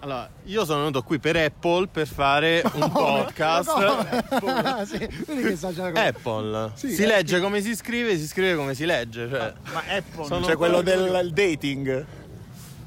Allora, 0.00 0.28
io 0.44 0.64
sono 0.64 0.78
venuto 0.80 1.02
qui 1.02 1.18
per 1.18 1.36
Apple 1.36 1.88
per 1.88 2.06
fare 2.06 2.62
un 2.72 2.90
podcast. 2.92 3.68
Ah, 3.68 4.84
sì, 4.86 4.98
vedi 5.26 5.42
che 5.42 5.56
sa 5.56 5.72
già 5.72 5.90
cosa- 5.90 6.04
Apple. 6.06 6.70
Sì, 6.74 6.92
si 6.94 7.02
eh, 7.02 7.06
legge 7.06 7.40
come 7.40 7.60
si 7.60 7.74
scrive, 7.74 8.16
si 8.16 8.26
scrive 8.28 8.54
come 8.54 8.74
si 8.74 8.84
legge. 8.84 9.28
Cioè, 9.28 9.52
Ma 9.72 9.82
Apple 9.88 10.24
Sono- 10.24 10.46
C'è 10.46 10.56
quello 10.56 10.82
del 10.82 11.20
il 11.24 11.32
dating. 11.32 12.06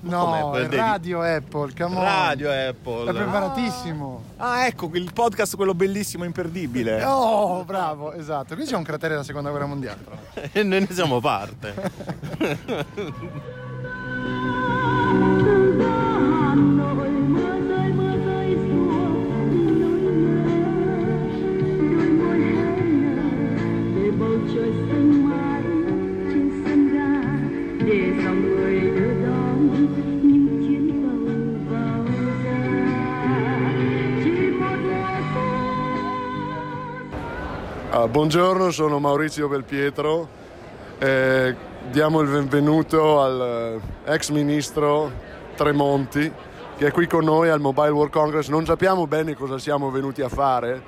No, 0.04 0.56
è 0.56 0.62
devi- 0.62 0.76
radio 0.78 1.22
Apple, 1.22 1.74
come 1.78 1.96
on. 1.96 2.04
radio 2.04 2.50
È 2.50 2.58
Apple. 2.68 3.14
preparatissimo. 3.14 4.24
Ah, 4.38 4.66
ecco, 4.66 4.90
il 4.94 5.12
podcast 5.14 5.56
quello 5.56 5.76
bellissimo, 5.76 6.24
imperdibile. 6.24 7.04
Oh, 7.06 7.64
bravo, 7.66 8.14
esatto. 8.14 8.56
Qui 8.56 8.66
c'è 8.66 8.76
un 8.76 8.84
cratere 8.84 9.10
della 9.14 9.24
seconda 9.26 9.50
guerra 9.52 9.66
mondiale. 9.68 10.00
E 10.54 10.64
noi 10.64 10.80
ne 10.80 10.88
siamo 10.92 11.20
parte. 11.20 11.74
Buongiorno, 38.12 38.72
sono 38.72 39.00
Maurizio 39.00 39.48
Belpietro. 39.48 40.28
Eh, 41.00 41.56
diamo 41.90 42.20
il 42.20 42.28
benvenuto 42.28 43.22
al 43.22 43.80
eh, 44.06 44.14
ex 44.14 44.30
ministro 44.32 45.10
Tremonti 45.56 46.32
che 46.78 46.88
è 46.88 46.92
qui 46.92 47.08
con 47.08 47.24
noi 47.24 47.48
al 47.48 47.62
Mobile 47.62 47.90
World 47.90 48.12
Congress. 48.12 48.50
Non 48.50 48.66
sappiamo 48.66 49.08
bene 49.08 49.34
cosa 49.34 49.58
siamo 49.58 49.90
venuti 49.92 50.22
a 50.22 50.28
fare. 50.28 50.82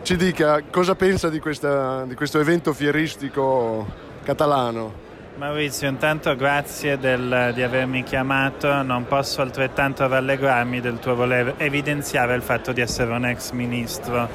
Ci 0.00 0.16
dica 0.16 0.62
cosa 0.70 0.94
pensa 0.94 1.28
di, 1.28 1.38
questa- 1.38 2.04
di 2.04 2.14
questo 2.14 2.40
evento 2.40 2.72
fieristico 2.72 3.86
catalano. 4.24 5.01
Maurizio, 5.36 5.88
intanto 5.88 6.36
grazie 6.36 6.98
del- 6.98 7.52
di 7.54 7.62
avermi 7.62 8.02
chiamato. 8.04 8.82
Non 8.82 9.06
posso 9.06 9.40
altrettanto 9.40 10.06
rallegrarmi 10.06 10.80
del 10.80 10.98
tuo 10.98 11.14
voler 11.14 11.54
evidenziare 11.56 12.34
il 12.34 12.42
fatto 12.42 12.72
di 12.72 12.80
essere 12.80 13.10
un 13.12 13.24
ex 13.24 13.50
ministro, 13.50 14.28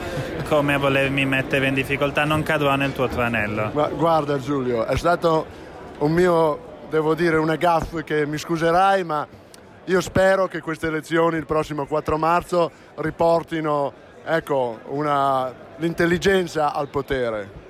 come 0.49 0.75
volermi 0.77 1.25
mettere 1.25 1.67
in 1.67 1.75
difficoltà. 1.75 2.25
Non 2.25 2.43
cadrò 2.43 2.75
nel 2.75 2.93
tuo 2.93 3.07
tranello. 3.07 3.69
Guarda 3.95 4.37
Giulio, 4.39 4.85
è 4.85 4.97
stato 4.97 5.45
un 5.99 6.11
mio, 6.11 6.59
devo 6.89 7.13
dire, 7.13 7.37
una 7.37 7.55
gaffe 7.55 8.03
che 8.03 8.25
mi 8.25 8.37
scuserai, 8.37 9.03
ma 9.03 9.25
io 9.85 10.01
spero 10.01 10.47
che 10.47 10.59
queste 10.61 10.87
elezioni 10.87 11.37
il 11.37 11.45
prossimo 11.45 11.85
4 11.85 12.17
marzo 12.17 12.69
riportino 12.95 13.93
ecco, 14.25 14.79
una- 14.87 15.53
l'intelligenza 15.77 16.73
al 16.73 16.89
potere. 16.89 17.65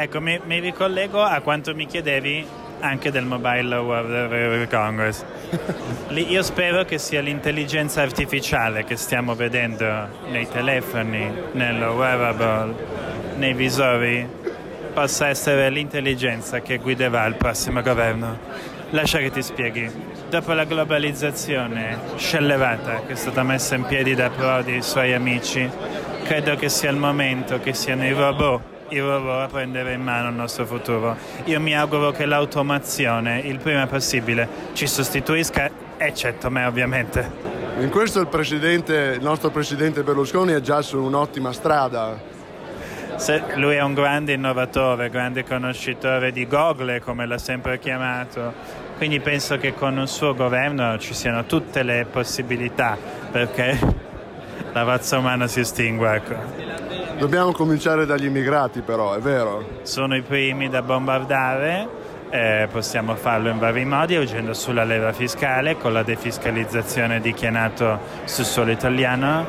Ecco, 0.00 0.20
mi, 0.20 0.40
mi 0.44 0.60
ricollego 0.60 1.20
a 1.20 1.40
quanto 1.40 1.74
mi 1.74 1.84
chiedevi 1.84 2.46
anche 2.78 3.10
del 3.10 3.24
Mobile 3.24 3.74
World 3.78 4.68
Congress. 4.68 5.24
Lì 6.10 6.30
io 6.30 6.44
spero 6.44 6.84
che 6.84 6.98
sia 6.98 7.20
l'intelligenza 7.20 8.00
artificiale 8.00 8.84
che 8.84 8.94
stiamo 8.94 9.34
vedendo 9.34 10.08
nei 10.28 10.48
telefoni, 10.48 11.28
nel 11.50 11.82
wearable, 11.82 12.76
nei 13.38 13.54
visori, 13.54 14.24
possa 14.94 15.26
essere 15.26 15.68
l'intelligenza 15.68 16.60
che 16.60 16.76
guiderà 16.76 17.26
il 17.26 17.34
prossimo 17.34 17.82
governo. 17.82 18.38
Lascia 18.90 19.18
che 19.18 19.32
ti 19.32 19.42
spieghi. 19.42 19.90
Dopo 20.30 20.52
la 20.52 20.62
globalizzazione 20.62 21.98
scellevata 22.14 23.02
che 23.04 23.14
è 23.14 23.16
stata 23.16 23.42
messa 23.42 23.74
in 23.74 23.82
piedi 23.82 24.14
da 24.14 24.30
Prodi 24.30 24.74
e 24.74 24.76
i 24.76 24.82
suoi 24.82 25.12
amici, 25.12 25.68
credo 26.22 26.54
che 26.54 26.68
sia 26.68 26.90
il 26.90 26.96
momento 26.96 27.58
che 27.58 27.74
siano 27.74 28.04
i 28.04 28.12
robot, 28.12 28.76
i 28.90 28.98
robot 28.98 29.42
a 29.42 29.46
prendere 29.46 29.92
in 29.92 30.02
mano 30.02 30.28
il 30.28 30.34
nostro 30.34 30.66
futuro. 30.66 31.16
Io 31.44 31.60
mi 31.60 31.76
auguro 31.76 32.10
che 32.10 32.26
l'automazione 32.26 33.40
il 33.40 33.58
prima 33.58 33.86
possibile 33.86 34.48
ci 34.72 34.86
sostituisca, 34.86 35.70
eccetto 35.96 36.50
me 36.50 36.64
ovviamente. 36.64 37.58
In 37.78 37.90
questo 37.90 38.20
il, 38.20 38.26
presidente, 38.26 39.14
il 39.16 39.22
nostro 39.22 39.50
presidente 39.50 40.02
Berlusconi 40.02 40.52
è 40.52 40.60
già 40.60 40.82
su 40.82 41.00
un'ottima 41.00 41.52
strada. 41.52 42.18
Se- 43.16 43.42
lui 43.54 43.74
è 43.74 43.82
un 43.82 43.94
grande 43.94 44.32
innovatore, 44.32 45.10
grande 45.10 45.44
conoscitore 45.44 46.32
di 46.32 46.46
Google, 46.46 47.00
come 47.00 47.26
l'ha 47.26 47.38
sempre 47.38 47.78
chiamato. 47.78 48.52
Quindi 48.96 49.20
penso 49.20 49.58
che 49.58 49.74
con 49.74 49.98
il 49.98 50.08
suo 50.08 50.34
governo 50.34 50.98
ci 50.98 51.14
siano 51.14 51.44
tutte 51.44 51.82
le 51.84 52.06
possibilità 52.10 52.96
perché 53.30 53.78
la 54.72 54.82
razza 54.82 55.18
umana 55.18 55.46
si 55.46 55.60
estingua. 55.60 56.16
Ecco. 56.16 56.87
Dobbiamo 57.18 57.50
cominciare 57.50 58.06
dagli 58.06 58.26
immigrati 58.26 58.80
però, 58.80 59.14
è 59.14 59.18
vero? 59.18 59.80
Sono 59.82 60.14
i 60.14 60.22
primi 60.22 60.68
da 60.68 60.82
bombardare, 60.82 61.88
eh, 62.30 62.68
possiamo 62.70 63.16
farlo 63.16 63.48
in 63.48 63.58
vari 63.58 63.84
modi, 63.84 64.14
agendo 64.14 64.54
sulla 64.54 64.84
leva 64.84 65.12
fiscale, 65.12 65.76
con 65.76 65.92
la 65.92 66.04
defiscalizzazione 66.04 67.20
di 67.20 67.34
chi 67.34 67.46
è 67.46 67.50
nato 67.50 67.98
sul 68.22 68.44
suolo 68.44 68.70
italiano, 68.70 69.44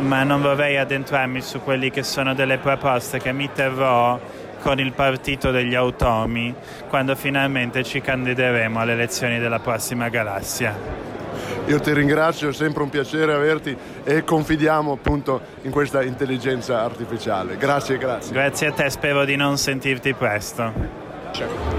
ma 0.00 0.24
non 0.24 0.42
vorrei 0.42 0.78
addentrarmi 0.78 1.40
su 1.42 1.60
quelli 1.62 1.90
che 1.90 2.02
sono 2.02 2.34
delle 2.34 2.58
proposte 2.58 3.20
che 3.20 3.30
mi 3.30 3.50
terrò 3.52 4.18
con 4.60 4.80
il 4.80 4.92
partito 4.92 5.52
degli 5.52 5.76
automi 5.76 6.52
quando 6.88 7.14
finalmente 7.14 7.84
ci 7.84 8.00
candideremo 8.00 8.80
alle 8.80 8.94
elezioni 8.94 9.38
della 9.38 9.60
prossima 9.60 10.08
galassia. 10.08 11.15
Io 11.66 11.80
ti 11.80 11.92
ringrazio, 11.92 12.50
è 12.50 12.52
sempre 12.52 12.82
un 12.84 12.90
piacere 12.90 13.32
averti 13.32 13.76
e 14.04 14.22
confidiamo 14.22 14.92
appunto 14.92 15.40
in 15.62 15.70
questa 15.72 16.02
intelligenza 16.02 16.82
artificiale. 16.82 17.56
Grazie, 17.56 17.98
grazie. 17.98 18.32
Grazie 18.32 18.66
a 18.68 18.72
te, 18.72 18.88
spero 18.88 19.24
di 19.24 19.34
non 19.36 19.58
sentirti 19.58 20.14
presto. 20.14 21.04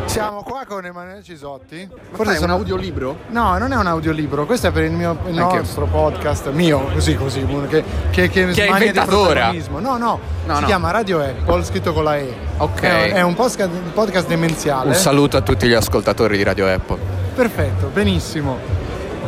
Siamo 0.05 0.43
qua 0.43 0.65
con 0.67 0.85
Emanuele 0.85 1.23
Cisotti. 1.23 1.89
Forse 2.11 2.35
è 2.35 2.39
un 2.43 2.51
audiolibro? 2.51 3.17
No, 3.29 3.57
non 3.57 3.71
è 3.71 3.75
un 3.75 3.87
audiolibro, 3.87 4.45
questo 4.45 4.67
è 4.67 4.71
per 4.71 4.83
il, 4.83 4.91
mio, 4.91 5.17
il 5.25 5.33
nostro 5.33 5.85
podcast, 5.85 6.49
mio, 6.51 6.81
così 6.93 7.15
così, 7.15 7.43
che, 7.69 7.83
che, 8.11 8.29
che, 8.29 8.29
Che 8.29 8.41
è 8.49 8.53
smania 8.67 8.77
di 8.77 8.85
inventato 8.87 9.17
ora. 9.17 9.29
protagonismo. 9.31 9.79
No, 9.79 9.97
no, 9.97 10.19
No, 10.45 10.55
si 10.55 10.61
no. 10.61 10.67
chiama 10.67 10.91
Radio 10.91 11.21
Apple, 11.21 11.63
scritto 11.63 11.91
con 11.93 12.03
la 12.03 12.17
E. 12.17 12.31
Ok. 12.57 12.81
È, 12.81 13.13
è 13.13 13.21
un 13.21 13.33
podcast, 13.33 13.69
un 13.71 13.93
podcast 13.93 14.27
demenziale. 14.27 14.89
Un 14.89 14.95
saluto 14.95 15.37
a 15.37 15.41
tutti 15.41 15.67
gli 15.67 15.73
ascoltatori 15.73 16.37
di 16.37 16.43
Radio 16.43 16.67
Apple. 16.71 16.99
Perfetto, 17.33 17.87
benissimo. 17.87 18.76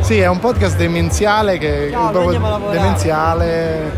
Sì, 0.01 0.19
è 0.19 0.27
un 0.27 0.39
podcast 0.39 0.75
demenziale 0.77 1.57
che 1.57 1.89
proprio 2.11 2.59
demenziale 2.71 3.91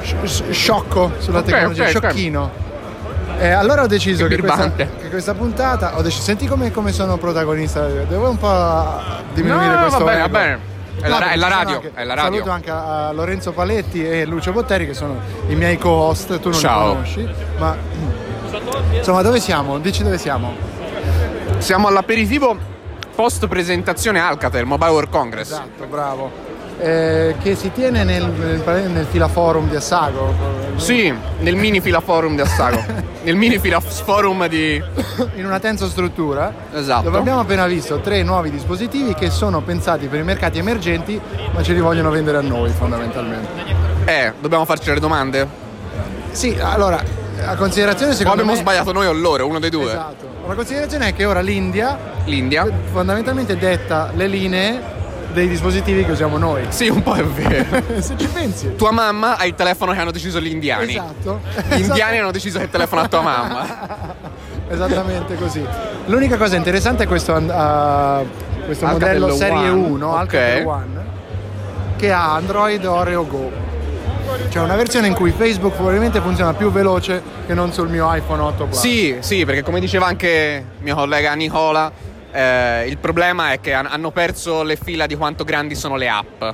sci- 0.00 0.16
sci- 0.24 0.52
sciocco 0.52 1.12
sulla 1.18 1.40
Ok, 1.40 1.44
tecnologia, 1.46 1.82
ok, 1.82 1.88
ok. 1.88 1.98
sciocchino. 1.98 2.50
Eh, 3.38 3.50
allora 3.50 3.82
ho 3.82 3.86
deciso 3.86 4.26
Che 4.26 4.36
che 4.36 4.40
questa, 4.40 4.72
che 4.72 5.08
questa 5.10 5.34
puntata 5.34 5.98
ho 5.98 6.02
deciso, 6.02 6.22
senti 6.22 6.46
come, 6.46 6.70
come 6.70 6.92
sono 6.92 7.18
protagonista, 7.18 7.86
devo 7.86 8.30
un 8.30 8.38
po' 8.38 8.84
diminuire 9.34 9.74
No, 9.74 9.80
questo 9.80 10.04
va 10.04 10.10
bene, 10.10 10.20
va 10.22 10.28
bene. 10.28 10.58
È 11.02 11.08
la- 11.08 11.30
è 11.30 11.36
la 11.36 11.48
radio, 11.48 11.74
anche- 11.74 11.90
è 11.92 12.04
la 12.04 12.14
radio. 12.14 12.32
Saluto 12.32 12.50
anche 12.50 12.70
a 12.70 13.12
Lorenzo 13.12 13.52
Paletti 13.52 14.08
e 14.08 14.24
Lucio 14.24 14.52
Botteri 14.52 14.86
che 14.86 14.94
sono 14.94 15.16
i 15.48 15.54
miei 15.54 15.76
co-host, 15.76 16.38
tu 16.40 16.48
non 16.48 16.58
Ciao. 16.58 16.86
li 16.88 16.92
conosci, 16.94 17.28
ma 17.58 17.76
insomma 18.92 19.20
dove 19.20 19.38
siamo? 19.40 19.78
Dici 19.78 20.02
dove 20.02 20.16
siamo? 20.16 20.54
Siamo 21.58 21.88
all'aperitivo 21.88 22.56
post 23.16 23.48
presentazione 23.48 24.20
Alcatel 24.20 24.66
Mobile 24.66 24.90
World 24.90 25.08
Congress. 25.08 25.50
Esatto, 25.50 25.86
bravo. 25.86 26.30
Eh, 26.78 27.34
che 27.40 27.56
si 27.56 27.72
tiene 27.72 28.04
nel, 28.04 28.26
nel, 28.26 28.90
nel 28.90 29.06
filaforum 29.06 29.70
di 29.70 29.76
Assago. 29.76 30.34
Sì, 30.76 31.12
nel 31.40 31.56
mini 31.56 31.80
fila 31.80 32.00
forum 32.00 32.34
di 32.34 32.42
Assago. 32.42 32.84
nel 33.24 33.34
mini 33.34 33.58
fila 33.58 33.80
forum 33.80 34.46
di. 34.46 34.80
In 35.36 35.46
una 35.46 35.58
tensa 35.58 35.88
struttura. 35.88 36.52
Esatto. 36.74 37.04
Dove 37.04 37.16
abbiamo 37.16 37.40
appena 37.40 37.66
visto 37.66 38.00
tre 38.00 38.22
nuovi 38.22 38.50
dispositivi 38.50 39.14
che 39.14 39.30
sono 39.30 39.62
pensati 39.62 40.06
per 40.08 40.20
i 40.20 40.24
mercati 40.24 40.58
emergenti, 40.58 41.18
ma 41.52 41.62
ce 41.62 41.72
li 41.72 41.80
vogliono 41.80 42.10
vendere 42.10 42.36
a 42.36 42.42
noi 42.42 42.70
fondamentalmente. 42.70 43.48
Eh, 44.04 44.34
dobbiamo 44.38 44.66
farci 44.66 44.92
le 44.92 45.00
domande? 45.00 45.48
Sì, 46.32 46.54
allora, 46.60 47.02
a 47.46 47.56
considerazione 47.56 48.12
O 48.12 48.14
secondo 48.14 48.42
abbiamo 48.42 48.52
me... 48.52 48.58
sbagliato 48.58 48.92
noi 48.92 49.06
o 49.06 49.12
loro, 49.12 49.46
uno 49.46 49.58
dei 49.58 49.70
due. 49.70 49.88
Esatto. 49.88 50.25
La 50.46 50.54
considerazione 50.54 51.08
è 51.08 51.14
che 51.14 51.24
ora 51.24 51.40
l'India 51.40 51.98
L'India. 52.24 52.66
fondamentalmente 52.92 53.56
detta 53.56 54.10
le 54.14 54.26
linee 54.28 54.94
dei 55.32 55.48
dispositivi 55.48 56.04
che 56.04 56.12
usiamo 56.12 56.38
noi. 56.38 56.64
Sì, 56.68 56.88
un 56.88 57.02
po' 57.02 57.14
è 57.14 57.24
vero. 57.24 57.82
Se 58.00 58.14
ci 58.16 58.26
pensi. 58.28 58.74
tua 58.76 58.90
mamma 58.90 59.36
ha 59.36 59.44
il 59.44 59.54
telefono 59.54 59.92
che 59.92 59.98
hanno 59.98 60.10
deciso 60.12 60.40
gli 60.40 60.46
indiani. 60.46 60.92
Esatto. 60.92 61.40
Gli 61.68 61.80
indiani 61.80 62.18
hanno 62.18 62.30
deciso 62.30 62.58
che 62.58 62.70
telefono 62.70 63.02
a 63.02 63.08
tua 63.08 63.20
mamma. 63.20 63.66
Esattamente 64.68 65.34
così. 65.36 65.64
L'unica 66.06 66.36
cosa 66.36 66.56
interessante 66.56 67.04
è 67.04 67.06
questo, 67.06 67.34
ah, 67.34 68.22
questo 68.64 68.86
modello 68.86 69.34
serie 69.34 69.68
One. 69.68 69.70
1, 69.70 70.06
Ok. 70.08 70.18
Alcatel 70.18 70.66
One, 70.66 71.04
che 71.96 72.12
ha 72.12 72.34
Android 72.34 72.84
Oreo 72.84 73.26
Go. 73.26 73.50
Cioè 74.48 74.62
una 74.62 74.74
versione 74.76 75.06
in 75.06 75.14
cui 75.14 75.30
Facebook 75.30 75.74
probabilmente 75.74 76.20
funziona 76.20 76.52
più 76.54 76.70
veloce 76.70 77.22
che 77.46 77.54
non 77.54 77.72
sul 77.72 77.88
mio 77.88 78.12
iPhone 78.12 78.42
8 78.42 78.64
Plus. 78.64 78.78
Sì, 78.80 79.16
sì, 79.20 79.44
perché 79.44 79.62
come 79.62 79.78
diceva 79.80 80.06
anche 80.06 80.64
mio 80.80 80.94
collega 80.94 81.32
Nicola, 81.34 81.92
Eh, 82.32 82.86
il 82.88 82.98
problema 82.98 83.52
è 83.52 83.60
che 83.60 83.72
han- 83.72 83.86
hanno 83.86 84.10
perso 84.10 84.62
le 84.62 84.76
fila 84.76 85.06
di 85.06 85.14
quanto 85.16 85.42
grandi 85.42 85.74
sono 85.74 85.96
le 85.96 86.06
app. 86.10 86.44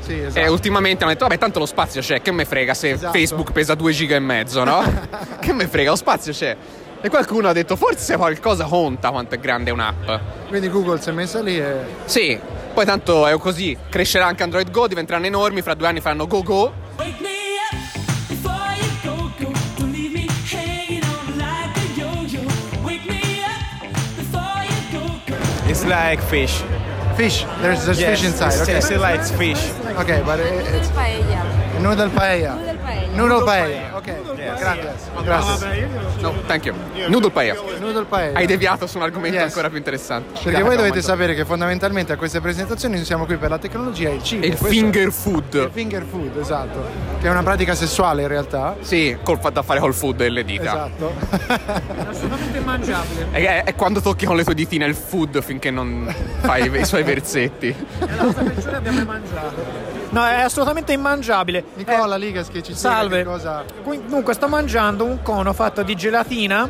Sì, 0.00 0.18
esatto. 0.18 0.44
E 0.44 0.48
ultimamente 0.48 1.04
hanno 1.04 1.12
detto, 1.12 1.26
vabbè, 1.28 1.38
tanto 1.38 1.60
lo 1.60 1.66
spazio 1.66 2.00
c'è, 2.00 2.20
che 2.22 2.32
me 2.32 2.44
frega 2.44 2.74
se 2.74 2.90
Esatto. 2.90 3.12
Facebook 3.16 3.52
pesa 3.52 3.76
2 3.76 3.92
giga 3.92 4.16
e 4.16 4.18
mezzo, 4.18 4.64
no? 4.64 4.82
che 5.38 5.52
me 5.52 5.68
frega, 5.68 5.90
lo 5.90 5.96
spazio 5.96 6.32
c'è. 6.32 6.56
E 7.00 7.08
qualcuno 7.08 7.46
ha 7.46 7.52
detto, 7.52 7.76
forse 7.76 8.16
qualcosa 8.16 8.64
conta 8.64 9.10
quanto 9.10 9.36
è 9.36 9.38
grande 9.38 9.70
un'app. 9.70 10.10
Quindi 10.48 10.68
Google 10.70 11.00
si 11.00 11.10
è 11.10 11.12
messa 11.12 11.40
lì 11.40 11.56
e... 11.56 11.72
Sì, 12.06 12.36
poi 12.74 12.84
tanto 12.84 13.24
è 13.28 13.38
così, 13.38 13.76
crescerà 13.88 14.26
anche 14.26 14.42
Android 14.42 14.72
Go, 14.72 14.88
diventeranno 14.88 15.26
enormi, 15.26 15.62
fra 15.62 15.74
due 15.74 15.86
anni 15.86 16.00
faranno 16.00 16.26
Go 16.26 16.42
Go. 16.42 16.72
Like 25.88 26.20
fish. 26.22 26.62
Fish, 27.16 27.44
there's, 27.60 27.84
there's 27.84 27.98
fish 28.00 28.24
inside, 28.24 28.52
it's 28.52 28.62
okay. 28.62 28.80
still 28.80 29.00
like 29.00 29.20
fish. 29.24 29.58
Okay, 29.98 30.22
but 30.24 30.38
it- 30.38 30.66
it's 30.74 30.88
paella. 30.90 31.80
noodle 31.82 32.08
paella. 32.10 32.54
Noodle 32.60 32.78
paella. 32.78 33.16
Noodle 33.16 33.40
paella, 33.44 33.94
ok. 33.98 34.08
Gracias. 34.60 35.10
Gracias. 35.24 35.64
No, 36.20 36.34
thank 36.46 36.64
you. 36.64 36.74
Noodle 37.08 37.30
Paella. 37.30 37.60
Noodle 37.78 38.04
paella. 38.04 38.38
Hai 38.38 38.46
deviato 38.46 38.86
su 38.86 38.96
un 38.96 39.04
argomento 39.04 39.36
Yes. 39.36 39.46
ancora 39.46 39.68
più 39.68 39.78
interessante. 39.78 40.40
Perché 40.42 40.62
voi 40.62 40.76
dovete 40.76 41.00
sapere 41.00 41.34
che 41.34 41.44
fondamentalmente 41.44 42.12
a 42.12 42.16
queste 42.16 42.40
presentazioni 42.40 42.96
noi 42.96 43.04
siamo 43.04 43.24
qui 43.24 43.36
per 43.36 43.50
la 43.50 43.58
tecnologia 43.58 44.08
e 44.08 44.14
il 44.14 44.22
cibo. 44.22 44.44
E 44.44 44.48
il 44.48 44.56
finger 44.56 45.12
food. 45.12 45.54
il 45.54 45.70
finger 45.72 46.04
food, 46.04 46.36
esatto. 46.38 46.84
Che 47.20 47.26
è 47.26 47.30
una 47.30 47.42
pratica 47.42 47.74
sessuale 47.74 48.22
in 48.22 48.28
realtà. 48.28 48.76
Sì, 48.80 49.16
col 49.22 49.36
fatto 49.38 49.54
da 49.54 49.62
fare 49.62 49.78
col 49.80 49.94
food 49.94 50.20
e 50.22 50.28
le 50.28 50.44
dita. 50.44 50.62
Esatto. 50.62 51.12
Assolutamente 52.08 52.60
mangiabile. 52.60 53.26
È, 53.30 53.42
è- 53.44 53.64
è 53.64 53.74
quando 53.74 54.00
tocchi 54.00 54.26
con 54.26 54.36
le 54.36 54.44
tue 54.44 54.54
ditine 54.54 54.86
il 54.86 54.94
food 54.94 55.40
finché 55.42 55.70
non 55.70 56.12
fai 56.40 56.68
i 56.80 56.84
suoi 56.84 57.02
versetti. 57.04 57.68
È 57.68 57.74
la 58.16 58.24
cosa 58.24 58.42
peggiore 58.42 58.76
abbiamo 58.76 58.96
mai 58.98 59.06
mangiato. 59.06 59.97
No, 60.10 60.24
è 60.24 60.40
assolutamente 60.40 60.92
immangiabile. 60.92 61.64
Nicola 61.74 62.16
Ligas 62.16 62.48
che 62.48 62.62
ci 62.62 62.74
Salve. 62.74 63.18
che 63.18 63.24
cosa... 63.24 63.64
Dunque, 64.06 64.32
sto 64.34 64.48
mangiando 64.48 65.04
un 65.04 65.20
cono 65.22 65.52
fatto 65.52 65.82
di 65.82 65.94
gelatina 65.94 66.68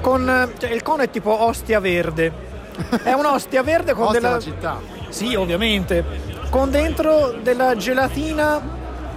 con... 0.00 0.28
eh, 0.28 0.58
cioè, 0.58 0.70
il 0.70 0.82
cono 0.82 1.02
è 1.02 1.10
tipo 1.10 1.42
ostia 1.42 1.80
verde. 1.80 2.50
È 3.02 3.12
un'ostia 3.12 3.62
verde 3.62 3.92
con 3.92 4.04
Ostia 4.06 4.20
della... 4.20 4.32
la 4.34 4.40
città. 4.40 4.80
Sì, 5.10 5.34
ovviamente. 5.34 6.02
Con 6.48 6.70
dentro 6.70 7.34
della 7.42 7.76
gelatina... 7.76 8.58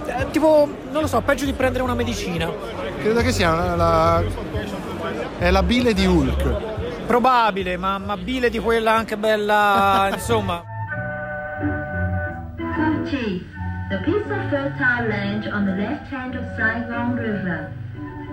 eh, 0.04 0.30
tipo, 0.30 0.68
non 0.90 1.00
lo 1.00 1.06
so, 1.08 1.22
peggio 1.22 1.46
di 1.46 1.54
prendere 1.54 1.82
una 1.82 1.94
medicina. 1.94 2.50
Credo 3.00 3.22
che 3.22 3.32
sia 3.32 3.52
una- 3.52 3.74
la... 3.76 4.22
È 5.38 5.50
la 5.50 5.62
bile 5.62 5.94
di 5.94 6.04
Hulk. 6.04 7.04
Probabile, 7.06 7.78
ma, 7.78 7.96
ma 7.96 8.16
bile 8.18 8.50
di 8.50 8.58
quella 8.58 8.92
anche 8.92 9.16
bella... 9.16 10.10
insomma... 10.12 10.62
Fuji, 13.06 13.44
the 13.88 13.98
piece 13.98 14.26
of 14.26 14.50
fertile 14.50 15.08
land 15.08 15.46
on 15.52 15.64
the 15.64 15.72
left 15.76 16.10
hand 16.10 16.34
of 16.34 16.42
Saigon 16.56 17.14
River, 17.14 17.70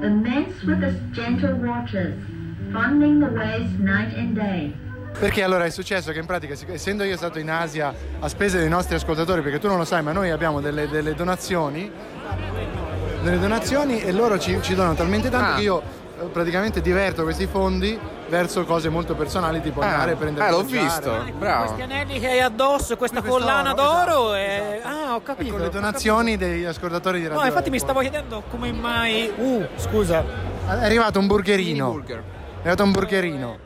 immense 0.02 0.64
with 0.64 0.81
its 0.84 0.98
gentle 1.16 1.54
waters, 1.56 2.16
fondling 2.72 3.20
the 3.20 3.28
waves 3.28 3.72
night 3.78 4.16
and 4.18 4.36
day. 4.36 4.74
Perché 5.20 5.44
allora 5.44 5.66
è 5.66 5.70
successo 5.70 6.12
che 6.12 6.18
in 6.20 6.25
pratica, 6.25 6.56
essendo 6.74 7.04
io 7.04 7.16
stato 7.18 7.38
in 7.38 7.52
Asia 7.52 7.94
a 8.20 8.28
spese 8.28 8.58
dei 8.58 8.70
nostri 8.70 8.96
ascoltatori, 8.96 9.42
perché 9.44 9.60
tu 9.60 9.68
non 9.68 9.78
lo 9.78 9.86
sai, 9.86 10.02
ma 10.02 10.12
noi 10.12 10.31
abbiamo 10.31 10.60
delle, 10.60 10.88
delle 10.88 11.14
donazioni, 11.14 11.92
delle 13.22 13.40
donazioni 13.40 14.02
e 14.02 14.12
loro 14.12 14.40
ci, 14.40 14.58
ci 14.62 14.74
donano 14.74 14.96
talmente 14.96 15.30
tanto 15.30 15.52
Ah. 15.52 15.56
che 15.56 15.62
io 15.62 15.81
eh, 16.19 16.26
praticamente 16.31 16.81
diverto 16.81 17.22
questi 17.22 17.46
fondi 17.46 17.98
verso 18.33 18.65
cose 18.65 18.89
molto 18.89 19.13
personali, 19.13 19.62
tipo 19.62 19.80
andare 19.81 20.13
a 20.13 20.15
prendere 20.15 20.47
eh, 20.47 20.50
l'ho 20.50 20.63
mangiare. 20.63 20.83
visto. 20.83 21.38
Bravo. 21.38 21.65
Questi 21.65 21.81
anelli 21.83 22.19
che 22.19 22.27
hai 22.27 22.41
addosso, 22.41 22.97
questa 22.97 23.21
Questo 23.21 23.38
collana 23.38 23.74
oro, 23.74 23.83
d'oro 23.83 24.33
e... 24.33 24.81
Ah, 24.83 25.13
ho 25.13 25.21
capito. 25.21 25.51
Con 25.51 25.62
le 25.62 25.69
donazioni 25.69 26.35
degli 26.35 26.63
ascoltatori 26.63 27.19
di. 27.19 27.27
Radio 27.27 27.41
No, 27.41 27.45
infatti 27.45 27.69
mi 27.69 27.77
stavo 27.77 28.00
chiedendo 28.00 28.41
come 28.50 28.71
mai... 28.71 29.31
Uh, 29.38 29.68
scusa. 29.75 30.24
È 30.65 30.71
arrivato 30.83 31.19
un 31.19 31.27
burgerino. 31.27 31.91
Burger. 31.91 32.18
È 32.18 32.59
arrivato 32.62 32.83
un 32.83 32.91
burgerino. 32.91 33.59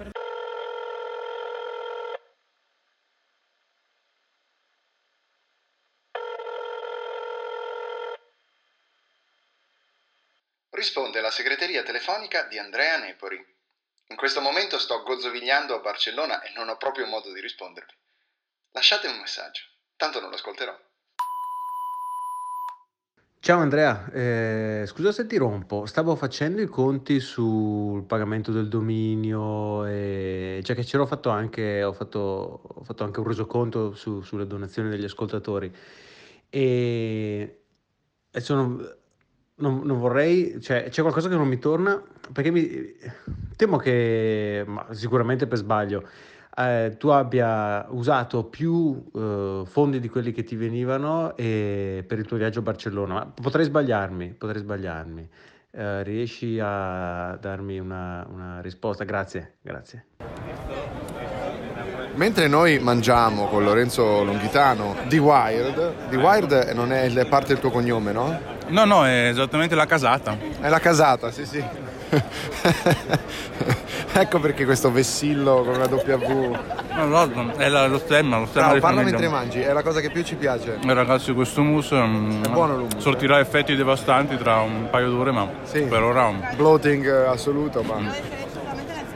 Risponde 10.71 11.21
la 11.21 11.31
segreteria 11.31 11.83
telefonica 11.83 12.43
di 12.43 12.59
Andrea 12.59 12.97
Nepori. 12.97 13.55
In 14.09 14.15
questo 14.15 14.39
momento 14.39 14.79
sto 14.79 15.03
gozzovigliando 15.03 15.75
a 15.75 15.79
Barcellona 15.79 16.41
e 16.41 16.53
non 16.55 16.69
ho 16.69 16.77
proprio 16.77 17.05
modo 17.07 17.33
di 17.33 17.41
rispondervi. 17.41 17.93
Lasciate 18.71 19.07
un 19.07 19.19
messaggio, 19.19 19.63
tanto 19.97 20.21
non 20.21 20.29
lo 20.29 20.35
ascolterò. 20.35 20.73
Ciao 23.39 23.59
Andrea, 23.59 24.09
eh, 24.11 24.83
scusa 24.87 25.11
se 25.11 25.25
ti 25.25 25.37
rompo, 25.37 25.85
stavo 25.85 26.15
facendo 26.15 26.61
i 26.61 26.67
conti 26.67 27.19
sul 27.19 28.03
pagamento 28.03 28.51
del 28.51 28.67
dominio, 28.67 29.85
e, 29.85 30.61
cioè 30.63 30.75
che 30.75 30.83
ce 30.83 30.97
l'ho 30.97 31.05
fatto 31.05 31.29
anche, 31.29 31.83
ho 31.83 31.93
fatto, 31.93 32.61
ho 32.63 32.83
fatto 32.83 33.03
anche 33.03 33.19
un 33.19 33.27
resoconto 33.27 33.93
su- 33.93 34.21
sulle 34.21 34.47
donazioni 34.47 34.89
degli 34.89 35.05
ascoltatori 35.05 35.73
e, 36.49 37.61
e 38.31 38.39
sono, 38.41 38.95
non, 39.57 39.81
non 39.83 39.97
vorrei, 39.97 40.59
cioè 40.61 40.89
c'è 40.89 41.01
qualcosa 41.01 41.29
che 41.29 41.35
non 41.35 41.47
mi 41.47 41.59
torna 41.59 42.01
perché 42.31 42.51
mi, 42.51 42.95
temo 43.55 43.77
che, 43.77 44.65
sicuramente 44.91 45.47
per 45.47 45.57
sbaglio, 45.57 46.07
eh, 46.55 46.95
tu 46.97 47.09
abbia 47.09 47.85
usato 47.89 48.45
più 48.45 49.03
eh, 49.13 49.63
fondi 49.65 49.99
di 49.99 50.09
quelli 50.09 50.31
che 50.31 50.43
ti 50.43 50.55
venivano 50.55 51.35
e- 51.35 52.03
per 52.07 52.19
il 52.19 52.25
tuo 52.25 52.37
viaggio 52.37 52.59
a 52.59 52.63
Barcellona, 52.63 53.13
ma 53.13 53.25
potrei 53.25 53.65
sbagliarmi, 53.65 54.33
potrei 54.33 54.61
sbagliarmi. 54.61 55.29
Eh, 55.71 56.03
riesci 56.03 56.59
a 56.61 57.37
darmi 57.39 57.79
una, 57.79 58.25
una 58.29 58.61
risposta? 58.61 59.03
Grazie, 59.03 59.57
grazie. 59.61 60.05
Mentre 62.17 62.47
noi 62.47 62.79
mangiamo 62.79 63.45
con 63.45 63.63
Lorenzo 63.63 64.23
Longhitano 64.23 64.95
di 65.07 65.19
Wired, 65.19 66.09
di 66.09 66.15
Wired 66.15 66.71
non 66.73 66.91
è 66.91 67.07
parte 67.25 67.49
del 67.49 67.59
tuo 67.59 67.69
cognome, 67.69 68.11
no? 68.11 68.39
No, 68.69 68.85
no, 68.85 69.05
è 69.05 69.27
esattamente 69.27 69.75
la 69.75 69.85
casata. 69.85 70.35
È 70.59 70.67
la 70.67 70.79
casata, 70.79 71.29
sì, 71.29 71.45
sì. 71.45 71.63
ecco 74.13 74.39
perché 74.39 74.65
questo 74.65 74.91
vessillo 74.91 75.61
con 75.63 75.75
una 75.75 75.85
W. 75.85 76.57
No, 76.95 77.25
no, 77.25 77.53
è 77.55 77.69
la- 77.69 77.85
lo 77.85 77.99
stemma, 77.99 78.39
lo 78.39 78.47
stemma 78.47 78.73
di 78.73 78.79
parla 78.79 79.03
mentre 79.03 79.27
mangi, 79.29 79.59
è 79.59 79.71
la 79.71 79.83
cosa 79.83 79.99
che 79.99 80.09
più 80.09 80.23
ci 80.23 80.33
piace. 80.33 80.79
Eh, 80.83 80.93
Ragazzi, 80.93 81.33
questo 81.33 81.61
mousse 81.61 81.95
mm, 82.01 82.43
È 82.45 82.49
buono 82.49 82.77
l'hummus, 82.77 82.97
sortirà 82.97 83.39
effetti 83.39 83.75
devastanti 83.75 84.37
tra 84.37 84.55
un 84.61 84.87
paio 84.89 85.11
d'ore, 85.11 85.29
ma 85.31 85.47
per 85.71 86.01
ora 86.01 86.31
mm, 86.31 86.55
Bloating 86.55 87.05
eh, 87.05 87.27
assoluto, 87.27 87.83
ma. 87.83 88.55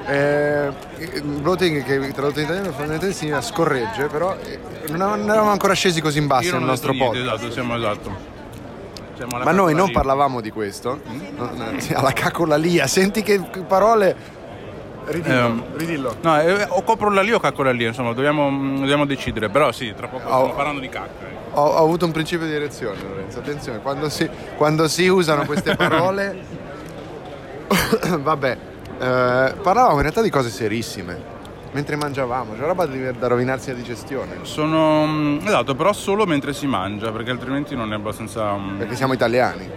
Eh, 0.08 0.72
il 1.16 1.22
bloating 1.24 1.84
che 1.84 2.00
tradotto 2.12 2.40
in 2.40 2.46
italiano 2.46 2.70
fondamentalmente 2.72 3.14
significa 3.14 3.42
scorregge, 3.42 4.08
però 4.08 4.36
eh, 4.44 4.60
non 4.90 5.02
av- 5.02 5.18
non 5.20 5.30
eravamo 5.30 5.52
ancora 5.52 5.74
scesi 5.74 6.02
così 6.02 6.18
in 6.18 6.28
basso 6.28 6.54
nel 6.54 6.64
ho 6.64 6.66
nostro 6.66 6.92
niente, 6.92 7.18
podcast. 7.20 7.36
esatto, 7.36 7.52
siamo 7.52 7.76
esatto. 7.78 8.30
Siamo 9.16 9.38
Ma 9.44 9.52
noi 9.52 9.76
non 9.76 9.92
parlavamo 9.92 10.42
di 10.42 10.50
questo, 10.50 11.00
sì, 11.78 11.94
alla 11.94 12.12
cacolalia, 12.14 12.88
senti 12.88 13.22
che 13.22 13.40
parole. 13.68 14.40
Ridillo, 15.06 15.36
Ehm, 15.46 15.64
ridillo. 15.78 16.16
No, 16.22 16.40
eh, 16.42 16.66
o 16.70 16.82
copro 16.84 17.10
la 17.12 17.22
lì 17.22 17.32
o 17.32 17.40
caccola 17.40 17.72
lì, 17.72 17.86
insomma, 17.86 18.14
dobbiamo, 18.14 18.50
mm, 18.50 18.78
dobbiamo 18.80 19.06
decidere, 19.06 19.50
però 19.50 19.72
sì, 19.72 19.94
tra 19.96 20.08
poco 20.08 20.28
Oh. 20.28 20.36
stiamo 20.38 20.54
parlando 20.54 20.80
di 20.82 20.90
cacca. 20.90 21.26
eh. 21.26 21.40
Ho, 21.54 21.62
ho 21.64 21.84
avuto 21.84 22.06
un 22.06 22.12
principio 22.12 22.46
di 22.48 22.54
erezione, 22.54 22.98
Lorenzo. 23.08 23.40
Attenzione, 23.40 23.80
quando 23.80 24.10
si, 24.10 24.28
quando 24.58 24.88
si 24.88 25.08
usano 25.08 25.46
queste 25.46 25.76
parole. 25.78 26.60
Vabbè, 28.20 28.58
parlavamo 29.06 29.96
in 29.96 30.02
realtà 30.02 30.22
di 30.22 30.30
cose 30.30 30.50
serissime. 30.50 31.40
Mentre 31.74 31.96
mangiavamo, 31.96 32.54
c'è 32.54 32.66
roba 32.66 32.86
di- 32.86 33.18
da 33.18 33.28
rovinarsi 33.28 33.70
la 33.70 33.78
digestione. 33.78 34.40
Sono 34.42 35.06
mm, 35.08 35.38
esatto, 35.46 35.74
però 35.74 35.94
solo 35.94 36.26
mentre 36.26 36.52
si 36.52 36.68
mangia, 36.68 37.12
perché 37.12 37.32
altrimenti 37.32 37.76
non 37.76 37.94
è 37.94 37.96
abbastanza. 37.96 38.54
mm, 38.58 38.78
Perché 38.78 38.96
siamo 38.96 39.14
italiani. 39.14 39.70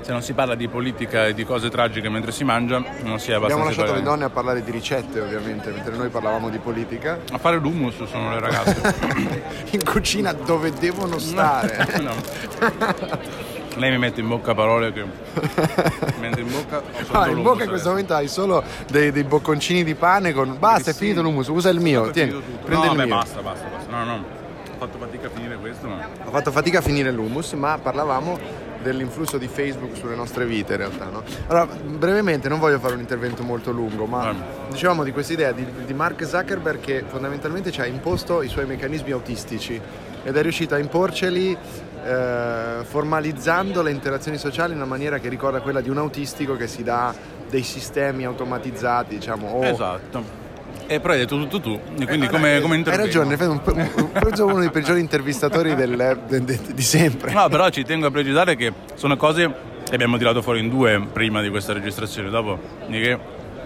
Se 0.00 0.10
non 0.14 0.22
si 0.22 0.32
parla 0.32 0.54
di 0.54 0.68
politica 0.68 1.26
e 1.26 1.34
di 1.34 1.44
cose 1.44 1.68
tragiche 1.68 2.08
mentre 2.08 2.32
si 2.32 2.42
mangia, 2.42 2.78
non 3.02 3.18
si 3.18 3.30
è 3.30 3.34
abbastanza 3.34 3.44
Abbiamo 3.44 3.64
lasciato 3.64 3.92
le 3.92 4.00
donne 4.00 4.24
a 4.24 4.30
parlare 4.30 4.62
di 4.64 4.70
ricette, 4.70 5.20
ovviamente, 5.20 5.68
mentre 5.70 5.94
noi 5.96 6.08
parlavamo 6.08 6.48
di 6.48 6.56
politica. 6.56 7.18
A 7.30 7.36
fare 7.36 7.58
l'hummus 7.58 8.02
sono 8.04 8.30
le 8.30 8.40
ragazze. 8.40 8.94
in 9.72 9.84
cucina 9.84 10.32
dove 10.32 10.72
devono 10.72 11.18
stare. 11.18 11.86
No. 12.00 12.14
Lei 13.78 13.90
mi 13.90 13.98
mette 13.98 14.20
in 14.20 14.28
bocca 14.28 14.54
parole 14.54 14.92
che. 14.92 15.04
Mentre 16.20 16.42
in 16.42 16.50
bocca. 16.50 16.82
Ah, 17.12 17.28
in 17.28 17.42
bocca 17.42 17.62
in 17.62 17.68
questo 17.68 17.88
adesso. 17.88 17.88
momento 17.90 18.14
hai 18.14 18.28
solo 18.28 18.62
dei, 18.90 19.12
dei 19.12 19.24
bocconcini 19.24 19.84
di 19.84 19.94
pane 19.94 20.32
con. 20.32 20.56
Basta, 20.58 20.90
è 20.90 20.94
finito 20.94 21.22
l'hummus, 21.22 21.46
usa 21.46 21.68
il 21.70 21.80
mio. 21.80 22.10
Tieni, 22.10 22.42
prendi 22.64 22.86
no, 22.86 22.92
il 22.92 22.98
beh, 22.98 23.04
mio. 23.06 23.14
basta, 23.14 23.40
basta, 23.40 23.66
basta. 23.68 23.90
No, 23.90 24.04
no. 24.04 24.14
Ho 24.14 24.78
fatto 24.78 24.98
fatica 24.98 25.28
a 25.28 25.30
finire 25.30 25.56
questo, 25.56 25.86
ma. 25.86 26.08
Ho 26.24 26.30
fatto 26.30 26.50
fatica 26.50 26.78
a 26.78 26.82
finire 26.82 27.12
l'hummus, 27.12 27.52
ma 27.52 27.78
parlavamo 27.78 28.66
dell'influsso 28.82 29.38
di 29.38 29.48
Facebook 29.48 29.96
sulle 29.96 30.14
nostre 30.14 30.44
vite 30.44 30.72
in 30.72 30.78
realtà. 30.78 31.06
No? 31.06 31.22
Allora, 31.46 31.66
brevemente, 31.66 32.48
non 32.48 32.58
voglio 32.58 32.78
fare 32.78 32.94
un 32.94 33.00
intervento 33.00 33.42
molto 33.42 33.70
lungo, 33.70 34.06
ma 34.06 34.34
dicevamo 34.70 35.04
di 35.04 35.12
questa 35.12 35.32
idea 35.32 35.52
di, 35.52 35.64
di 35.84 35.94
Mark 35.94 36.24
Zuckerberg 36.24 36.80
che 36.80 37.04
fondamentalmente 37.06 37.70
ci 37.70 37.80
ha 37.80 37.86
imposto 37.86 38.42
i 38.42 38.48
suoi 38.48 38.66
meccanismi 38.66 39.10
autistici 39.10 39.80
ed 40.22 40.36
è 40.36 40.42
riuscito 40.42 40.74
a 40.74 40.78
imporceli 40.78 41.56
eh, 42.04 42.84
formalizzando 42.84 43.82
le 43.82 43.90
interazioni 43.90 44.38
sociali 44.38 44.72
in 44.72 44.78
una 44.78 44.86
maniera 44.86 45.18
che 45.18 45.28
ricorda 45.28 45.60
quella 45.60 45.80
di 45.80 45.90
un 45.90 45.98
autistico 45.98 46.56
che 46.56 46.66
si 46.66 46.82
dà 46.82 47.14
dei 47.48 47.62
sistemi 47.62 48.24
automatizzati, 48.24 49.14
diciamo, 49.16 49.48
o 49.48 49.64
Esatto. 49.64 50.46
E 50.90 51.00
però 51.00 51.12
hai 51.12 51.18
detto 51.18 51.36
tutto 51.36 51.60
tu, 51.60 51.78
e 51.98 52.06
quindi 52.06 52.26
Eh, 52.26 52.28
come, 52.30 52.56
eh, 52.56 52.60
come 52.62 52.76
Hai 52.76 52.96
ragione, 52.96 53.36
penso 53.36 54.46
uno 54.46 54.58
dei 54.60 54.70
peggiori 54.70 55.00
intervistatori 55.00 55.74
del- 55.74 56.18
de- 56.26 56.44
de- 56.44 56.60
di 56.72 56.82
sempre. 56.82 57.30
No, 57.32 57.48
però 57.48 57.68
ci 57.68 57.84
tengo 57.84 58.06
a 58.06 58.10
precisare 58.10 58.56
che 58.56 58.72
sono 58.94 59.16
cose 59.16 59.52
che 59.86 59.94
abbiamo 59.94 60.16
tirato 60.16 60.40
fuori 60.40 60.60
in 60.60 60.70
due 60.70 60.98
prima 61.12 61.42
di 61.42 61.50
questa 61.50 61.74
registrazione. 61.74 62.30
Dopo, 62.30 62.58
di 62.86 63.00
che 63.00 63.18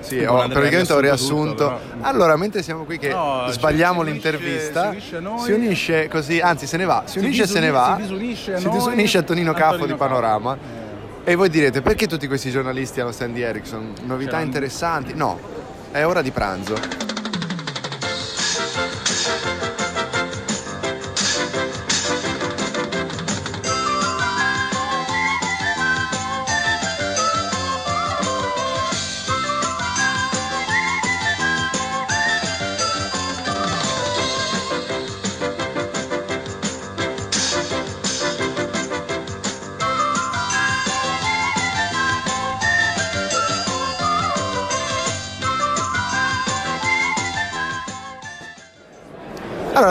Sì, 0.03 0.21
non 0.21 0.37
ho, 0.37 0.49
praticamente 0.49 0.93
ho 0.93 0.99
riassunto 1.01 1.51
tutto, 1.51 1.65
però- 1.65 2.09
Allora, 2.09 2.37
mentre 2.37 2.63
siamo 2.63 2.85
qui 2.85 2.99
che 2.99 3.09
No, 3.09 3.47
sbagliamo 3.51 4.03
si 4.05 4.11
unisce- 4.11 4.31
l'intervista, 4.31 4.83
si 4.83 4.89
unisce 4.89 5.21
noi. 5.21 5.41
si 5.41 5.53
unisce 5.53 6.09
così, 6.09 6.41
anzi 6.41 6.67
se 6.67 6.77
ne 6.77 6.85
va, 6.85 7.03
si, 7.07 7.13
Si 7.13 7.19
unisce 7.25 7.43
e 7.45 7.47
se 7.47 7.61
ne 7.61 7.71
va, 7.71 7.95
si 7.97 8.03
disunisce 8.03 8.55
a 8.55 8.59
si 8.59 8.65
noi, 8.67 8.73
disunisce 8.77 9.19
a 9.19 9.23
Tonino 9.23 9.53
Caffo 9.53 9.87
di 9.87 9.95
Panorama. 9.95 10.57
E 11.25 11.35
voi 11.37 11.49
direte, 11.51 11.83
perché 11.83 12.07
tutti 12.09 12.27
questi 12.27 12.51
giornalisti 12.51 13.01
hanno 13.01 13.13
Sandy 13.13 13.43
Erickson? 13.43 13.93
Novità 14.03 14.31
C'erano- 14.31 14.45
interessanti? 14.45 15.15
No, 15.15 15.39
è 15.93 16.05
ora 16.05 16.21
di 16.21 16.31
pranzo. 16.33 16.75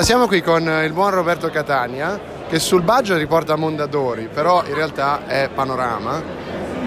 Allora, 0.02 0.18
siamo 0.18 0.28
qui 0.28 0.42
con 0.42 0.84
il 0.84 0.94
buon 0.94 1.12
Roberto 1.12 1.48
Catania, 1.52 2.20
che 2.50 2.58
sul 2.58 2.82
budget 2.82 3.20
riporta 3.20 3.56
Mondadori, 3.56 4.30
però 4.34 4.64
in 4.66 4.74
realtà 4.74 5.28
è 5.28 5.48
Panorama. 5.54 6.20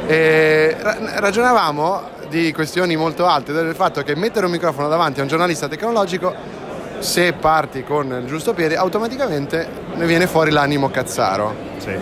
E 0.04 0.76
ra- 0.80 0.98
ragionavamo 1.20 2.08
di 2.28 2.52
questioni 2.52 2.96
molto 2.96 3.26
alte, 3.26 3.52
del 3.52 3.72
fatto 3.76 4.02
che 4.02 4.16
mettere 4.16 4.46
un 4.46 4.50
microfono 4.50 4.88
davanti 4.88 5.20
a 5.20 5.22
un 5.22 5.28
giornalista 5.28 5.68
tecnologico, 5.68 6.34
se 6.98 7.34
parti 7.34 7.84
con 7.84 8.12
il 8.20 8.26
giusto 8.26 8.52
piede, 8.52 8.74
automaticamente 8.74 9.68
ne 9.94 10.06
viene 10.06 10.26
fuori 10.26 10.50
l'animo 10.50 10.90
cazzaro. 10.90 11.54
Sì. 11.76 11.96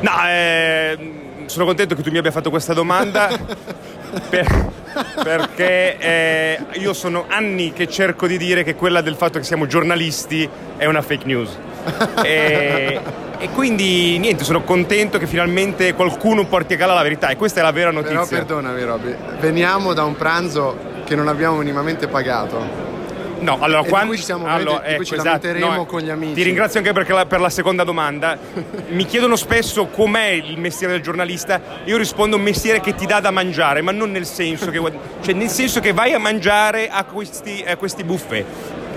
No, 0.00 0.10
eh, 0.26 1.44
sono 1.46 1.64
contento 1.64 1.94
che 1.94 2.02
tu 2.02 2.10
mi 2.10 2.18
abbia 2.18 2.32
fatto 2.32 2.50
questa 2.50 2.74
domanda 2.74 3.28
per- 4.28 4.68
perché 5.22 5.96
eh, 5.98 6.58
io 6.72 6.92
sono 6.92 7.26
anni 7.28 7.72
che 7.72 7.86
cerco 7.88 8.26
di 8.26 8.36
dire 8.36 8.64
che 8.64 8.74
quella 8.74 9.00
del 9.00 9.14
fatto 9.14 9.38
che 9.38 9.44
siamo 9.44 9.66
giornalisti 9.66 10.48
è 10.76 10.86
una 10.86 11.00
fake 11.02 11.26
news. 11.26 11.56
E, 12.22 13.00
e 13.38 13.48
quindi 13.50 14.18
niente, 14.18 14.44
sono 14.44 14.62
contento 14.62 15.16
che 15.18 15.26
finalmente 15.26 15.94
qualcuno 15.94 16.44
porti 16.44 16.74
a 16.74 16.76
galla 16.76 16.92
la 16.94 17.02
verità 17.02 17.28
e 17.28 17.36
questa 17.36 17.60
è 17.60 17.62
la 17.62 17.70
vera 17.72 17.90
Però 17.90 18.02
notizia. 18.02 18.36
perdonami 18.38 18.82
Robby, 18.84 19.14
veniamo 19.38 19.92
da 19.94 20.04
un 20.04 20.16
pranzo 20.16 20.76
che 21.04 21.14
non 21.14 21.28
abbiamo 21.28 21.56
minimamente 21.56 22.06
pagato. 22.08 22.88
No, 23.40 23.58
allora 23.60 23.82
quando 23.84 24.08
cui 24.08 24.16
ci 24.18 24.24
siamo- 24.24 24.46
allora, 24.46 24.80
cui 24.96 25.04
ci 25.04 25.14
ecco, 25.14 25.26
esatto, 25.28 25.58
no, 25.58 25.84
con 25.86 26.00
gli 26.00 26.10
amici. 26.10 26.34
Ti 26.34 26.42
ringrazio 26.42 26.80
anche 26.80 27.12
la- 27.12 27.26
per 27.26 27.40
la 27.40 27.50
seconda 27.50 27.84
domanda. 27.84 28.36
Mi 28.88 29.04
chiedono 29.06 29.36
spesso 29.36 29.86
com'è 29.86 30.28
il 30.28 30.58
mestiere 30.58 30.92
del 30.94 31.02
giornalista. 31.02 31.60
Io 31.84 31.96
rispondo 31.96 32.36
un 32.36 32.42
mestiere 32.42 32.80
che 32.80 32.94
ti 32.94 33.06
dà 33.06 33.20
da 33.20 33.30
mangiare, 33.30 33.80
ma 33.82 33.92
non 33.92 34.10
nel 34.10 34.26
senso 34.26 34.70
che 34.70 34.80
cioè 35.22 35.34
nel 35.34 35.48
senso 35.48 35.80
che 35.80 35.92
vai 35.92 36.12
a 36.12 36.18
mangiare 36.18 36.88
a 36.88 37.04
questi, 37.04 37.64
a 37.66 37.76
questi 37.76 38.04
buffet. 38.04 38.44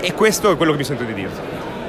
E 0.00 0.12
questo 0.12 0.50
è 0.52 0.56
quello 0.56 0.72
che 0.72 0.78
mi 0.78 0.84
sento 0.84 1.04
di 1.04 1.14
dirti. 1.14 1.40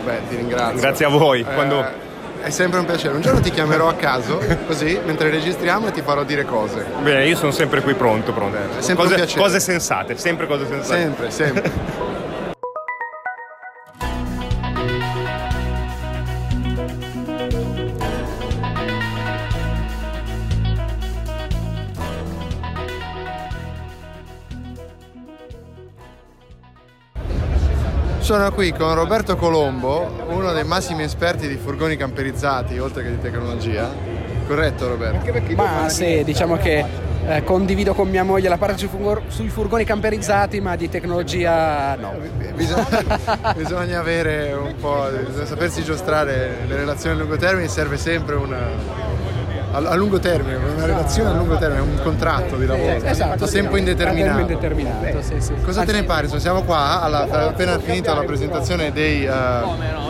Beh, 0.06 0.20
ti 0.30 0.36
ringrazio. 0.36 0.80
Grazie 0.80 1.06
a 1.06 1.10
voi. 1.10 1.42
Eh, 1.42 1.54
Quando- 1.54 2.04
È 2.42 2.52
sempre 2.52 2.78
un 2.80 2.86
piacere. 2.86 3.16
Un 3.16 3.22
giorno 3.22 3.40
ti 3.40 3.50
chiamerò 3.50 3.88
a 3.88 3.96
caso, 3.96 4.40
così, 4.68 5.00
mentre 5.04 5.32
registriamo 5.32 5.88
e 5.88 5.92
ti 5.92 6.02
farò 6.02 6.24
dire 6.24 6.46
cose. 6.46 6.86
Bene, 7.02 7.26
io 7.26 7.36
sono 7.36 7.50
sempre 7.50 7.82
qui 7.82 7.96
pronto, 7.96 8.34
pronto. 8.34 8.56
È 8.56 8.82
sempre 8.82 8.92
un 9.06 9.10
cose, 9.10 9.16
piacere. 9.16 9.42
cose 9.42 9.60
sensate, 9.60 10.16
sempre 10.18 10.46
cose 10.46 10.68
sensate. 10.68 11.00
Sempre, 11.02 11.32
sempre. 11.32 11.72
Sono 28.26 28.52
qui 28.52 28.74
con 28.74 28.96
Roberto 28.96 29.36
Colombo, 29.36 30.26
uno 30.30 30.52
dei 30.52 30.64
massimi 30.64 31.04
esperti 31.04 31.48
di 31.48 31.58
furgoni 31.58 31.96
camperizzati, 31.96 32.80
oltre 32.80 33.04
che 33.04 33.12
di 33.12 33.22
tecnologia. 33.22 33.88
Corretto 34.48 34.88
Roberto? 34.88 35.54
Ma 35.54 35.88
sì, 35.90 36.24
diciamo 36.24 36.58
che 36.58 36.84
eh, 37.28 37.44
condivido 37.44 37.94
con 37.94 38.10
mia 38.10 38.24
moglie 38.24 38.50
la 38.50 38.58
parte 38.58 38.80
sui, 38.80 38.88
furgo- 38.88 39.22
sui 39.28 39.48
furgoni 39.50 39.84
camperizzati, 39.84 40.60
ma 40.60 40.76
di 40.76 40.90
tecnologia 40.90 41.96
no. 41.98 42.16
Bisogna, 42.56 43.54
bisogna 43.56 44.00
avere 44.00 44.54
un 44.54 44.74
po', 44.82 45.08
bisogna 45.28 45.46
sapersi 45.46 45.84
giostrare 45.84 46.62
le 46.66 46.76
relazioni 46.78 47.16
a 47.16 47.20
lungo 47.20 47.38
termine, 47.38 47.68
serve 47.68 47.98
sempre 47.98 48.34
una, 48.34 48.58
a, 49.76 49.90
a 49.90 49.96
lungo 49.96 50.20
termine, 50.20 50.56
una 50.56 50.86
relazione 50.86 51.30
a 51.30 51.34
lungo 51.34 51.58
termine, 51.58 51.82
un 51.82 52.00
contratto 52.02 52.56
di 52.56 52.66
lavoro, 52.66 53.04
Esatto, 53.04 53.44
a 53.44 53.48
tempo 53.48 53.78
indeterminato. 53.78 54.40
Indeterminato, 54.40 55.22
sì, 55.22 55.42
sì. 55.42 55.54
Cosa 55.62 55.84
te 55.84 55.92
ne 55.92 56.04
pare? 56.04 56.24
Insomma, 56.24 56.42
Siamo 56.42 56.64
qua, 56.64 57.02
alla, 57.02 57.48
appena 57.50 57.78
finita 57.80 58.14
la 58.14 58.24
presentazione 58.24 58.92
dei 58.92 59.26
eh, 59.26 59.32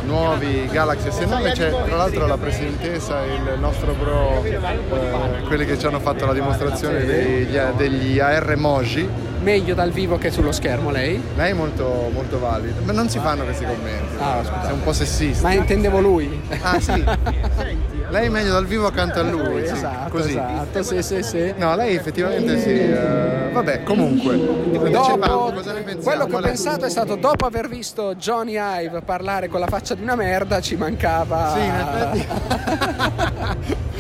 nuovi 0.05 0.67
Galaxy 0.72 1.10
S9, 1.10 1.51
c'è 1.53 1.69
tra 1.86 1.95
l'altro 1.95 2.27
la 2.27 2.38
presidentessa 2.38 3.24
e 3.24 3.34
il 3.34 3.60
nostro 3.60 3.93
bro, 3.93 4.43
eh, 4.43 5.41
quelli 5.48 5.65
che 5.65 5.77
ci 5.79 5.86
hanno 5.86 6.00
fatto 6.00 6.25
la 6.25 6.34
dimostrazione 6.34 7.03
degli, 7.05 7.57
degli 7.75 8.19
AR 8.19 8.55
Moji. 8.57 9.34
Meglio 9.45 9.75
dal 9.75 9.91
vivo 9.91 10.17
che 10.17 10.31
sullo 10.31 10.51
schermo 10.51 10.89
lei? 10.89 11.21
Lei 11.35 11.51
è 11.51 11.53
molto, 11.53 12.09
molto 12.11 12.39
valida, 12.39 12.79
ma 12.83 12.91
non 12.93 13.09
si 13.09 13.19
fanno 13.19 13.43
questi 13.43 13.63
commenti. 13.63 14.15
Ah. 14.17 14.41
Sei 14.63 14.71
un 14.73 14.81
po' 14.81 14.91
sessista. 14.91 15.47
Ma 15.47 15.53
intendevo 15.53 15.99
lui. 15.99 16.41
Ah 16.63 16.79
sì. 16.79 16.91
Lei 18.09 18.25
è 18.25 18.29
meglio 18.29 18.51
dal 18.53 18.65
vivo 18.65 18.87
accanto 18.87 19.19
a 19.19 19.23
lui. 19.23 19.65
sì, 19.67 19.73
Esatto, 19.73 20.09
così. 20.09 20.29
esatto, 20.29 20.81
sì, 20.83 21.01
sì, 21.03 21.21
sì. 21.23 21.53
No, 21.57 21.75
lei 21.75 21.95
effettivamente 21.95 22.59
sì. 22.59 22.69
eh, 22.69 23.49
vabbè, 23.51 23.83
comunque. 23.83 24.33
Dicevamo, 24.35 25.17
Dopo, 25.17 25.51
cosa 25.53 25.73
ne 25.73 25.81
pensiamo? 25.81 26.01
quello 26.03 26.25
che 26.25 26.29
ho 26.29 26.39
Qual 26.39 26.43
è- 26.43 26.47
pensato 26.47 26.85
è 26.85 26.89
stato 26.89 27.15
dopo 27.15 27.45
aver 27.45 27.67
visto 27.67 28.15
Johnny 28.15 28.57
Ive 28.59 29.01
parlare 29.01 29.47
con 29.47 29.59
la 29.59 29.67
faccia 29.67 29.93
di 29.93 30.01
una 30.01 30.15
merda 30.15 30.59
ci 30.61 30.75
mancava 30.75 31.53
Sì, 31.53 31.59
in 31.59 32.25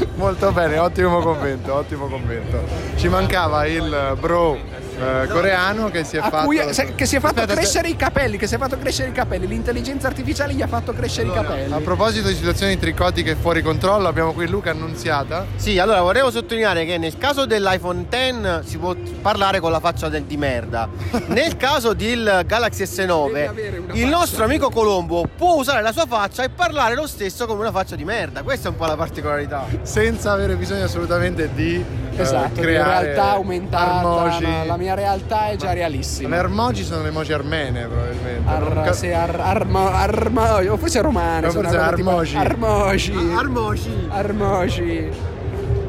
Molto 0.15 0.51
bene, 0.51 0.77
ottimo 0.79 1.19
commento, 1.19 1.73
ottimo 1.73 2.07
commento. 2.07 2.63
Ci 2.95 3.07
mancava 3.09 3.65
il 3.67 4.15
bro 4.19 4.57
eh, 4.97 5.27
coreano 5.27 5.89
che 5.89 6.03
si 6.03 6.17
è 6.17 6.19
a 6.19 6.29
fatto. 6.29 6.45
cui- 6.45 6.61
se- 6.73 6.95
che 6.95 7.05
si 7.05 7.15
è 7.15 7.19
fatto 7.19 7.41
Aspetta, 7.41 7.59
crescere 7.59 7.87
i 7.89 7.95
capelli, 7.95 8.37
che 8.37 8.47
si 8.47 8.55
è 8.55 8.57
fatto 8.57 8.77
crescere 8.77 9.09
i 9.09 9.11
capelli, 9.13 9.47
l'intelligenza 9.47 10.07
artificiale 10.07 10.53
gli 10.53 10.61
ha 10.61 10.67
fatto 10.67 10.93
crescere 10.93 11.27
i 11.27 11.31
capelli. 11.31 11.73
A 11.73 11.79
proposito 11.79 12.27
di 12.27 12.35
situazioni 12.35 12.77
tricotiche 12.77 13.35
fuori 13.35 13.61
controllo, 13.61 14.07
abbiamo 14.07 14.33
qui 14.33 14.47
Luca 14.47 14.71
Annunziata. 14.71 15.45
Sì, 15.55 15.79
allora 15.79 16.01
volevo 16.01 16.31
sottolineare 16.31 16.85
che 16.85 16.97
nel 16.97 17.17
caso 17.17 17.45
dell'iPhone 17.45 18.05
X 18.09 18.63
si 18.65 18.77
può 18.77 18.95
parlare 19.21 19.59
con 19.59 19.71
la 19.71 19.79
faccia 19.79 20.09
del 20.09 20.23
di 20.23 20.37
merda. 20.37 20.87
Nel 21.27 21.57
caso 21.57 21.93
del 21.93 22.43
Galaxy 22.45 22.83
S9, 22.83 23.93
il 23.93 24.07
nostro 24.07 24.43
amico 24.43 24.69
Colombo 24.69 25.27
può 25.35 25.55
usare 25.55 25.81
la 25.81 25.91
sua 25.91 26.05
faccia 26.05 26.43
e 26.43 26.49
parlare 26.49 26.95
lo 26.95 27.07
stesso 27.07 27.45
come 27.45 27.61
una 27.61 27.71
faccia 27.71 27.95
di 27.95 28.03
merda. 28.03 28.43
Questa 28.43 28.67
è 28.67 28.71
un 28.71 28.77
po' 28.77 28.85
la 28.85 28.95
particolarità. 28.95 29.65
Senza 29.83 30.31
avere 30.31 30.55
bisogno 30.55 30.83
assolutamente 30.83 31.49
di 31.53 31.83
Esatto, 32.21 32.53
di 32.55 32.61
creare 32.61 33.03
realtà 33.13 33.31
aumentata, 33.31 33.99
armoji. 33.99 34.43
ma 34.45 34.63
la 34.65 34.77
mia 34.77 34.93
realtà 34.95 35.47
è 35.49 35.55
già 35.55 35.73
realissima. 35.73 36.29
Le 36.29 36.37
armoji 36.37 36.83
sono 36.83 37.01
le 37.03 37.09
emoji 37.09 37.33
armene 37.33 37.85
probabilmente. 37.87 38.49
Ar- 38.49 38.73
Non 38.73 38.83
ca- 38.83 38.93
sì, 38.93 39.11
ar- 39.11 39.39
armo- 39.39 39.89
armo- 39.91 40.71
o 40.71 40.77
forse 40.77 41.01
romane. 41.01 41.45
No, 41.47 41.51
sono 41.51 41.69
forse 41.69 41.93
tipo- 41.95 42.09
armoji. 42.09 42.35
Armoji. 42.37 43.13
Armoji. 43.35 44.07
Armoji. 44.09 45.09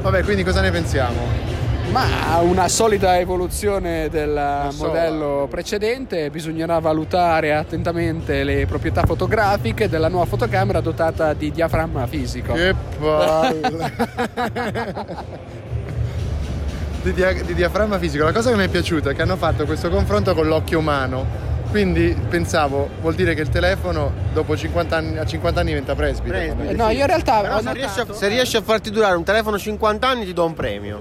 Vabbè, 0.02 0.22
quindi 0.22 0.42
cosa 0.44 0.60
ne 0.60 0.70
pensiamo? 0.70 1.44
Ma 1.90 2.38
una 2.40 2.66
solida 2.68 3.16
evoluzione 3.18 4.08
del 4.10 4.66
so, 4.70 4.86
modello 4.86 5.46
precedente, 5.48 6.30
bisognerà 6.30 6.80
valutare 6.80 7.54
attentamente 7.54 8.42
le 8.42 8.66
proprietà 8.66 9.04
fotografiche 9.04 9.88
della 9.88 10.08
nuova 10.08 10.26
fotocamera 10.26 10.80
dotata 10.80 11.32
di 11.32 11.52
diaframma 11.52 12.06
fisico. 12.08 12.52
Che 12.54 12.74
palle. 12.98 13.92
di, 17.06 17.12
dia- 17.14 17.32
di 17.32 17.54
diaframma 17.54 17.98
fisico. 17.98 18.24
La 18.24 18.32
cosa 18.32 18.50
che 18.50 18.56
mi 18.56 18.64
è 18.64 18.68
piaciuta 18.68 19.10
è 19.10 19.14
che 19.14 19.22
hanno 19.22 19.36
fatto 19.36 19.64
questo 19.64 19.88
confronto 19.88 20.34
con 20.34 20.46
l'occhio 20.46 20.78
umano. 20.80 21.44
Quindi 21.70 22.16
pensavo, 22.28 22.88
vuol 23.00 23.14
dire 23.14 23.34
che 23.34 23.42
il 23.42 23.48
telefono 23.48 24.12
dopo 24.32 24.56
50 24.56 24.96
anni, 24.96 25.18
a 25.18 25.24
50 25.26 25.60
anni 25.60 25.68
diventa 25.70 25.94
presbite. 25.94 26.54
Eh, 26.68 26.72
no, 26.74 26.88
io 26.90 27.00
in 27.00 27.06
realtà 27.06 27.40
Però 27.40 27.56
ho 27.56 27.60
se, 27.60 27.72
riesci 27.72 27.98
a, 27.98 28.02
notato- 28.02 28.18
se 28.18 28.28
riesci 28.28 28.56
a 28.56 28.62
farti 28.62 28.90
durare 28.90 29.16
un 29.16 29.24
telefono 29.24 29.58
50 29.58 30.08
anni 30.08 30.24
ti 30.24 30.32
do 30.32 30.44
un 30.44 30.54
premio. 30.54 31.00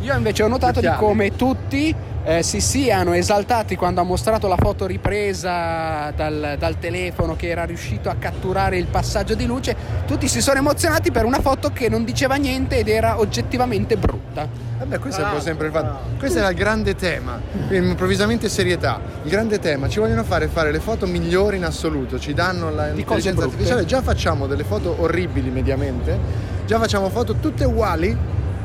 Io 0.00 0.14
invece 0.14 0.42
ho 0.42 0.48
notato 0.48 0.80
di 0.80 0.90
come 0.96 1.34
tutti 1.34 1.94
eh, 2.26 2.42
si 2.42 2.60
siano 2.60 3.12
esaltati 3.12 3.76
quando 3.76 4.00
ha 4.00 4.04
mostrato 4.04 4.48
la 4.48 4.56
foto 4.56 4.84
ripresa 4.84 6.10
dal, 6.10 6.56
dal 6.58 6.76
telefono 6.80 7.36
che 7.36 7.48
era 7.48 7.62
riuscito 7.62 8.10
a 8.10 8.16
catturare 8.18 8.78
il 8.78 8.86
passaggio 8.86 9.36
di 9.36 9.46
luce. 9.46 9.76
Tutti 10.06 10.26
si 10.26 10.40
sono 10.40 10.58
emozionati 10.58 11.12
per 11.12 11.24
una 11.24 11.40
foto 11.40 11.70
che 11.70 11.88
non 11.88 12.04
diceva 12.04 12.34
niente 12.34 12.78
ed 12.78 12.88
era 12.88 13.20
oggettivamente 13.20 13.96
brutta. 13.96 14.48
Vabbè, 14.78 14.98
questo 14.98 15.20
è 15.20 15.24
un 15.24 15.30
po' 15.34 15.40
sempre 15.40 15.66
il 15.66 15.72
fatto. 15.72 16.18
Questo 16.18 16.38
era 16.38 16.48
il 16.48 16.56
grande 16.56 16.96
tema, 16.96 17.40
quindi 17.68 17.90
improvvisamente 17.90 18.48
serietà. 18.48 19.00
Il 19.22 19.30
grande 19.30 19.60
tema, 19.60 19.88
ci 19.88 20.00
vogliono 20.00 20.24
fare 20.24 20.48
fare 20.48 20.72
le 20.72 20.80
foto 20.80 21.06
migliori 21.06 21.58
in 21.58 21.64
assoluto, 21.64 22.18
ci 22.18 22.34
danno 22.34 22.70
la 22.70 22.90
l'intelligenza 22.90 23.44
artificiale, 23.44 23.84
già 23.84 24.02
facciamo 24.02 24.48
delle 24.48 24.64
foto 24.64 24.96
orribili 24.98 25.50
mediamente, 25.50 26.18
già 26.66 26.80
facciamo 26.80 27.08
foto 27.08 27.36
tutte 27.36 27.64
uguali 27.64 28.16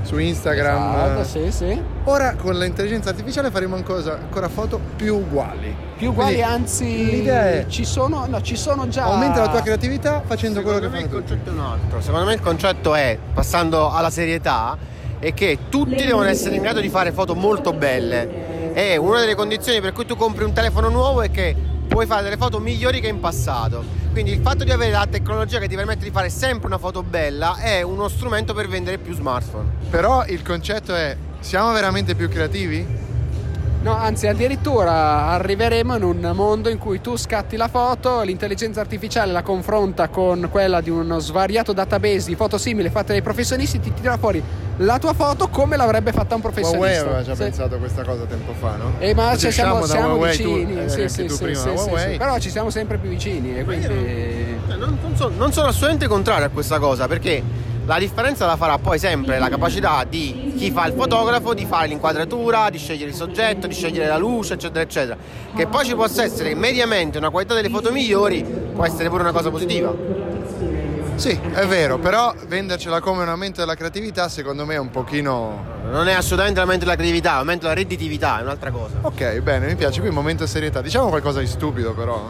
su 0.01 0.18
Instagram. 0.18 0.94
Esatto, 0.94 1.24
sì, 1.24 1.51
sì. 1.51 1.90
Ora 2.05 2.34
con 2.36 2.58
l'intelligenza 2.58 3.10
artificiale 3.10 3.51
faremo 3.51 3.75
ancora, 3.75 4.13
ancora 4.15 4.50
foto 4.50 4.79
più 4.96 5.17
uguali. 5.17 5.75
Più 5.98 6.10
uguali, 6.10 6.34
Quindi 6.34 6.51
anzi, 6.51 7.05
l'idea 7.05 7.50
è 7.50 7.65
ci 7.67 7.86
sono, 7.86 8.25
no, 8.27 8.41
ci 8.41 8.55
sono 8.55 8.88
già. 8.88 9.03
aumenta 9.03 9.41
la 9.41 9.50
tua 9.50 9.62
creatività 9.62 10.24
facendo 10.25 10.62
quello 10.63 10.79
che 10.79 10.86
Secondo 10.86 10.98
me 11.08 11.15
il 11.15 11.24
tutti. 11.24 11.34
concetto 11.36 11.50
è 11.50 11.53
un 11.53 11.60
altro. 11.60 12.01
Secondo 12.01 12.25
me 12.25 12.34
il 12.34 12.39
concetto 12.41 12.96
è, 12.96 13.17
passando 13.34 13.91
alla 13.91 14.10
serietà, 14.10 14.75
è 15.20 15.31
che 15.36 15.60
tutti 15.70 16.03
devono 16.03 16.24
essere 16.27 16.55
in 16.55 16.63
grado 16.63 16.79
di 16.79 16.89
fare 16.89 17.12
foto 17.12 17.36
molto 17.36 17.72
belle. 17.72 18.74
E 18.74 18.98
una 18.98 19.20
delle 19.20 19.36
condizioni 19.36 19.79
per 19.79 19.91
cui 19.93 20.05
tu 20.08 20.15
compri 20.15 20.43
un 20.43 20.53
telefono 20.53 20.89
nuovo 20.89 21.22
è 21.22 21.29
che 21.29 21.55
puoi 21.88 22.08
fare 22.08 22.24
delle 22.24 22.38
foto 22.38 22.58
migliori 22.60 23.00
che 23.00 23.10
in 23.10 23.20
passato. 23.20 23.84
Quindi 24.12 24.31
il 24.31 24.41
fatto 24.41 24.63
di 24.63 24.72
avere 24.72 24.91
la 24.91 25.05
tecnologia 25.08 25.60
che 25.60 25.67
ti 25.67 25.75
permette 25.75 26.03
di 26.03 26.10
fare 26.12 26.29
sempre 26.29 26.65
una 26.65 26.79
foto 26.79 27.03
bella 27.03 27.58
è 27.58 27.84
uno 27.84 28.08
strumento 28.08 28.53
per 28.55 28.67
vendere 28.67 28.98
più 28.98 29.13
smartphone. 29.13 29.70
Però 29.91 30.25
il 30.25 30.41
concetto 30.41 30.96
è, 30.96 31.15
siamo 31.41 31.71
veramente 31.74 32.15
più 32.15 32.29
creativi? 32.29 33.00
No, 33.83 33.95
anzi, 33.95 34.27
addirittura 34.27 35.25
arriveremo 35.29 35.95
in 35.95 36.03
un 36.03 36.31
mondo 36.36 36.69
in 36.69 36.77
cui 36.77 37.01
tu 37.01 37.15
scatti 37.15 37.57
la 37.57 37.67
foto, 37.67 38.21
l'intelligenza 38.21 38.79
artificiale 38.79 39.31
la 39.31 39.41
confronta 39.41 40.07
con 40.07 40.50
quella 40.51 40.81
di 40.81 40.91
uno 40.91 41.17
svariato 41.17 41.74
database 41.74 42.27
di 42.27 42.36
foto 42.36 42.60
simili 42.60 42.89
fatte 42.89 43.13
dai 43.13 43.24
professionisti, 43.24 43.79
ti 43.79 43.91
tira 43.91 44.17
fuori 44.17 44.41
la 44.77 45.00
tua 45.00 45.13
foto 45.13 45.48
come 45.50 45.77
l'avrebbe 45.77 46.12
fatta 46.12 46.36
un 46.36 46.41
Huawei 46.41 46.53
professionista. 46.62 47.01
aveva 47.05 47.24
già 47.24 47.33
Sì. 47.33 47.41
pensato 47.41 47.74
a 47.74 47.77
questa 47.79 48.03
cosa 48.03 48.24
tempo 48.25 48.53
fa, 48.53 48.75
no? 48.75 48.91
Eh, 49.00 49.15
ma 49.15 49.36
cioè, 49.36 49.50
siamo, 49.50 49.83
siamo 49.88 50.13
Huawei, 50.13 50.38
tu- 50.38 50.43
vicini, 50.53 50.71
eh, 50.79 50.89
sì, 50.89 50.95
anche 51.01 51.10
sì, 51.10 51.25
tu 51.25 51.33
sì, 51.33 51.45
sì, 51.48 51.55
sì, 51.55 51.67
Huawei. 51.69 52.12
sì. 52.12 52.17
però 52.17 52.38
ci 52.38 52.50
siamo 52.51 52.69
sempre 52.69 52.98
più 53.00 53.10
vicini 53.10 53.57
e 53.57 53.63
quindi... 53.63 53.88
Cioè, 53.88 54.75
Non, 54.77 54.98
non 55.01 55.15
sono, 55.15 55.33
non 55.36 55.51
sono 55.51 55.67
assolutamente 55.67 56.07
contrario 56.07 56.45
a 56.45 56.50
questa 56.50 56.77
cosa 56.77 57.07
perché 57.07 57.41
la 57.85 57.97
differenza 57.97 58.45
la 58.45 58.57
farà 58.57 58.77
poi 58.77 59.00
sempre 59.00 59.39
la 59.39 59.50
capacità 59.50 60.03
di 60.07 60.53
chi 60.57 60.71
fa 60.71 60.85
il 60.85 60.93
fotografo 60.93 61.53
di 61.53 61.65
fare 61.65 61.88
l'inquadratura, 61.88 62.69
di 62.69 62.77
scegliere 62.77 63.09
il 63.09 63.15
soggetto, 63.15 63.67
di 63.67 63.73
scegliere 63.73 64.07
la 64.07 64.17
luce, 64.17 64.53
eccetera, 64.53 64.81
eccetera. 64.81 65.17
Che 65.55 65.67
poi 65.67 65.85
ci 65.85 65.95
possa 65.95 66.23
essere 66.23 66.53
mediamente 66.55 67.17
una 67.17 67.29
qualità 67.29 67.53
delle 67.53 67.69
foto 67.69 67.91
migliori 67.91 68.43
può 68.43 68.85
essere 68.85 69.09
pure 69.09 69.23
una 69.23 69.31
cosa 69.31 69.50
positiva. 69.50 69.93
Sì, 71.15 71.38
è 71.53 71.65
vero, 71.67 72.00
però 72.00 72.33
vendercela 72.47 73.00
come 73.00 73.21
un 73.23 73.29
aumento 73.29 73.59
della 73.59 73.75
creatività 73.75 74.27
secondo 74.27 74.65
me 74.65 74.75
è 74.75 74.79
un 74.79 74.89
pochino... 74.89 75.79
Non 75.91 76.07
è 76.07 76.13
assolutamente 76.13 76.59
l'aumento 76.59 76.85
della 76.85 76.95
creatività, 76.95 77.31
è 77.31 77.35
l'aumento 77.35 77.63
della 77.63 77.75
redditività, 77.75 78.39
è 78.39 78.41
un'altra 78.43 78.71
cosa. 78.71 78.95
Ok, 79.01 79.39
bene, 79.39 79.67
mi 79.67 79.75
piace, 79.75 80.00
qui 80.00 80.09
un 80.09 80.15
momento 80.15 80.47
serietà. 80.47 80.81
Diciamo 80.81 81.09
qualcosa 81.09 81.39
di 81.39 81.47
stupido 81.47 81.93
però, 81.93 82.29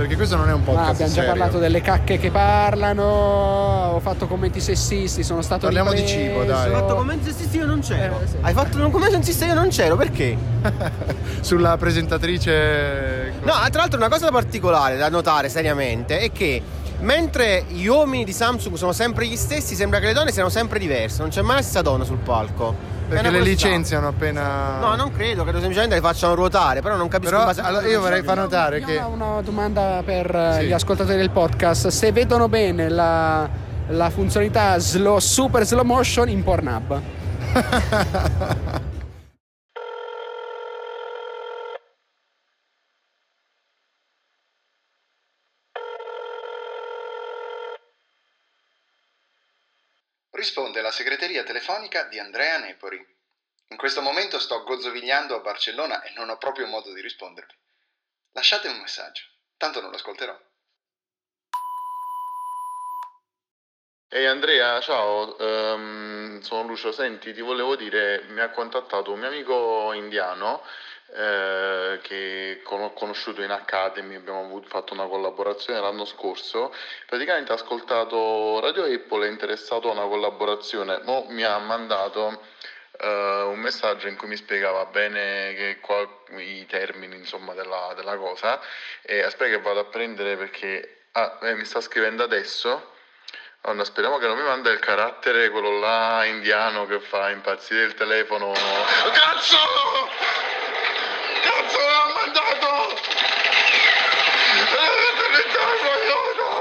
perché 0.00 0.16
questo 0.16 0.36
non 0.36 0.48
è 0.48 0.52
un 0.54 0.60
Ma 0.60 0.64
podcast 0.64 0.90
abbiamo 0.92 1.12
già 1.12 1.20
serio. 1.20 1.30
parlato 1.30 1.58
delle 1.58 1.82
cacche 1.82 2.18
che 2.18 2.30
parlano, 2.30 3.04
ho 3.04 4.00
fatto 4.00 4.26
commenti 4.26 4.58
sessisti, 4.58 5.22
sono 5.22 5.42
stato 5.42 5.66
Parliamo 5.66 5.90
di 5.92 6.00
ripreso. 6.00 6.18
cibo, 6.18 6.44
dai. 6.44 6.72
Hai 6.72 6.80
fatto 6.80 6.94
commenti 6.94 7.30
sessisti 7.30 7.56
io 7.58 7.66
non 7.66 7.80
c'ero. 7.80 8.18
Hai 8.40 8.54
fatto 8.54 8.78
un 8.82 8.90
commento 8.90 9.16
sessisti 9.16 9.44
io 9.44 9.52
non 9.52 9.68
c'ero, 9.68 9.96
perché? 9.96 10.38
Sulla 11.40 11.76
presentatrice... 11.76 13.34
No, 13.42 13.52
tra 13.70 13.80
l'altro 13.80 13.98
una 13.98 14.08
cosa 14.08 14.30
particolare 14.30 14.96
da 14.96 15.10
notare 15.10 15.50
seriamente 15.50 16.18
è 16.18 16.32
che 16.32 16.62
mentre 17.00 17.64
gli 17.68 17.86
uomini 17.86 18.24
di 18.24 18.32
Samsung 18.32 18.76
sono 18.76 18.92
sempre 18.92 19.26
gli 19.26 19.36
stessi, 19.36 19.74
sembra 19.74 19.98
che 19.98 20.06
le 20.06 20.12
donne 20.12 20.32
siano 20.32 20.48
sempre 20.48 20.78
diverse, 20.78 21.20
non 21.20 21.30
c'è 21.30 21.42
mai 21.42 21.56
la 21.56 21.62
stessa 21.62 21.82
donna 21.82 22.04
sul 22.04 22.18
palco. 22.18 22.98
Perché 23.10 23.30
le 23.30 23.40
licenziano 23.40 24.06
appena... 24.06 24.78
No, 24.78 24.94
non 24.94 25.10
credo, 25.10 25.42
credo 25.42 25.58
semplicemente 25.58 25.96
le 25.96 26.00
facciano 26.00 26.34
ruotare, 26.36 26.80
però 26.80 26.94
non 26.94 27.08
capisco 27.08 27.32
Però 27.32 27.44
base 27.44 27.60
allora, 27.60 27.88
io 27.88 28.00
vorrei 28.00 28.22
far 28.22 28.36
notare 28.36 28.78
Io 28.78 28.86
che... 28.86 29.00
ho 29.00 29.08
una 29.08 29.40
domanda 29.42 30.00
per 30.04 30.32
eh, 30.32 30.56
Sì. 30.60 30.66
gli 30.66 30.72
ascoltatori 30.72 31.16
del 31.16 31.30
podcast. 31.30 31.88
Se 31.88 32.12
vedono 32.12 32.48
bene 32.48 32.88
la, 32.88 33.48
la 33.88 34.10
funzionalità 34.10 34.78
slow- 34.78 35.18
super 35.18 35.66
slow 35.66 35.82
motion 35.82 36.28
in 36.28 36.44
Pornhub. 36.44 37.00
Risponde 50.40 50.80
la 50.80 50.90
segreteria 50.90 51.42
telefonica 51.42 52.04
di 52.04 52.18
Andrea 52.18 52.56
Nepori. 52.56 52.96
In 53.68 53.76
questo 53.76 54.00
momento 54.00 54.38
sto 54.38 54.62
gozzovigliando 54.62 55.34
a 55.34 55.40
Barcellona 55.40 56.00
e 56.00 56.14
non 56.16 56.30
ho 56.30 56.38
proprio 56.38 56.66
modo 56.66 56.94
di 56.94 57.02
rispondervi. 57.02 57.52
Lasciatemi 58.30 58.72
un 58.72 58.80
messaggio, 58.80 59.22
tanto 59.58 59.82
non 59.82 59.90
lo 59.90 59.96
ascolterò. 59.96 60.34
Ehi 64.08 64.24
Andrea, 64.24 64.80
ciao, 64.80 65.36
Ehm, 65.36 66.40
sono 66.40 66.66
Lucio, 66.66 66.90
senti, 66.90 67.34
ti 67.34 67.42
volevo 67.42 67.76
dire, 67.76 68.22
mi 68.28 68.40
ha 68.40 68.48
contattato 68.48 69.12
un 69.12 69.18
mio 69.18 69.28
amico 69.28 69.92
indiano 69.92 70.64
eh, 71.14 71.98
che 72.02 72.62
ho 72.64 72.92
conosciuto 72.92 73.42
in 73.42 73.50
Academy, 73.50 74.14
abbiamo 74.14 74.44
avuto- 74.44 74.68
fatto 74.68 74.94
una 74.94 75.06
collaborazione 75.06 75.80
l'anno 75.80 76.04
scorso, 76.04 76.74
praticamente 77.06 77.52
ha 77.52 77.56
ascoltato 77.56 78.60
Radio 78.60 78.84
Apple, 78.84 79.26
è 79.26 79.30
interessato 79.30 79.88
a 79.88 79.92
una 79.92 80.06
collaborazione, 80.06 81.00
mo 81.04 81.26
mi 81.28 81.42
ha 81.42 81.58
mandato 81.58 82.40
eh, 83.00 83.42
un 83.42 83.58
messaggio 83.58 84.08
in 84.08 84.16
cui 84.16 84.28
mi 84.28 84.36
spiegava 84.36 84.84
bene 84.86 85.78
qua- 85.80 86.08
i 86.36 86.66
termini 86.66 87.16
insomma 87.16 87.54
della, 87.54 87.92
della 87.96 88.16
cosa. 88.16 88.60
E 89.02 89.22
aspetta 89.22 89.50
che 89.50 89.60
vado 89.60 89.80
a 89.80 89.84
prendere 89.84 90.36
perché 90.36 91.06
ah, 91.12 91.38
eh, 91.42 91.54
mi 91.54 91.64
sta 91.64 91.80
scrivendo 91.80 92.22
adesso. 92.22 92.92
Madonna, 93.62 93.84
speriamo 93.84 94.18
che 94.18 94.26
non 94.26 94.38
mi 94.38 94.42
manda 94.42 94.70
il 94.70 94.78
carattere 94.78 95.50
quello 95.50 95.80
là 95.80 96.24
indiano 96.24 96.86
che 96.86 96.98
fa 97.00 97.30
impazzire 97.30 97.82
il 97.82 97.94
telefono. 97.94 98.52
Cazzo 98.52 99.58
l'ha 101.78 102.12
mandato! 102.14 102.96
Eh, 104.76 105.36
ritorno, 105.36 105.90
aiuto! 105.90 106.60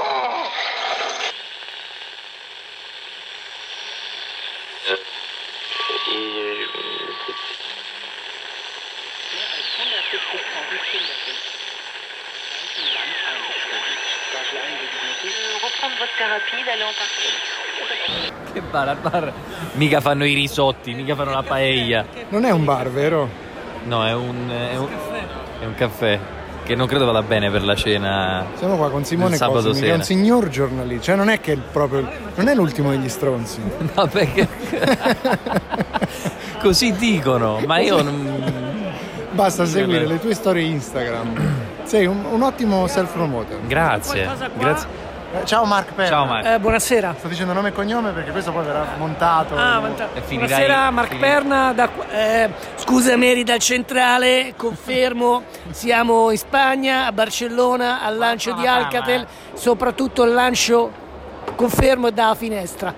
Reprendre 15.61 15.97
votre 15.99 16.15
thérapie, 16.17 16.63
d'aller 16.65 16.83
en 16.83 16.93
partie. 16.97 17.29
Che 18.53 18.61
bar, 18.61 18.87
al 18.87 18.97
bar 18.97 19.33
mica 19.73 20.01
fanno 20.01 20.25
i 20.25 20.33
risotti, 20.33 20.95
mica 20.95 21.15
fanno 21.15 21.31
la 21.31 21.43
paella. 21.43 22.05
Non 22.29 22.45
è 22.45 22.49
un 22.51 22.65
bar, 22.65 22.89
vero? 22.89 23.29
No, 23.83 24.03
è 24.05 24.13
un, 24.13 24.49
è 24.49 24.75
un, 24.77 24.87
è 25.61 25.65
un 25.65 25.75
caffè 25.75 26.19
che 26.63 26.75
non 26.75 26.87
credo 26.87 27.05
vada 27.05 27.21
bene 27.21 27.51
per 27.51 27.63
la 27.63 27.75
cena. 27.75 28.47
Siamo 28.55 28.77
qua 28.77 28.89
con 28.89 29.05
Simone 29.05 29.35
sabato 29.35 29.67
Cosmi, 29.67 29.73
che 29.73 29.79
è 29.79 29.83
sera. 29.83 29.95
un 29.95 30.03
signor 30.03 30.49
giornalista, 30.49 31.03
cioè 31.03 31.15
non 31.15 31.29
è 31.29 31.39
che 31.39 31.53
è 31.53 31.57
proprio... 31.57 32.07
non 32.35 32.47
è 32.47 32.55
l'ultimo 32.55 32.89
degli 32.89 33.09
stronzi. 33.09 33.61
No, 33.95 34.07
perché 34.07 34.47
così 36.59 36.93
dicono, 36.93 37.59
ma 37.65 37.79
io 37.79 38.01
non... 38.01 38.58
Basta 39.31 39.65
seguire 39.65 40.05
le 40.05 40.19
tue 40.19 40.33
storie 40.33 40.63
Instagram. 40.63 41.33
Sei 41.83 42.05
un, 42.05 42.23
un 42.29 42.41
ottimo 42.41 42.87
self-promoter. 42.87 43.59
Grazie, 43.67 44.27
grazie. 44.57 45.07
Eh, 45.31 45.45
ciao 45.45 45.63
Mark 45.65 45.93
Perna. 45.93 46.09
Ciao, 46.09 46.25
Mark. 46.25 46.45
Eh, 46.47 46.59
buonasera. 46.59 47.13
Sto 47.17 47.27
dicendo 47.27 47.53
nome 47.53 47.69
e 47.69 47.71
cognome 47.71 48.09
perché 48.11 48.31
questo 48.31 48.51
poi 48.51 48.65
verrà 48.65 48.85
montato. 48.97 49.55
Ah, 49.55 49.79
manta- 49.79 50.09
E 50.15 50.21
finirai- 50.21 50.47
Buonasera 50.49 50.89
Mark 50.91 51.07
fini- 51.09 51.19
Perna, 51.19 51.73
da, 51.73 51.89
eh, 52.11 52.49
scusa 52.75 53.15
Mary 53.15 53.43
dal 53.43 53.59
centrale, 53.59 54.53
confermo, 54.57 55.43
siamo 55.69 56.31
in 56.31 56.37
Spagna, 56.37 57.05
a 57.05 57.11
Barcellona, 57.11 58.01
al 58.01 58.17
lancio 58.17 58.53
di 58.53 58.65
Alcatel, 58.65 59.27
soprattutto 59.53 60.23
il 60.23 60.33
lancio, 60.33 60.91
confermo, 61.55 62.09
da 62.09 62.33
finestra. 62.35 62.91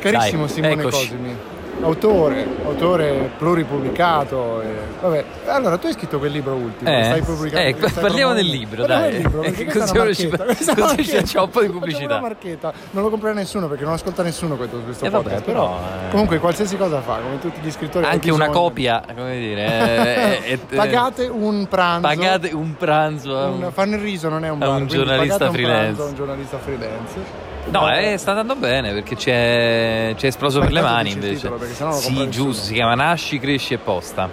Carissimo 0.00 0.46
Dai, 0.46 0.54
Simone 0.54 0.72
eccoci. 0.72 0.96
Cosimi. 1.08 1.38
Autore, 1.82 2.46
autore 2.64 3.30
pluripubblicato. 3.38 4.60
e- 4.60 4.98
Vabbè, 5.00 5.24
allora 5.46 5.78
tu 5.78 5.86
hai 5.86 5.92
scritto 5.94 6.18
quel 6.18 6.30
libro 6.30 6.54
ultimo. 6.54 6.90
Eh, 6.90 7.04
stai 7.04 7.22
pubblicando, 7.22 7.68
eh, 7.68 7.88
stai 7.88 8.02
parliamo 8.02 8.34
del 8.34 8.46
libro, 8.46 8.84
dai. 8.86 9.12
del 9.12 9.20
libro, 9.22 9.40
Così 9.72 9.98
ora 9.98 10.12
ci- 10.12 10.28
così 10.76 11.04
facciamo 11.04 11.44
un 11.46 11.50
po' 11.50 11.60
di 11.62 11.68
pubblicità. 11.70 12.20
Non 12.20 13.02
lo 13.02 13.08
comprerà 13.10 13.34
nessuno 13.34 13.66
perché 13.68 13.84
non 13.84 13.94
ascolta 13.94 14.22
nessuno 14.22 14.56
questo, 14.56 14.78
questo 14.80 15.04
Eh, 15.06 15.10
vabbè, 15.10 15.22
podcast. 15.22 15.44
però, 15.44 15.68
Però, 15.68 15.78
eh. 16.06 16.10
comunque 16.10 16.38
qualsiasi 16.38 16.76
cosa 16.76 17.00
fa, 17.00 17.16
come 17.16 17.38
tutti 17.40 17.60
gli 17.62 17.70
scrittori. 17.70 18.04
Anche 18.04 18.30
una 18.30 18.48
copia, 18.48 19.02
come 19.16 19.38
dire. 19.38 19.64
eh, 19.64 20.40
eh, 20.52 20.58
eh, 20.68 20.76
Pagate 20.76 21.26
un 21.26 21.66
pranzo. 21.66 22.00
Pagate 22.08 22.50
un 22.52 22.76
pranzo 22.76 23.34
un- 23.36 23.70
fanno 23.72 23.94
il 23.96 24.02
riso, 24.02 24.28
non 24.28 24.44
è 24.44 24.50
un 24.50 24.58
bar. 24.58 24.68
un 24.68 24.86
giornalista 24.86 25.38
pagate 25.38 25.44
un 25.44 25.52
freelance. 25.64 25.84
pranzo 25.94 26.04
un 26.04 26.14
giornalista 26.14 26.58
freelance. 26.58 27.49
No, 27.70 27.92
eh, 27.92 28.16
sta 28.18 28.30
andando 28.30 28.56
bene 28.56 28.92
perché 28.92 29.14
c'è, 29.14 30.14
c'è 30.16 30.26
esploso 30.26 30.60
per 30.60 30.72
le 30.72 30.80
mani 30.80 31.12
invece. 31.12 31.48
titolo, 31.48 31.92
sì, 31.92 32.28
giusto, 32.28 32.64
si 32.64 32.74
chiama 32.74 32.94
Nasci, 32.94 33.38
cresci 33.38 33.74
e 33.74 33.78
posta. 33.78 34.28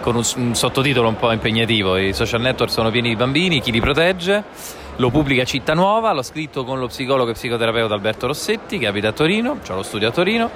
Con 0.00 0.16
un, 0.16 0.22
un 0.36 0.54
sottotitolo 0.54 1.08
un 1.08 1.16
po' 1.16 1.30
impegnativo. 1.32 1.96
I 1.98 2.14
social 2.14 2.40
network 2.40 2.72
sono 2.72 2.90
pieni 2.90 3.10
di 3.10 3.16
bambini, 3.16 3.60
chi 3.60 3.70
li 3.72 3.80
protegge? 3.80 4.42
Lo 4.96 5.10
pubblica 5.10 5.44
Città 5.44 5.74
Nuova, 5.74 6.12
l'ho 6.12 6.22
scritto 6.22 6.64
con 6.64 6.78
lo 6.78 6.86
psicologo 6.86 7.30
e 7.30 7.34
psicoterapeuta 7.34 7.94
Alberto 7.94 8.26
Rossetti 8.26 8.78
che 8.78 8.86
abita 8.86 9.08
a 9.08 9.12
Torino, 9.12 9.58
c'ha 9.62 9.74
lo 9.74 9.82
studio 9.82 10.08
a 10.08 10.10
Torino, 10.10 10.50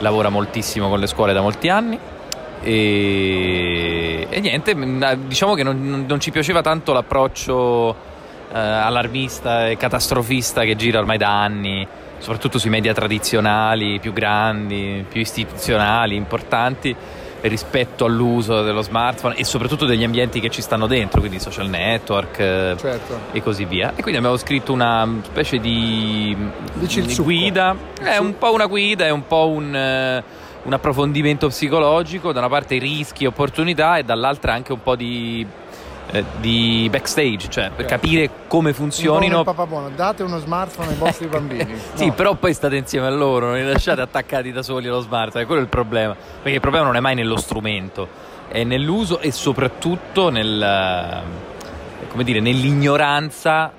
lavora 0.00 0.28
moltissimo 0.28 0.88
con 0.88 1.00
le 1.00 1.06
scuole 1.06 1.32
da 1.32 1.40
molti 1.40 1.68
anni. 1.68 1.98
E, 2.62 4.26
e 4.28 4.40
niente, 4.40 4.76
diciamo 5.26 5.54
che 5.54 5.62
non- 5.62 6.04
non 6.06 6.20
ci 6.20 6.30
piaceva 6.30 6.60
tanto 6.60 6.92
l'approccio 6.92 8.08
eh, 8.52 8.58
allarmista 8.58 9.68
e 9.68 9.76
catastrofista 9.76 10.62
che 10.62 10.76
gira 10.76 10.98
ormai 10.98 11.18
da 11.18 11.42
anni, 11.42 11.86
soprattutto 12.18 12.58
sui 12.58 12.70
media 12.70 12.92
tradizionali, 12.92 13.98
più 14.00 14.12
grandi, 14.12 15.04
più 15.08 15.20
istituzionali, 15.20 16.16
importanti, 16.16 16.94
rispetto 17.42 18.04
all'uso 18.04 18.62
dello 18.62 18.82
smartphone 18.82 19.34
e 19.36 19.44
soprattutto 19.44 19.86
degli 19.86 20.04
ambienti 20.04 20.40
che 20.40 20.50
ci 20.50 20.60
stanno 20.60 20.86
dentro, 20.86 21.20
quindi 21.20 21.40
social 21.40 21.68
network 21.68 22.36
Certo. 22.36 23.18
e 23.32 23.42
così 23.42 23.64
via. 23.64 23.92
E 23.94 24.02
quindi 24.02 24.18
abbiamo 24.18 24.36
scritto 24.36 24.72
una 24.72 25.08
specie 25.22 25.58
di, 25.58 26.36
di 26.74 27.16
guida, 27.16 27.74
è 28.02 28.18
un 28.18 28.36
po' 28.36 28.52
una 28.52 28.66
guida, 28.66 29.06
è 29.06 29.10
un 29.10 29.26
po' 29.26 29.48
un, 29.48 29.74
eh, 29.74 30.22
un 30.64 30.72
approfondimento 30.72 31.48
psicologico, 31.48 32.32
da 32.32 32.40
una 32.40 32.48
parte 32.48 32.78
rischi 32.78 33.24
e 33.24 33.28
opportunità 33.28 33.96
e 33.96 34.02
dall'altra 34.02 34.52
anche 34.52 34.72
un 34.72 34.82
po' 34.82 34.96
di, 34.96 35.46
eh, 36.12 36.24
di 36.40 36.88
backstage, 36.90 37.48
cioè 37.48 37.70
per 37.74 37.84
capire 37.86 38.28
come 38.48 38.68
Un 38.70 38.74
funzionino. 38.74 39.38
il 39.38 39.44
papà 39.44 39.66
buono, 39.66 39.90
date 39.90 40.22
uno 40.22 40.38
smartphone 40.38 40.88
ai 40.88 40.96
vostri 40.96 41.26
bambini. 41.26 41.74
Sì, 41.94 42.06
No. 42.06 42.14
però 42.14 42.34
poi 42.34 42.52
state 42.54 42.76
insieme 42.76 43.06
a 43.06 43.10
loro, 43.10 43.46
non 43.46 43.56
li 43.56 43.64
lasciate 43.64 44.00
attaccati 44.00 44.52
da 44.52 44.62
soli 44.62 44.88
allo 44.88 45.00
smartphone, 45.00 45.44
quello 45.46 45.60
è 45.60 45.64
il 45.64 45.70
problema. 45.70 46.14
Perché 46.14 46.54
il 46.54 46.60
problema 46.60 46.86
non 46.86 46.96
è 46.96 47.00
mai 47.00 47.14
nello 47.14 47.36
strumento, 47.36 48.08
è 48.48 48.64
nell'uso 48.64 49.20
e 49.20 49.30
soprattutto 49.30 50.30
nel, 50.30 50.62
eh, 50.62 52.08
come 52.08 52.24
dire, 52.24 52.40
nell'ignoranza 52.40 53.70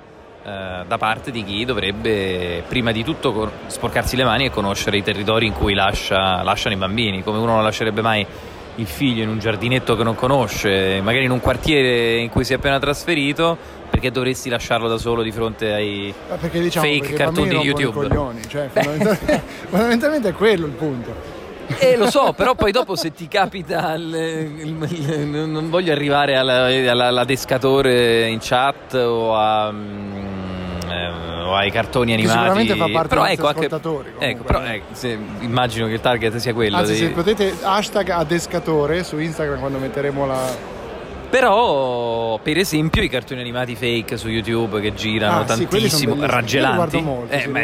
eh, 0.44 0.84
da 0.88 0.98
parte 0.98 1.30
di 1.30 1.44
chi 1.44 1.64
dovrebbe 1.64 2.64
prima 2.66 2.90
di 2.90 3.04
tutto 3.04 3.50
sporcarsi 3.66 4.16
le 4.16 4.24
mani 4.24 4.46
e 4.46 4.50
conoscere 4.50 4.96
i 4.96 5.02
territori 5.02 5.46
in 5.46 5.52
cui 5.52 5.74
lascia- 5.74 6.42
lasciano 6.42 6.74
i 6.74 6.78
bambini, 6.78 7.22
come 7.22 7.38
uno 7.38 7.52
non 7.54 7.62
lascerebbe 7.62 8.00
mai 8.02 8.26
il 8.76 8.86
figlio 8.86 9.22
in 9.22 9.28
un 9.28 9.38
giardinetto 9.38 9.96
che 9.96 10.02
non 10.02 10.14
conosce, 10.14 11.00
magari 11.02 11.24
in 11.24 11.30
un 11.30 11.40
quartiere 11.40 12.16
in 12.16 12.30
cui 12.30 12.44
si 12.44 12.52
è 12.52 12.56
appena 12.56 12.78
trasferito, 12.78 13.56
perché 13.90 14.10
dovresti 14.10 14.48
lasciarlo 14.48 14.88
da 14.88 14.96
solo 14.96 15.22
di 15.22 15.30
fronte 15.30 15.72
ai 15.72 16.12
diciamo 16.52 16.86
fake 16.86 17.12
cartoni 17.12 17.48
di 17.50 17.54
YouTube. 17.56 18.08
coglioni, 18.08 18.40
cioè, 18.48 18.68
fondamentalmente, 18.72 19.42
fondamentalmente 19.68 20.28
è 20.30 20.32
quello 20.32 20.66
il 20.66 20.72
punto. 20.72 21.40
Eh, 21.78 21.96
lo 21.96 22.10
so, 22.10 22.32
però 22.34 22.54
poi 22.54 22.70
dopo 22.72 22.96
se 22.96 23.12
ti 23.12 23.28
capita 23.28 23.94
il- 23.94 24.14
il- 24.14 24.86
il- 24.90 25.26
non 25.28 25.70
voglio 25.70 25.92
arrivare 25.92 26.36
alla, 26.36 26.66
alla- 26.66 27.06
all'adescatore 27.06 28.26
in 28.28 28.38
chat 28.40 28.94
o, 28.94 29.34
a, 29.34 29.72
eh, 30.90 31.10
o 31.42 31.54
ai 31.54 31.70
cartoni 31.70 32.12
animati. 32.12 32.36
sicuramente 32.38 32.74
fa 32.76 32.88
parte 32.88 33.08
però 33.08 33.22
dei 33.24 33.32
ecco, 33.34 33.46
anche, 33.48 33.68
ecco, 34.18 34.42
però 34.44 34.64
eh, 34.64 34.82
se- 34.92 35.18
immagino 35.40 35.86
che 35.86 35.92
il 35.94 36.00
target 36.00 36.36
sia 36.36 36.52
quello. 36.54 36.76
Anzi, 36.76 36.92
dei- 36.92 37.00
se 37.00 37.08
potete 37.08 37.54
hashtag 37.62 38.08
adescatore 38.10 39.04
su 39.04 39.18
Instagram 39.18 39.58
quando 39.60 39.78
metteremo 39.78 40.26
la. 40.26 40.70
Però, 41.30 42.38
per 42.42 42.58
esempio, 42.58 43.02
i 43.02 43.08
cartoni 43.08 43.40
animati 43.40 43.74
fake 43.74 44.18
su 44.18 44.28
YouTube 44.28 44.80
che 44.82 44.92
girano 44.92 45.38
Ah, 45.38 45.40
sì, 45.42 45.66
tantissimo, 45.66 46.14
bellissimi. 46.14 46.26
raggelanti. 46.26 47.00
Molto, 47.00 47.32
Eh, 47.34 47.40
sì, 47.40 47.48
ma, 47.48 47.60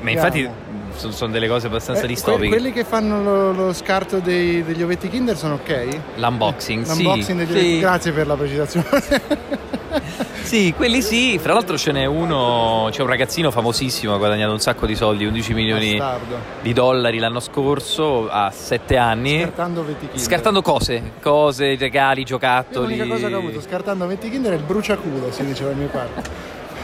ma 0.00 0.10
infatti 0.10 0.48
sono, 0.96 1.12
sono 1.12 1.30
delle 1.32 1.46
cose 1.46 1.68
abbastanza 1.68 2.02
Eh, 2.02 2.06
distopiche. 2.08 2.48
que- 2.48 2.56
quelli 2.58 2.72
che 2.72 2.82
fanno 2.84 3.22
lo, 3.22 3.52
lo 3.52 3.72
scarto 3.72 4.18
dei- 4.18 4.64
degli 4.64 4.82
ovetti 4.82 5.08
Kinder 5.08 5.36
sono 5.36 5.54
ok? 5.54 5.98
L'unboxing, 6.16 6.84
sì. 6.84 7.02
L'unboxing 7.04 7.46
degli 7.46 7.58
sì. 7.74 7.78
Grazie 7.78 8.10
per 8.10 8.26
la 8.26 8.34
precisazione. 8.34 8.86
Sì, 10.42 10.74
quelli 10.76 11.00
sì, 11.00 11.38
fra 11.38 11.54
l'altro 11.54 11.78
ce 11.78 11.92
n'è 11.92 12.04
uno, 12.04 12.88
c'è 12.90 13.00
un 13.00 13.08
ragazzino 13.08 13.50
famosissimo, 13.50 14.12
ha 14.14 14.18
guadagnato 14.18 14.52
un 14.52 14.58
sacco 14.58 14.84
di 14.86 14.94
soldi, 14.94 15.24
11 15.24 15.54
milioni 15.54 15.96
Bastardo. 15.96 16.36
di 16.60 16.72
dollari 16.74 17.18
l'anno 17.18 17.40
scorso, 17.40 18.28
a 18.28 18.50
7 18.50 18.96
anni, 18.98 19.40
Scartando 19.40 19.80
ovetti 19.80 20.06
Kinder. 20.06 20.18
scartando 20.20 20.60
cose, 20.62 21.12
cose, 21.22 21.76
regali, 21.76 22.20
Io 22.20 22.26
giocattoli. 22.26 22.96
L'unica 22.98 23.14
cosa 23.14 23.28
che 23.28 23.34
ho 23.34 23.38
avuto 23.38 23.60
scartando 23.60 24.04
ovetti 24.04 24.28
Kinder 24.28 24.52
è 24.52 24.56
il 24.56 24.62
bruciaculo, 24.62 25.30
si 25.32 25.44
dice 25.46 25.62
dalle 25.64 25.74
mie 25.76 25.86
parti. 25.86 26.30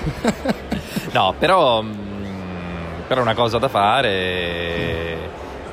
No, 1.11 1.35
però, 1.38 1.81
mm, 1.83 1.92
però 3.07 3.21
è 3.21 3.23
una 3.23 3.35
cosa 3.35 3.57
da 3.59 3.68
fare 3.68 4.11
e, 4.11 5.18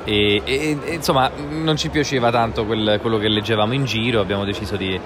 e- 0.04 0.42
e, 0.44 0.94
insomma 0.94 1.30
non 1.50 1.76
ci 1.76 1.90
piaceva 1.90 2.30
tanto 2.30 2.64
quel- 2.64 2.98
quello 3.02 3.18
che 3.18 3.28
leggevamo 3.28 3.74
in 3.74 3.84
giro, 3.84 4.20
abbiamo 4.20 4.44
deciso 4.44 4.76
di, 4.76 4.98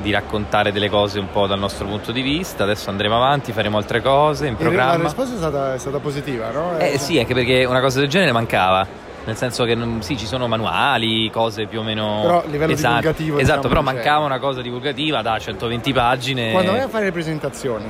di 0.00 0.10
raccontare 0.12 0.70
delle 0.72 0.88
cose 0.88 1.18
un 1.18 1.30
po' 1.30 1.46
dal 1.46 1.58
nostro 1.58 1.86
punto 1.86 2.12
di 2.12 2.22
vista, 2.22 2.62
adesso 2.62 2.88
andremo 2.90 3.16
avanti, 3.16 3.52
faremo 3.52 3.76
altre 3.78 4.00
cose 4.00 4.46
in 4.46 4.54
E 4.54 4.62
La 4.62 4.68
programma. 4.68 5.02
risposta 5.04 5.34
è 5.34 5.38
stata, 5.38 5.74
è 5.74 5.78
stata 5.78 5.98
positiva, 5.98 6.50
no? 6.50 6.78
Eh 6.78 6.98
sì, 6.98 7.18
anche 7.18 7.34
perché 7.34 7.64
una 7.64 7.80
cosa 7.80 8.00
del 8.00 8.08
genere 8.08 8.32
mancava. 8.32 8.86
Nel 9.24 9.36
senso 9.36 9.64
che 9.64 9.74
non- 9.74 10.00
sì, 10.00 10.16
ci 10.16 10.24
sono 10.24 10.46
manuali, 10.48 11.30
cose 11.30 11.66
più 11.66 11.80
o 11.80 11.82
meno. 11.82 12.20
Però 12.22 12.38
a 12.40 12.44
livello 12.46 12.72
pesanti. 12.72 13.00
divulgativo, 13.00 13.38
Esatto, 13.38 13.56
diciamo, 13.66 13.68
però 13.82 13.86
c'è. 13.90 13.94
mancava 13.94 14.24
una 14.24 14.38
cosa 14.38 14.62
divulgativa 14.62 15.20
da 15.20 15.38
120 15.38 15.92
pagine. 15.92 16.52
Quando 16.52 16.70
vai 16.72 16.80
a 16.80 16.88
fare 16.88 17.04
le 17.06 17.12
presentazioni, 17.12 17.84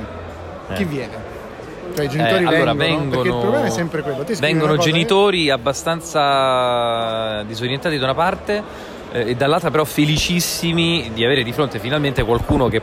chi 0.73 0.81
Eh. 0.81 0.85
viene? 0.85 1.37
Cioè 1.95 2.05
i 2.05 2.09
genitori 2.09 2.43
Eh, 2.43 2.47
allora, 2.47 2.73
vengono, 2.73 3.09
perché 3.09 3.15
il 3.15 3.21
vengono- 3.23 3.39
problema 3.41 3.65
è 3.65 3.69
sempre 3.69 4.01
quello. 4.01 4.25
Vengono 4.39 4.77
genitori 4.77 5.49
abbastanza 5.49 7.43
disorientati 7.43 7.97
da 7.97 8.03
una 8.05 8.13
parte 8.15 8.63
eh, 9.11 9.29
e 9.29 9.35
dall'altra 9.35 9.71
però 9.71 9.83
felicissimi 9.85 11.11
di 11.13 11.23
avere 11.23 11.43
di 11.43 11.51
fronte 11.53 11.79
finalmente 11.79 12.23
qualcuno 12.23 12.67
che 12.67 12.81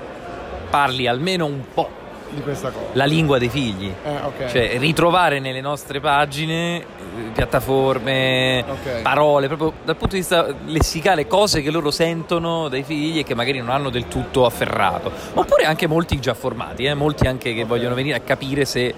parli 0.68 1.06
almeno 1.06 1.46
un 1.46 1.60
po' 1.72 1.88
di 2.28 2.40
questa 2.42 2.70
cosa. 2.70 2.86
la 2.92 3.04
lingua 3.04 3.38
dei 3.38 3.48
figli. 3.48 3.90
Eh, 4.04 4.16
ok. 4.24 4.46
Cioè 4.50 4.78
ritrovare 4.78 5.38
nelle 5.38 5.60
nostre 5.60 6.00
pagine 6.00 6.78
eh, 6.80 6.84
piattaforme, 7.32 8.64
Ok. 8.68 9.02
parole, 9.02 9.46
proprio 9.46 9.72
dal 9.84 9.96
punto 9.96 10.14
di 10.14 10.20
vista 10.20 10.52
lessicale, 10.66 11.26
cose 11.28 11.62
che 11.62 11.70
loro 11.70 11.90
sentono 11.92 12.68
dai 12.68 12.82
figli 12.82 13.20
e 13.20 13.22
che 13.24 13.34
magari 13.36 13.58
non 13.58 13.70
hanno 13.70 13.90
del 13.90 14.08
tutto 14.08 14.44
afferrato. 14.44 15.10
Oppure 15.34 15.64
anche 15.64 15.86
molti 15.86 16.18
già 16.18 16.34
formati, 16.34 16.84
eh, 16.84 16.94
molti 16.94 17.26
anche 17.28 17.54
che 17.54 17.64
vogliono 17.64 17.94
venire 17.94 18.16
a 18.16 18.20
capire 18.20 18.64
se, 18.64 18.92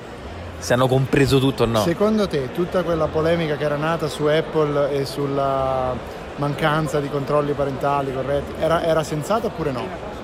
se 0.59 0.73
hanno 0.73 0.89
compreso 0.89 1.39
tutto 1.39 1.65
o 1.65 1.67
no. 1.67 1.81
Secondo 1.83 2.27
te 2.27 2.53
tutta 2.53 2.83
quella 2.83 3.07
polemica 3.09 3.57
che 3.57 3.65
era 3.65 3.77
nata 3.77 4.09
su 4.09 4.25
Apple 4.25 4.91
e 4.91 5.05
sulla 5.05 5.95
mancanza 6.39 6.99
di 7.01 7.09
controlli 7.09 7.53
parentali 7.53 8.13
corretti 8.13 8.55
era, 8.61 8.83
era 8.83 9.03
sensata 9.05 9.47
oppure 9.47 9.71
no? 9.71 10.17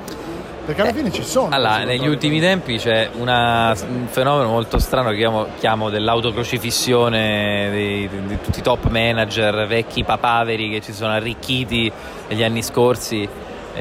Perché 0.64 0.80
alla 0.80 0.92
fine 0.94 1.12
ci 1.12 1.22
sono. 1.22 1.50
Eh, 1.52 1.56
Allora, 1.56 1.84
negli 1.84 2.06
ultimi 2.06 2.40
tempi 2.40 2.78
c'è 2.78 3.10
una- 3.18 3.74
un 3.86 4.06
fenomeno 4.08 4.48
molto 4.48 4.78
strano 4.78 5.10
che 5.10 5.16
chiamo, 5.16 5.46
chiamo 5.58 5.90
dell'autocrocifissione 5.90 7.68
di, 7.70 8.08
di- 8.08 8.26
di 8.28 8.38
tutti 8.40 8.60
i 8.60 8.62
top 8.62 8.88
manager, 8.88 9.66
vecchi 9.66 10.04
papaveri 10.04 10.70
che 10.70 10.80
ci 10.80 10.94
sono 10.94 11.12
arricchiti 11.12 11.92
negli 12.28 12.42
anni 12.42 12.62
scorsi, 12.62 13.22
eh, 13.22 13.28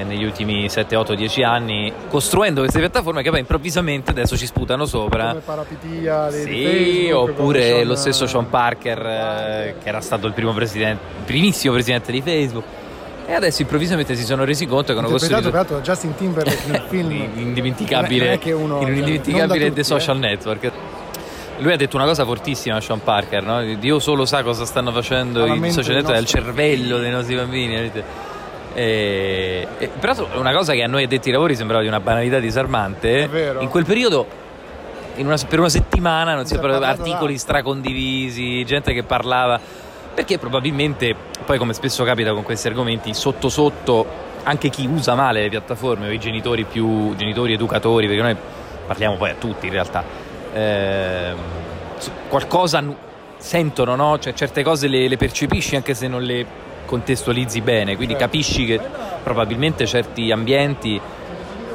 negli 0.01 0.23
ultimi 0.23 0.67
7, 0.67 0.95
8, 0.95 1.13
10 1.13 1.43
anni, 1.43 1.93
costruendo 2.09 2.61
queste 2.61 2.79
piattaforme 2.79 3.21
che 3.21 3.29
poi 3.29 3.39
improvvisamente 3.39 4.09
adesso 4.11 4.35
ci 4.35 4.47
sputano 4.47 4.85
sopra. 4.85 5.27
come 5.29 5.41
Parapitia 5.41 6.31
Sì, 6.31 6.63
Facebook, 6.63 7.29
oppure 7.29 7.61
Sean- 7.61 7.87
lo 7.87 7.95
stesso 7.95 8.25
Sean 8.25 8.49
Parker, 8.49 8.99
eh, 9.05 9.75
che 9.83 9.87
era 9.89 10.01
stato 10.01 10.25
il 10.25 10.33
primo 10.33 10.51
presidente, 10.53 11.01
primissimo 11.25 11.73
presidente 11.73 12.11
di 12.11 12.21
Facebook. 12.21 12.65
E 13.25 13.33
adesso 13.33 13.61
improvvisamente 13.61 14.15
si 14.15 14.23
sono 14.25 14.43
resi 14.43 14.65
conto 14.65 14.91
che 14.91 14.99
hanno 14.99 15.07
costruito 15.07 15.49
peraltro 15.49 15.77
da 15.77 15.81
Justin 15.81 16.15
Timberlake 16.15 16.61
nel 16.67 16.83
film. 16.89 17.11
indimenticabile, 17.35 18.39
in 18.43 18.53
un 18.55 18.69
cioè, 18.69 18.87
indimenticabile 18.89 19.65
tutti, 19.67 19.75
The 19.75 19.83
Social 19.83 20.17
Network. 20.17 20.71
Lui 21.59 21.71
ha 21.71 21.77
detto 21.77 21.95
una 21.95 22.05
cosa 22.05 22.25
fortissima, 22.25 22.81
Sean 22.81 23.01
Parker, 23.01 23.43
no? 23.43 23.63
Dio 23.75 23.99
solo 23.99 24.25
sa 24.25 24.43
cosa 24.43 24.65
stanno 24.65 24.91
facendo 24.91 25.45
i 25.45 25.71
social 25.71 25.95
network, 25.95 26.17
è 26.17 26.19
il 26.19 26.25
cervello 26.25 26.97
dei 26.97 27.11
nostri 27.11 27.35
bambini. 27.35 27.91
E, 28.75 29.67
e, 29.77 29.87
peraltro 29.99 30.29
è 30.31 30.37
una 30.37 30.53
cosa 30.53 30.73
che 30.73 30.83
a 30.83 30.87
noi 30.87 31.03
addetti 31.03 31.27
ai 31.29 31.33
lavori 31.33 31.55
sembrava 31.55 31.81
di 31.81 31.87
una 31.87 31.99
banalità 31.99 32.39
disarmante. 32.39 33.23
È 33.23 33.29
vero. 33.29 33.61
In 33.61 33.69
quel 33.69 33.85
periodo, 33.85 34.25
in 35.15 35.25
una- 35.27 35.37
per 35.47 35.59
una 35.59 35.69
settimana, 35.69 36.33
non 36.33 36.43
si 36.45 36.53
Si 36.53 36.55
è 36.55 36.59
parlava 36.59 36.79
parlato 36.85 37.01
articoli 37.03 37.37
stracondivisi, 37.37 38.65
gente 38.65 38.93
che 38.93 39.03
parlava. 39.03 39.59
Perché 40.13 40.37
probabilmente, 40.37 41.15
poi 41.45 41.57
come 41.57 41.73
spesso 41.73 42.03
capita 42.03 42.33
con 42.33 42.43
questi 42.43 42.67
argomenti, 42.67 43.13
sotto 43.13 43.49
sotto 43.49 44.05
anche 44.43 44.69
chi 44.69 44.85
usa 44.85 45.15
male 45.15 45.41
le 45.41 45.49
piattaforme 45.49 46.07
o 46.07 46.11
i 46.11 46.19
genitori 46.19 46.65
più 46.65 47.15
genitori 47.15 47.53
educatori, 47.53 48.07
perché 48.07 48.21
noi 48.21 48.35
parliamo 48.85 49.15
poi 49.15 49.29
a 49.31 49.35
tutti 49.35 49.65
in 49.67 49.71
realtà, 49.71 50.03
s- 51.97 52.11
qualcosa 52.27 52.83
sentono, 53.37 53.95
no? 53.95 54.19
Cioè 54.19 54.33
certe 54.33 54.63
cose 54.63 54.87
le, 54.87 55.07
le 55.07 55.17
percepisci 55.17 55.75
anche 55.75 55.93
se 55.93 56.07
non 56.07 56.21
le 56.21 56.45
contestualizzi 56.85 57.61
bene, 57.61 57.95
quindi 57.95 58.13
Certo. 58.13 58.27
capisci 58.27 58.65
che 58.65 58.79
probabilmente 59.23 59.85
certi 59.85 60.31
ambienti, 60.31 60.99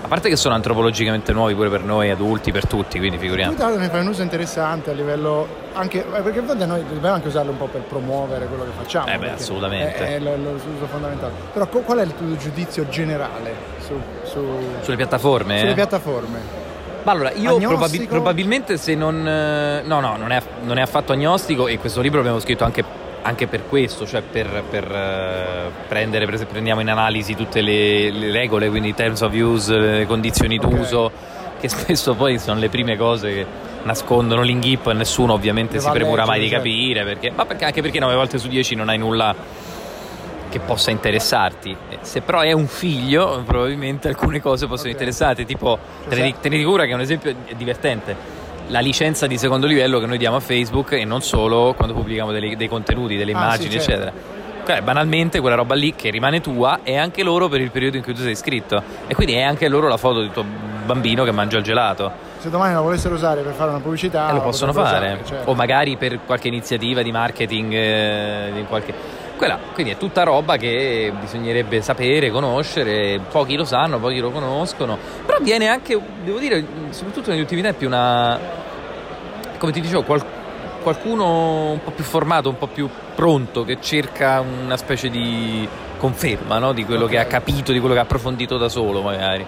a 0.01 0.07
parte 0.07 0.29
che 0.29 0.37
sono 0.37 0.55
antropologicamente 0.55 1.33
nuovi 1.33 1.55
pure 1.55 1.69
per 1.69 1.83
noi 1.83 2.09
adulti, 2.11 2.51
per 2.53 2.67
tutti, 2.67 2.99
quindi 2.99 3.19
figuriamo. 3.19 3.55
tra 3.55 3.65
l'altro 3.67 3.83
ne 3.83 3.89
fai 3.91 4.01
un 4.01 4.07
uso 4.07 4.23
interessante 4.23 4.91
a 4.91 4.95
livello 4.95 5.47
anche 5.75 5.99
eh, 6.01 6.21
perché 6.23 6.39
a 6.39 6.43
volte 6.43 6.67
noi 6.67 6.83
dobbiamo 6.89 7.15
anche 7.17 7.29
usarlo 7.29 7.51
un 7.51 7.59
po' 7.59 7.67
per 7.67 7.83
promuovere 7.83 8.47
quello 8.47 8.65
che 8.65 8.71
facciamo. 8.77 9.07
Eh 9.09 9.19
beh, 9.19 9.31
assolutamente. 9.33 9.97
È, 9.97 10.15
è 10.17 10.19
l'uso 10.21 10.87
fondamentale. 10.91 11.33
Però 11.53 11.67
qual 11.67 11.99
è 11.99 12.03
il 12.03 12.15
tuo 12.15 12.37
giudizio 12.37 12.89
generale 12.89 13.55
su, 13.81 14.01
su- 14.25 14.59
Sulle 14.83 14.97
piattaforme? 14.97 15.59
sulle 15.59 15.71
eh? 15.73 15.75
piattaforme? 15.75 16.67
Ma 17.03 17.13
allora, 17.13 17.31
io 17.33 17.51
Agnostico? 17.57 17.69
probabi- 17.71 18.07
probabilmente 18.07 18.77
se 18.77 18.95
non... 18.95 19.27
eh, 19.27 19.83
No, 19.85 20.01
no, 20.01 20.17
non 20.17 20.31
è, 20.33 20.41
non 20.63 20.79
è 20.79 20.83
affatto 20.83 21.13
agnostico 21.13 21.67
e 21.69 21.79
questo 21.79 22.01
libro 22.01 22.19
l'abbiamo 22.19 22.41
scritto 22.41 22.65
anche, 22.65 22.85
anche 23.23 23.47
per 23.47 23.67
questo, 23.69 24.07
cioè 24.07 24.23
per, 24.23 24.63
per, 24.69 24.85
eh, 24.91 25.71
prendere, 25.87 26.25
per 26.25 26.35
esempio, 26.35 26.55
prendiamo 26.55 26.81
in 26.81 26.91
analisi 26.91 27.35
tutte 27.35 27.61
le, 27.61 28.11
le 28.11 28.31
regole, 28.31 28.69
quindi 28.69 28.95
terms 28.95 29.21
of 29.21 29.33
use, 29.33 29.77
le 29.77 30.07
condizioni 30.07 30.59
d'uso, 30.59 31.11
che 31.61 31.69
spesso 31.69 32.15
poi 32.15 32.39
sono 32.39 32.59
le 32.59 32.69
prime 32.69 32.97
cose 32.97 33.33
che 33.33 33.47
nascondono 33.83 34.43
l'inghippo 34.43 34.91
e 34.91 34.95
nessuno 34.95 35.33
ovviamente 35.33 35.75
Le 35.75 35.81
si 35.81 35.91
premura 35.91 36.25
mai 36.25 36.39
di 36.39 36.45
leggere, 36.45 36.63
capire, 36.63 37.05
perché, 37.05 37.31
ma 37.31 37.47
perché- 37.47 37.65
anche 37.65 37.83
perché 37.83 37.99
9 37.99 38.15
volte 38.15 38.39
su 38.39 38.49
10 38.49 38.75
non 38.75 38.89
hai 38.89 38.99
nulla 38.99 39.35
che 40.49 40.61
possa 40.61 40.91
interessarti. 40.91 41.77
Se 42.01 42.21
però 42.23 42.41
è 42.41 42.53
un 42.53 42.67
figlio, 42.67 43.43
probabilmente 43.45 44.09
alcune 44.09 44.41
cose 44.41 44.67
possono 44.67 44.91
interessarti. 44.91 45.45
Tipo, 45.45 45.79
tenete, 46.09 46.39
tenete 46.41 46.65
cura 46.65 46.85
che 46.85 46.91
è 46.91 46.95
un 46.95 47.01
esempio 47.01 47.35
divertente. 47.55 48.38
La 48.69 48.81
licenza 48.81 49.27
di 49.27 49.39
secondo 49.39 49.67
livello 49.67 49.99
che 49.99 50.07
noi 50.07 50.19
diamo 50.19 50.37
a 50.37 50.41
Facebook 50.41 50.93
e 50.93 51.05
non 51.05 51.23
solo 51.23 51.73
quando 51.75 51.95
pubblichiamo 51.95 52.33
dei, 52.33 52.55
dei 52.57 52.69
contenuti, 52.69 53.17
delle 53.17 53.33
Ah, 53.33 53.37
immagini, 53.39 53.71
sì, 53.71 53.81
certo. 53.81 53.91
eccetera. 53.91 54.13
Cioè, 54.67 54.83
banalmente 54.83 55.41
quella 55.41 55.57
roba 55.57 55.75
lì 55.75 55.95
che 55.95 56.11
rimane 56.11 56.43
tua 56.43 56.81
è 56.83 56.95
anche 56.95 57.23
loro 57.23 57.49
per 57.49 57.63
il 57.63 57.71
periodo 57.71 57.97
in 57.97 58.03
cui 58.03 58.13
tu 58.13 58.21
sei 58.21 58.33
iscritto. 58.33 58.83
E 59.07 59.15
quindi 59.15 59.33
è 59.33 59.41
anche 59.41 59.67
loro 59.69 59.89
la 59.89 59.97
foto 59.97 60.21
del 60.21 60.31
tuo 60.31 60.45
bambino 60.85 61.25
che 61.25 61.31
mangia 61.33 61.57
il 61.57 61.63
gelato. 61.65 62.13
Se 62.39 62.51
domani 62.51 62.75
la 62.75 62.83
volessero 62.83 63.15
usare 63.15 63.41
per 63.41 63.55
fare 63.55 63.71
una 63.71 63.81
pubblicità 63.81 64.29
E 64.29 64.35
lo 64.35 64.43
possono 64.43 64.75
fare, 64.75 65.07
usare, 65.13 65.19
certo. 65.25 65.51
o 65.51 65.55
magari 65.55 65.97
per 65.97 66.19
qualche 66.27 66.49
iniziativa 66.49 67.01
di 67.01 67.11
marketing, 67.11 67.73
eh, 67.73 68.51
di 68.55 68.65
qualche... 68.65 68.93
Quella, 69.39 69.57
quindi 69.73 69.93
è 69.93 69.97
tutta 69.97 70.25
roba 70.25 70.57
che 70.57 71.13
bisognerebbe 71.21 71.81
sapere, 71.81 72.29
conoscere, 72.29 73.21
pochi 73.31 73.55
lo 73.55 73.65
sanno, 73.65 74.01
pochi 74.01 74.19
lo 74.19 74.33
conoscono, 74.33 74.99
però 75.25 75.39
viene 75.39 75.69
anche, 75.69 75.97
devo 76.25 76.41
dire, 76.41 76.65
soprattutto 76.91 77.31
negli 77.31 77.39
ultimi 77.39 77.63
tempi 77.63 77.85
una, 77.85 78.37
come 79.57 79.71
ti 79.71 79.81
dicevo, 79.81 80.03
qual- 80.03 80.25
qualcuno 80.83 81.71
un 81.71 81.81
po' 81.85 81.93
più 81.93 82.03
formato, 82.03 82.49
un 82.49 82.59
po' 82.59 82.67
più 82.67 82.89
pronto, 83.15 83.63
che 83.63 83.79
cerca 83.81 84.41
una 84.41 84.77
specie 84.77 85.09
di 85.09 85.69
conferma 85.99 86.59
no? 86.59 86.73
di 86.73 86.85
quello 86.85 87.07
che 87.07 87.19
ha 87.19 87.27
capito, 87.27 87.71
di 87.71 87.79
quello 87.79 87.95
che 87.95 88.01
ha 88.01 88.05
approfondito 88.05 88.57
da 88.57 88.69
solo 88.69 89.03
magari. 89.03 89.47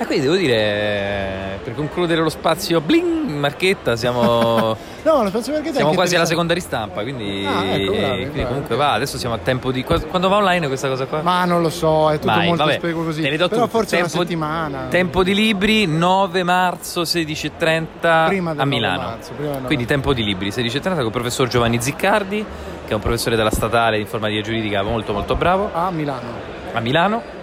E 0.00 0.06
quindi 0.06 0.24
devo 0.24 0.36
dire, 0.36 1.58
per 1.62 1.74
concludere 1.74 2.22
lo 2.22 2.30
spazio 2.30 2.80
bling, 2.80 3.28
Marchetta, 3.32 3.96
siamo, 3.96 4.74
No, 5.04 5.22
lo 5.22 5.28
spazio 5.28 5.52
perché 5.52 5.74
siamo 5.74 5.92
quasi 5.92 6.16
alla 6.16 6.24
seconda 6.24 6.54
ristampa, 6.54 7.02
quindi, 7.02 7.44
Ah, 7.46 7.64
ecco, 7.66 7.92
bravi, 7.92 8.16
quindi 8.16 8.28
bravi. 8.30 8.44
comunque 8.46 8.76
va, 8.76 8.92
adesso 8.94 9.18
siamo 9.18 9.34
a 9.34 9.38
tempo 9.38 9.70
di... 9.70 9.84
Quando 9.84 10.28
va 10.30 10.36
online 10.36 10.68
questa 10.68 10.88
cosa 10.88 11.04
qua? 11.04 11.20
Ma 11.20 11.44
non 11.44 11.60
lo 11.60 11.68
so, 11.68 12.10
è 12.10 12.18
tutto 12.18 12.32
Vai, 12.32 12.46
molto 12.46 12.64
vabbè, 12.64 12.76
spiego 12.78 13.04
così. 13.04 13.20
Però 13.28 13.46
tutti. 13.48 13.68
forse 13.68 13.96
Tempo- 13.96 14.14
una 14.16 14.22
settimana. 14.24 14.86
Tempo 14.88 15.22
di 15.22 15.34
libri 15.34 15.84
9 15.86 16.42
marzo 16.44 17.02
16.30 17.02 18.26
Prima 18.26 18.52
del 18.52 18.60
a 18.60 18.64
9 18.64 18.64
Milano. 18.64 19.02
marzo, 19.02 19.32
prima 19.32 19.42
del 19.50 19.54
9 19.56 19.66
Quindi 19.66 19.84
tempo 19.84 20.14
di 20.14 20.24
libri 20.24 20.48
16.30 20.48 20.94
con 20.94 21.04
il 21.04 21.10
professor 21.10 21.46
Giovanni 21.48 21.78
Ziccardi, 21.78 22.42
che 22.86 22.90
è 22.90 22.94
un 22.94 23.00
professore 23.00 23.36
della 23.36 23.50
statale 23.50 23.96
di 23.96 24.02
informatica 24.02 24.40
giuridica 24.40 24.82
molto 24.82 25.12
molto 25.12 25.34
bravo. 25.36 25.68
A 25.74 25.90
Milano. 25.90 26.28
A 26.72 26.80
Milano. 26.80 27.38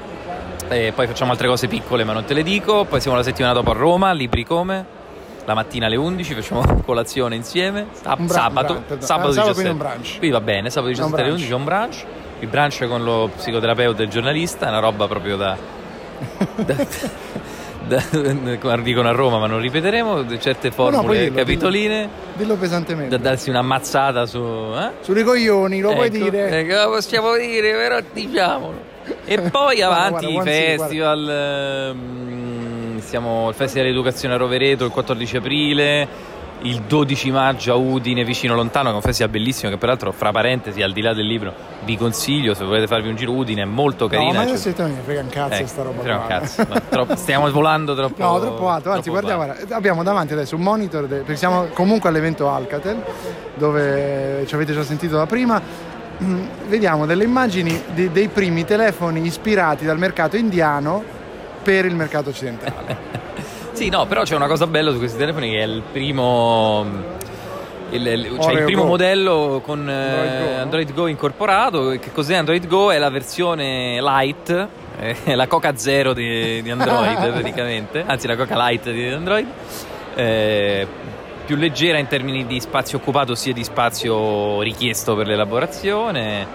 E 0.70 0.92
poi 0.94 1.08
facciamo 1.08 1.32
altre 1.32 1.48
cose 1.48 1.68
piccole 1.68 2.04
ma 2.04 2.14
non 2.14 2.26
te 2.26 2.34
le 2.34 2.44
dico. 2.44 2.86
Poi 2.86 3.00
siamo 3.00 3.16
la 3.18 3.24
settimana 3.24 3.54
dopo 3.54 3.72
a 3.72 3.74
Roma, 3.74 4.12
libri 4.12 4.44
come? 4.44 4.96
La 5.46 5.54
mattina 5.54 5.86
alle 5.86 5.96
11 5.96 6.34
facciamo 6.34 6.62
colazione 6.86 7.36
insieme. 7.36 7.88
Sab- 8.02 8.22
bra- 8.22 8.34
sabato, 8.34 8.74
brunch, 8.86 9.04
sabato 9.04 9.30
ah, 9.30 9.34
sabato 9.34 9.52
17. 9.52 9.54
quindi 9.54 9.72
un 9.72 9.78
brunch. 9.78 10.18
Qui 10.20 10.30
va 10.30 10.42
bene, 10.42 10.70
sabato 10.70 10.94
C'è 10.94 11.02
un 11.04 11.10
17 11.12 11.22
alle 11.22 11.30
brunch. 11.30 11.40
11 11.40 11.48
c'è 11.48 11.56
un 11.56 11.64
brunch. 11.64 12.06
Il 12.40 12.48
brunch 12.50 12.88
con 12.88 13.04
lo 13.04 13.30
psicoterapeuta 13.36 14.02
e 14.02 14.06
il 14.06 14.12
giornalista, 14.12 14.66
è 14.66 14.70
una 14.70 14.80
roba 14.80 15.08
proprio 15.08 15.38
da, 15.38 15.58
da- 17.88 18.04
come 18.60 18.82
dicono 18.84 19.08
a 19.08 19.12
Roma, 19.12 19.40
ma 19.40 19.48
non 19.48 19.60
ripeteremo, 19.60 20.38
certe 20.38 20.70
formule 20.72 20.98
no, 20.98 21.04
puoi 21.04 21.20
dirlo, 21.20 21.38
capitoline 21.38 22.10
Dillo 22.36 22.56
pesantemente. 22.56 23.18
da 23.18 23.30
darsi 23.30 23.50
un'ammazzata 23.50 24.26
su... 24.26 24.38
Eh? 24.40 24.90
Sui 25.02 25.24
coglioni, 25.24 25.80
lo 25.80 25.94
puoi 25.94 26.08
Ecco, 26.08 26.18
dire. 26.26 26.60
ecco, 26.60 26.76
lo 26.76 26.90
possiamo 26.92 27.36
dire, 27.38 27.72
però 27.72 28.00
diciamolo. 28.14 28.96
E 29.30 29.42
poi 29.50 29.76
Guarda, 29.78 29.88
avanti 30.06 30.26
guarda, 30.26 30.28
i 30.30 30.36
one 30.36 30.52
see, 30.52 30.78
festival, 30.78 31.30
ehm, 31.30 33.00
siamo 33.02 33.48
al 33.48 33.54
Festival 33.56 33.88
di 33.88 33.92
Educazione 33.94 34.34
a 34.36 34.38
Rovereto 34.38 34.86
il 34.86 34.92
14 34.92 35.38
aprile, 35.38 36.08
il 36.62 36.82
12 36.82 37.30
maggio 37.32 37.74
a 37.74 37.76
Udine, 37.76 38.24
vicino 38.24 38.56
lontano, 38.56 38.86
che 38.86 38.92
è 38.94 38.96
un 38.96 39.02
festival 39.02 39.32
bellissimo 39.32 39.70
che 39.72 39.78
peraltro, 39.78 40.12
fra 40.14 40.32
parentesi, 40.32 40.82
al 40.82 40.94
di 40.94 41.02
là 41.02 41.14
del 41.14 41.28
libro, 41.28 41.54
vi 41.84 41.98
consiglio, 41.98 42.54
se 42.54 42.64
volete 42.64 42.88
farvi 42.88 43.10
un 43.10 43.16
giro 43.16 43.34
Udine, 43.34 43.64
è 43.64 43.66
molto 43.66 44.06
No, 44.06 44.10
carina. 44.12 44.32
ma 44.32 44.40
cioè- 44.40 44.50
adesso 44.54 44.74
te 44.74 44.84
ne 44.84 45.02
frega 45.04 45.22
un 45.22 45.30
cazzo 45.30 45.54
Ecco, 45.56 45.68
sta 45.68 45.82
roba 45.84 46.02
frega 46.02 46.18
un 46.20 46.28
cazzo, 46.28 46.66
ma 46.70 46.80
troppo- 46.90 47.16
stiamo 47.20 47.52
volando 47.52 47.96
troppo 47.96 48.24
No, 48.24 48.40
troppo 48.40 48.70
alto. 48.70 48.90
Anzi, 48.92 49.10
troppo 49.10 49.20
guardiamo, 49.20 49.44
guarda, 49.54 49.76
abbiamo 49.76 50.04
davanti 50.04 50.34
adesso 50.34 50.56
un 50.56 50.62
monitor, 50.62 51.06
de- 51.06 51.18
perché 51.18 51.36
siamo 51.36 51.66
comunque 51.74 52.10
all'evento 52.10 52.50
Alcatel, 52.50 53.04
dove 53.56 54.44
ci 54.48 54.56
avete 54.56 54.74
già 54.74 54.84
sentito 54.84 55.18
da 55.18 55.26
prima. 55.26 55.62
Mm, 56.24 56.46
Vediamo 56.68 57.06
delle 57.06 57.24
immagini 57.24 57.80
di- 57.94 58.12
dei 58.12 58.28
primi 58.28 58.66
telefoni 58.66 59.24
ispirati 59.26 59.86
dal 59.86 59.98
mercato 60.00 60.36
indiano 60.36 61.04
per 61.64 61.86
il 61.86 61.96
mercato 61.96 62.30
occidentale. 62.30 63.16
Sì, 63.78 63.90
no, 63.90 64.08
però 64.08 64.24
c'è 64.24 64.36
una 64.36 64.48
cosa 64.48 64.66
bella 64.66 64.92
su 64.92 64.98
questi 64.98 65.20
telefoni 65.20 65.52
che 65.52 65.60
è 65.60 65.64
il 65.66 65.84
primo. 65.92 66.84
il- 67.92 68.08
il- 68.08 68.38
cioè 68.42 68.54
il 68.54 68.64
primo 68.64 68.82
Go. 68.82 68.88
modello 68.88 69.62
con 69.64 69.88
eh, 69.88 69.94
Android 69.94 70.40
Go, 70.42 70.50
no? 70.56 70.62
Android 70.62 70.94
Go 70.96 71.08
incorporato. 71.08 71.90
Che 72.00 72.12
cos'è 72.12 72.36
Android 72.36 72.66
Go? 72.66 72.92
È 72.92 72.98
la 72.98 73.12
versione 73.12 74.02
light, 74.02 74.68
è 74.98 75.36
la 75.36 75.46
Coca 75.46 75.78
Zero 75.78 76.14
di, 76.14 76.60
di 76.64 76.72
Android 76.72 77.18
praticamente, 77.32 78.04
anzi 78.04 78.26
la 78.26 78.36
Coca 78.36 78.56
Light 78.56 78.90
di 78.90 79.08
Android. 79.10 79.46
Eh, 80.16 80.88
più 81.48 81.56
leggera 81.56 81.98
in 81.98 82.08
termini 82.08 82.46
di 82.46 82.60
spazio 82.60 82.98
occupato 82.98 83.34
sia 83.34 83.54
di 83.54 83.64
spazio 83.64 84.60
richiesto 84.62 85.16
per 85.16 85.28
l'elaborazione. 85.28 86.46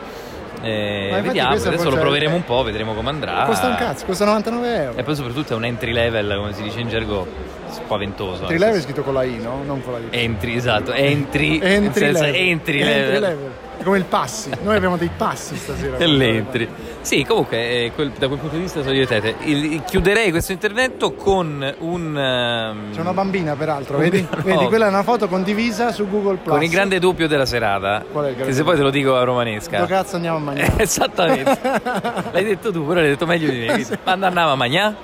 Eh, 0.60 1.18
vediamo, 1.22 1.54
adesso 1.54 1.88
lo 1.88 1.96
proveremo 1.96 2.36
un 2.36 2.44
po', 2.44 2.62
vedremo 2.62 2.92
come 2.92 3.08
andrà. 3.08 3.44
Costa 3.46 3.68
un 3.68 3.74
cazzo, 3.76 4.04
costa 4.04 4.26
99 4.26 4.82
euro. 4.82 4.98
E 4.98 5.02
poi 5.02 5.16
soprattutto 5.16 5.54
è 5.54 5.56
un 5.56 5.64
entry 5.64 5.92
level, 5.92 6.36
come 6.36 6.52
si 6.52 6.62
dice 6.62 6.80
in 6.80 6.88
gergo, 6.90 7.26
spaventoso. 7.72 8.42
Entry 8.42 8.58
level 8.58 8.78
è 8.78 8.82
scritto 8.82 9.02
con 9.02 9.14
la 9.14 9.24
I, 9.24 9.38
no? 9.40 9.62
Non 9.64 9.82
con 9.82 9.92
la 9.94 9.98
I. 9.98 10.02
Entry, 10.10 10.56
esatto, 10.56 10.92
entry, 10.92 11.58
Entry 11.60 12.04
senso 12.06 12.22
level. 12.22 12.40
entry 12.40 12.80
Entry 12.80 13.18
level. 13.18 13.50
È 13.78 13.82
come 13.84 13.98
il 13.98 14.04
passi. 14.04 14.50
Noi 14.62 14.76
abbiamo 14.76 14.96
dei 14.96 15.10
passi 15.16 15.56
stasera. 15.56 15.96
E 15.96 16.06
l'entry. 16.06 16.68
Sì, 17.00 17.24
comunque, 17.24 17.58
eh, 17.86 17.92
quel- 17.92 18.12
da 18.16 18.28
quel 18.28 18.38
punto 18.38 18.54
di 18.54 18.62
vista 18.62 18.80
sono 18.80 18.92
divertente. 18.92 19.34
Il- 19.44 19.82
chiuderei 19.84 20.30
questo 20.30 20.52
intervento 20.52 21.14
con 21.14 21.74
un... 21.78 22.16
ehm, 22.16 22.94
C'è 22.94 23.00
una 23.00 23.12
bambina, 23.12 23.56
peraltro, 23.56 23.96
Un- 23.96 24.02
vedi? 24.02 24.20
no. 24.30 24.42
Vedi, 24.42 24.66
quella 24.66 24.86
è 24.86 24.88
una 24.88 25.02
foto 25.02 25.26
condivisa 25.26 25.90
su 25.90 26.08
Google 26.08 26.36
Plus. 26.36 26.54
con 26.54 26.62
il 26.62 26.70
grande 26.70 27.00
doppio 27.00 27.26
della 27.26 27.46
serata. 27.46 28.04
Qual 28.08 28.26
è 28.26 28.28
il 28.28 28.34
grande 28.34 28.52
Che 28.52 28.56
se 28.56 28.62
poi 28.62 28.76
te 28.76 28.82
lo 28.82 28.90
dico 28.90 29.16
a 29.16 29.24
romanesca. 29.24 29.78
Dove 29.78 29.88
cazzo 29.92 30.14
andiamo 30.14 30.36
a 30.36 30.40
mangiare? 30.40 30.72
Esattamente. 30.82 31.58
L'hai 32.30 32.44
detto 32.44 32.70
tu, 32.70 32.86
però 32.86 33.00
l'hai 33.00 33.08
detto 33.08 33.26
meglio 33.26 33.50
di 33.50 33.58
me. 33.66 33.84
Quando 34.04 34.26
andavamo 34.26 34.52
a 34.52 34.56
mangiare? 34.56 34.94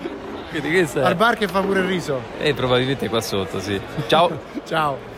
Quindi 0.50 0.70
questo 0.70 1.00
è- 1.00 1.04
Al 1.04 1.14
bar 1.16 1.36
che 1.36 1.46
fa 1.48 1.60
pure 1.60 1.80
il 1.80 1.86
riso. 1.86 2.20
E 2.38 2.54
probabilmente 2.54 3.08
qua 3.08 3.20
sotto, 3.20 3.60
sì. 3.60 3.80
Ciao. 4.06 4.30
Ciao. 4.66 5.16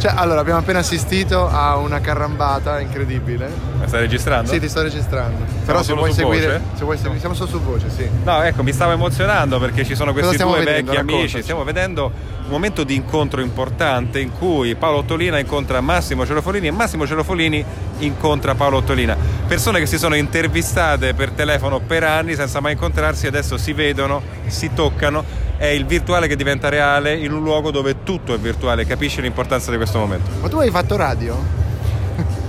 Cioè, 0.00 0.12
allora, 0.14 0.40
abbiamo 0.40 0.60
appena 0.60 0.78
assistito 0.78 1.46
a 1.46 1.76
una 1.76 2.00
carrambata 2.00 2.80
incredibile. 2.80 3.50
Ma 3.78 3.86
stai 3.86 4.00
registrando? 4.00 4.50
Sì, 4.50 4.58
ti 4.58 4.66
sto 4.66 4.80
registrando. 4.80 5.44
Però 5.66 5.82
se 5.82 5.92
vuoi 5.92 6.10
seguire, 6.14 6.46
voce? 6.46 6.62
se 6.72 6.84
vuoi 6.84 6.96
seguire, 6.96 7.20
siamo 7.20 7.34
solo 7.34 7.50
su 7.50 7.60
voce, 7.60 7.90
sì. 7.90 8.08
No, 8.24 8.42
ecco, 8.42 8.62
mi 8.62 8.72
stavo 8.72 8.92
emozionando 8.92 9.58
perché 9.58 9.84
ci 9.84 9.94
sono 9.94 10.14
questi 10.14 10.38
due 10.38 10.60
vedendo? 10.60 10.92
vecchi 10.92 11.00
amici. 11.02 11.42
Stiamo 11.42 11.64
vedendo 11.64 12.10
un 12.44 12.48
momento 12.48 12.82
di 12.82 12.94
incontro 12.94 13.42
importante 13.42 14.20
in 14.20 14.32
cui 14.32 14.74
Paolo 14.74 14.98
Ottolina 15.00 15.38
incontra 15.38 15.82
Massimo 15.82 16.24
Cerofolini 16.24 16.68
e 16.68 16.70
Massimo 16.70 17.06
Cerofolini 17.06 17.62
incontra 17.98 18.54
Paolo 18.54 18.78
Ottolina. 18.78 19.14
Persone 19.46 19.80
che 19.80 19.86
si 19.86 19.98
sono 19.98 20.14
intervistate 20.14 21.12
per 21.12 21.32
telefono 21.32 21.78
per 21.78 22.04
anni 22.04 22.34
senza 22.36 22.60
mai 22.60 22.72
incontrarsi, 22.72 23.26
adesso 23.26 23.58
si 23.58 23.74
vedono, 23.74 24.22
si 24.46 24.70
toccano. 24.72 25.48
È 25.60 25.66
il 25.66 25.84
virtuale 25.84 26.26
che 26.26 26.36
diventa 26.36 26.70
reale 26.70 27.14
in 27.14 27.32
un 27.32 27.42
luogo 27.42 27.70
dove 27.70 28.02
tutto 28.02 28.32
è 28.32 28.38
virtuale. 28.38 28.86
Capisci 28.86 29.20
l'importanza 29.20 29.70
di 29.70 29.76
questo 29.76 29.98
momento? 29.98 30.30
Ma 30.40 30.48
tu 30.48 30.56
hai 30.56 30.70
fatto 30.70 30.96
radio? 30.96 31.36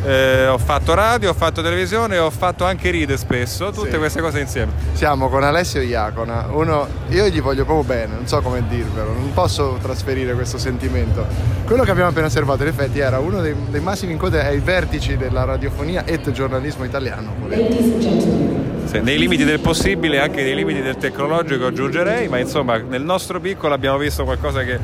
Eh, 0.03 0.47
ho 0.47 0.57
fatto 0.57 0.95
radio, 0.95 1.29
ho 1.29 1.33
fatto 1.33 1.61
televisione, 1.61 2.17
ho 2.17 2.31
fatto 2.31 2.65
anche 2.65 2.89
ride 2.89 3.17
spesso, 3.17 3.69
tutte 3.71 3.91
Sì. 3.91 3.97
queste 3.97 4.19
cose 4.19 4.39
insieme. 4.39 4.71
Siamo 4.93 5.29
con 5.29 5.43
Alessio 5.43 5.79
Iacona. 5.81 6.47
Uno, 6.49 6.87
io 7.09 7.27
gli 7.27 7.39
voglio 7.39 7.65
proprio 7.65 7.83
bene, 7.85 8.15
non 8.15 8.25
so 8.25 8.41
come 8.41 8.63
dirvelo, 8.67 9.13
non 9.13 9.31
posso 9.33 9.77
trasferire 9.79 10.33
questo 10.33 10.57
sentimento. 10.57 11.25
Quello 11.65 11.83
che 11.83 11.91
abbiamo 11.91 12.09
appena 12.09 12.25
osservato, 12.25 12.63
in 12.63 12.69
effetti, 12.69 12.97
era 12.99 13.19
uno 13.19 13.41
dei, 13.41 13.53
dei 13.69 13.81
massimi 13.81 14.13
incontri 14.13 14.39
ai 14.39 14.59
vertici 14.59 15.17
della 15.17 15.43
radiofonia 15.43 16.03
e 16.05 16.19
giornalismo 16.31 16.83
italiano. 16.83 17.33
Sì, 18.85 18.99
nei 19.01 19.17
limiti 19.19 19.43
del 19.43 19.59
possibile, 19.59 20.19
anche 20.19 20.41
nei 20.41 20.55
limiti 20.55 20.81
del 20.81 20.97
tecnologico 20.97 21.67
aggiungerei, 21.67 22.27
ma 22.27 22.39
insomma 22.39 22.77
nel 22.77 23.03
nostro 23.03 23.39
piccolo 23.39 23.73
abbiamo 23.75 23.97
visto 23.97 24.23
qualcosa 24.23 24.63
che, 24.63 24.79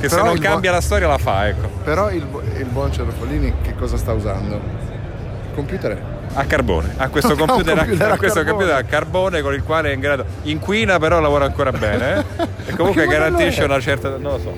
che 0.00 0.08
se 0.08 0.16
non 0.22 0.38
cambia 0.38 0.70
buon- 0.70 0.72
la 0.74 0.80
storia 0.80 1.06
la 1.08 1.18
fa, 1.18 1.48
ecco. 1.48 1.68
Però 1.82 2.10
il, 2.10 2.26
il 2.58 2.66
buon 2.66 2.92
Cerofolini 2.92 3.54
che 3.62 3.74
cosa 3.74 3.96
sta 3.96 4.12
usando? 4.12 4.54
Il 4.56 5.54
computer? 5.54 6.16
A 6.34 6.44
carbone, 6.44 6.94
a 6.98 7.08
questo 7.08 7.34
computer, 7.36 7.76
a- 7.78 7.80
computer 7.84 8.10
a 8.10 8.14
a 8.14 8.16
questo 8.18 8.42
carbone. 8.42 8.56
computer 8.66 8.84
a 8.84 8.88
carbone 8.88 9.40
con 9.42 9.54
il 9.54 9.62
quale 9.62 9.90
è 9.90 9.94
in 9.94 10.00
grado. 10.00 10.24
Inquina, 10.42 10.98
però 10.98 11.20
lavora 11.20 11.46
ancora 11.46 11.72
bene. 11.72 12.14
eh? 12.36 12.46
E 12.68 12.76
comunque 12.76 13.06
garantisce 13.06 13.64
una 13.64 13.80
certa. 13.80 14.10
non 14.10 14.32
lo 14.32 14.38
so. 14.38 14.56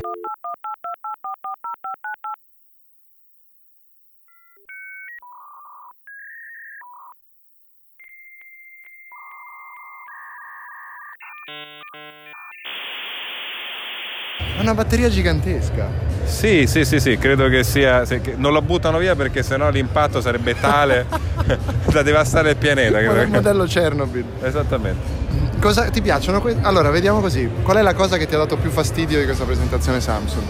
Ha 14.61 14.63
una 14.63 14.75
batteria 14.75 15.09
gigantesca. 15.09 15.89
Sì, 16.25 16.67
sì, 16.67 16.85
sì, 16.85 17.01
sì, 17.01 17.17
credo 17.19 17.49
che 17.49 17.65
sia. 17.65 18.05
se- 18.05 18.21
che 18.21 18.35
non 18.37 18.53
lo 18.53 18.63
buttano 18.63 18.99
via 18.99 19.17
perché 19.17 19.43
sennò 19.43 19.71
l'impatto 19.71 20.21
sarebbe 20.21 20.55
tale 20.61 21.07
da 21.91 22.03
devastare 22.03 22.51
il 22.51 22.57
pianeta. 22.57 23.01
Il 23.01 23.07
credo 23.09 23.21
che- 23.21 23.27
modello 23.27 23.65
Chernobyl. 23.65 24.25
Esattamente. 24.43 25.19
Cosa 25.61 25.91
ti 25.91 26.01
piacciono? 26.03 26.41
que- 26.41 26.57
Allora, 26.61 26.91
vediamo 26.91 27.21
così. 27.21 27.51
Qual 27.63 27.77
è 27.77 27.83
la 27.83 27.95
cosa 27.95 28.17
che 28.17 28.27
ti 28.27 28.35
ha 28.35 28.39
dato 28.39 28.57
più 28.57 28.71
fastidio 28.71 29.19
di 29.19 29.25
questa 29.25 29.45
presentazione 29.45 30.01
Samsung? 30.01 30.45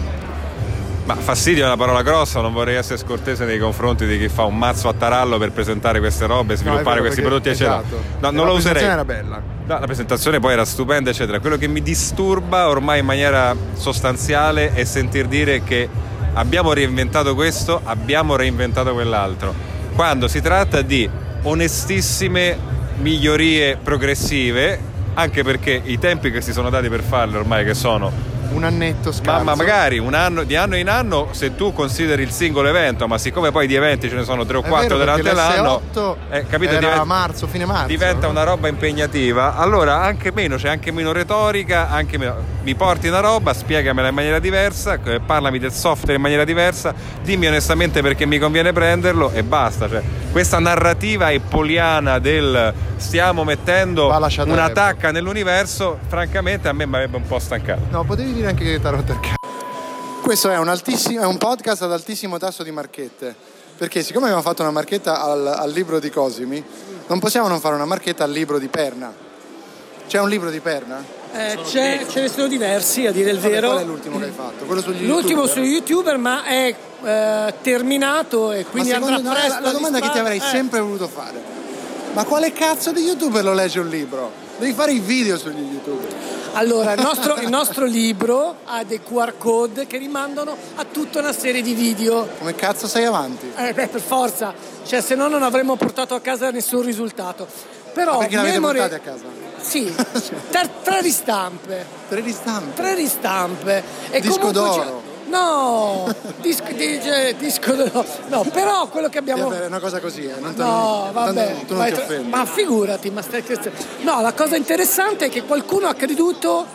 Ma 1.05 1.15
fastidio 1.15 1.63
è 1.63 1.65
una 1.65 1.77
parola 1.77 2.03
grossa, 2.03 2.41
non 2.41 2.53
vorrei 2.53 2.75
essere 2.75 2.97
scortese 2.97 3.43
nei 3.45 3.57
confronti 3.57 4.05
di 4.05 4.19
chi 4.19 4.29
fa 4.29 4.43
un 4.43 4.55
mazzo 4.57 4.87
a 4.87 4.93
tarallo 4.93 5.37
per 5.39 5.51
presentare 5.51 5.99
queste 5.99 6.27
robe, 6.27 6.55
sviluppare 6.55 6.97
vero, 6.97 7.01
questi 7.01 7.21
prodotti, 7.21 7.49
eccetera. 7.49 7.79
esatto. 7.79 7.95
No, 7.95 8.03
La 8.19 8.29
non 8.29 8.45
lo 8.45 8.53
userei. 8.53 8.83
presentazione 8.83 8.93
era 8.93 9.05
bella. 9.05 9.41
No, 9.71 9.79
la 9.79 9.85
presentazione 9.85 10.41
poi 10.41 10.51
era 10.51 10.65
stupenda, 10.65 11.11
eccetera. 11.11 11.39
Quello 11.39 11.55
che 11.55 11.69
mi 11.69 11.81
disturba 11.81 12.67
ormai 12.67 12.99
in 12.99 13.05
maniera 13.05 13.55
sostanziale 13.71 14.73
è 14.73 14.83
sentir 14.83 15.27
dire 15.27 15.63
che 15.63 15.87
abbiamo 16.33 16.73
reinventato 16.73 17.35
questo, 17.35 17.79
abbiamo 17.81 18.35
reinventato 18.35 18.91
quell'altro. 18.91 19.53
Quando 19.95 20.27
si 20.27 20.41
tratta 20.41 20.81
di 20.81 21.09
onestissime 21.43 22.57
migliorie 22.97 23.77
progressive, 23.77 24.77
anche 25.13 25.41
perché 25.41 25.81
i 25.81 25.97
tempi 25.97 26.31
che 26.31 26.41
si 26.41 26.51
sono 26.51 26.69
dati 26.69 26.89
per 26.89 27.01
farle 27.01 27.37
ormai 27.37 27.63
che 27.63 27.73
sono 27.73 28.30
Un 28.53 28.63
annetto 28.63 29.11
scarso. 29.11 29.43
ma, 29.43 29.43
ma 29.43 29.55
magari 29.55 29.97
un 29.97 30.13
anno, 30.13 30.43
di 30.43 30.55
anno 30.55 30.75
in 30.75 30.89
anno 30.89 31.29
se 31.31 31.55
tu 31.55 31.71
consideri 31.73 32.21
il 32.21 32.31
singolo 32.31 32.67
evento, 32.67 33.07
ma 33.07 33.17
siccome 33.17 33.51
poi 33.51 33.65
di 33.67 33.75
eventi 33.75 34.09
ce 34.09 34.15
ne 34.15 34.23
sono 34.23 34.45
tre 34.45 34.57
o 34.57 34.61
quattro 34.61 34.97
durante 34.97 35.31
l'anno, 35.33 35.81
l'S8 35.93 36.15
eh, 36.31 36.45
capito, 36.47 36.73
diventa- 36.77 37.03
marzo, 37.05 37.47
fine 37.47 37.65
marzo. 37.65 37.87
diventa 37.87 38.27
una 38.27 38.43
roba 38.43 38.67
impegnativa, 38.67 39.55
allora 39.55 40.01
anche 40.01 40.31
meno, 40.33 40.57
c'è 40.57 40.69
anche 40.69 40.91
meno 40.91 41.11
retorica, 41.11 41.89
anche 41.89 42.17
meno- 42.17 42.35
mi 42.63 42.75
porti 42.75 43.07
una 43.07 43.21
roba, 43.21 43.53
spiegamela 43.53 44.09
in 44.09 44.13
maniera 44.15 44.39
diversa, 44.39 44.99
eh, 45.03 45.19
parlami 45.19 45.57
del 45.57 45.71
software 45.71 46.15
in 46.15 46.21
maniera 46.21 46.43
diversa, 46.43 46.93
dimmi 47.23 47.47
onestamente 47.47 48.01
perché 48.01 48.25
mi 48.25 48.37
conviene 48.37 48.73
prenderlo 48.73 49.31
e 49.31 49.43
basta. 49.43 49.87
Cioè, 49.89 50.01
questa 50.31 50.59
narrativa 50.59 51.31
eppoliana 51.31 52.19
del 52.19 52.73
stiamo 52.97 53.43
mettendo 53.43 54.07
Va 54.07 54.19
lasciata 54.19 54.49
una 54.51 54.65
Apple. 54.65 54.73
tacca 54.75 55.11
nell'universo, 55.11 55.97
francamente 56.07 56.67
a 56.67 56.73
me 56.73 56.85
mi 56.85 56.93
avrebbe 56.95 57.17
un 57.17 57.25
po' 57.25 57.39
stancato. 57.39 57.81
No, 57.89 58.03
potevi 58.03 58.31
dire 58.33 58.40
anche 58.47 58.63
che 58.63 58.79
ti 58.79 58.87
ha 58.87 58.89
rotto 58.89 59.11
il 59.11 59.19
cazzo. 59.19 59.39
Questo 60.21 60.49
è 60.49 60.57
un, 60.57 60.67
è 60.67 61.25
un 61.25 61.37
podcast 61.37 61.81
ad 61.81 61.91
altissimo 61.91 62.37
tasso 62.37 62.63
di 62.63 62.71
marchette. 62.71 63.35
Perché 63.77 64.03
siccome 64.03 64.25
abbiamo 64.25 64.43
fatto 64.43 64.61
una 64.61 64.71
marchetta 64.71 65.21
al, 65.21 65.47
al 65.47 65.71
libro 65.71 65.99
di 65.99 66.09
Cosimi, 66.11 66.63
non 67.07 67.19
possiamo 67.19 67.47
non 67.47 67.59
fare 67.59 67.75
una 67.75 67.85
marchetta 67.85 68.23
al 68.23 68.31
libro 68.31 68.59
di 68.59 68.67
Perna. 68.67 69.11
C'è 70.07 70.19
un 70.19 70.29
libro 70.29 70.49
di 70.49 70.59
Perna? 70.59 71.03
Eh, 71.33 71.57
ce 71.65 72.05
ne 72.13 72.27
sono 72.27 72.47
diversi, 72.47 73.07
a 73.07 73.11
dire 73.11 73.31
il 73.31 73.39
Vabbè, 73.39 73.53
vero. 73.53 73.69
Qual 73.69 73.81
è 73.81 73.85
l'ultimo 73.85 74.19
che 74.19 74.25
hai 74.25 74.31
fatto? 74.31 74.65
Quello 74.65 74.81
sugli 74.81 75.07
L'ultimo 75.07 75.43
YouTuber? 75.43 75.49
su 75.49 75.61
YouTuber, 75.61 76.17
ma 76.17 76.43
è 76.43 76.75
eh, 77.03 77.53
terminato 77.61 78.51
e 78.51 78.65
quindi 78.65 78.91
andrà 78.91 79.17
no, 79.17 79.31
presto. 79.31 79.53
la, 79.53 79.59
la 79.61 79.71
domanda 79.71 79.99
che 79.99 80.09
ti 80.09 80.17
avrei 80.19 80.37
eh. 80.37 80.41
sempre 80.41 80.79
voluto 80.81 81.07
fare. 81.07 81.41
Ma 82.13 82.25
quale 82.25 82.51
cazzo 82.51 82.91
di 82.91 83.01
youtuber 83.01 83.43
lo 83.43 83.53
legge 83.53 83.79
un 83.79 83.87
libro? 83.87 84.31
Devi 84.57 84.73
fare 84.73 84.91
i 84.91 84.99
video 84.99 85.37
sugli 85.37 85.59
youtuber. 85.59 86.40
Allora, 86.53 86.93
il 86.93 87.01
nostro, 87.01 87.35
il 87.37 87.49
nostro 87.49 87.85
libro 87.85 88.57
ha 88.65 88.83
dei 88.83 89.01
QR 89.01 89.33
code 89.37 89.87
che 89.87 89.97
rimandano 89.97 90.55
a 90.75 90.85
tutta 90.85 91.19
una 91.19 91.31
serie 91.31 91.61
di 91.61 91.73
video. 91.73 92.27
Come 92.37 92.55
cazzo 92.55 92.87
sei 92.87 93.05
avanti? 93.05 93.51
Eh, 93.55 93.73
beh, 93.73 93.87
per 93.87 94.01
forza, 94.01 94.53
cioè 94.85 95.01
se 95.01 95.15
no 95.15 95.27
non 95.27 95.43
avremmo 95.43 95.75
portato 95.77 96.13
a 96.13 96.19
casa 96.19 96.51
nessun 96.51 96.81
risultato. 96.83 97.47
Però 97.93 98.13
Ma 98.13 98.17
perché 98.19 98.35
l'avete 98.35 98.59
Memory- 98.59 98.79
a 98.79 98.99
casa? 98.99 99.23
Sì, 99.61 99.93
tre, 100.83 101.01
ristampe. 101.01 101.85
Tre 102.09 102.19
ristampe? 102.19 102.73
Tre 102.81 102.95
ristampe. 102.95 103.83
E 104.09 104.19
Disco 104.19 104.39
comunque 104.39 104.61
d'oro. 104.61 105.00
No, 105.31 106.13
disco, 106.41 106.71
di- 106.73 106.99
disco 107.37 107.71
d'oro. 107.73 108.05
No, 108.27 108.43
però 108.51 108.87
quello 108.87 109.07
che 109.09 109.17
abbiamo... 109.17 109.47
Vabbè, 109.47 109.61
è 109.63 109.65
una 109.67 109.79
cosa 109.79 109.99
così, 109.99 110.25
eh. 110.25 110.35
Non 110.39 110.53
No, 110.57 110.65
non- 111.05 111.11
vabbè, 111.13 111.45
tanto 111.45 111.65
tu 111.65 111.73
non 111.75 111.85
ti 111.85 111.93
offendi. 111.93 112.29
ma 112.29 112.45
figurati, 112.45 113.09
ma 113.11 113.21
stai 113.21 113.41
scherzando. 113.41 113.77
No, 114.01 114.21
la 114.21 114.33
cosa 114.33 114.55
interessante 114.57 115.25
è 115.25 115.29
che 115.29 115.43
qualcuno 115.43 115.87
ha 115.87 115.93
creduto 115.93 116.65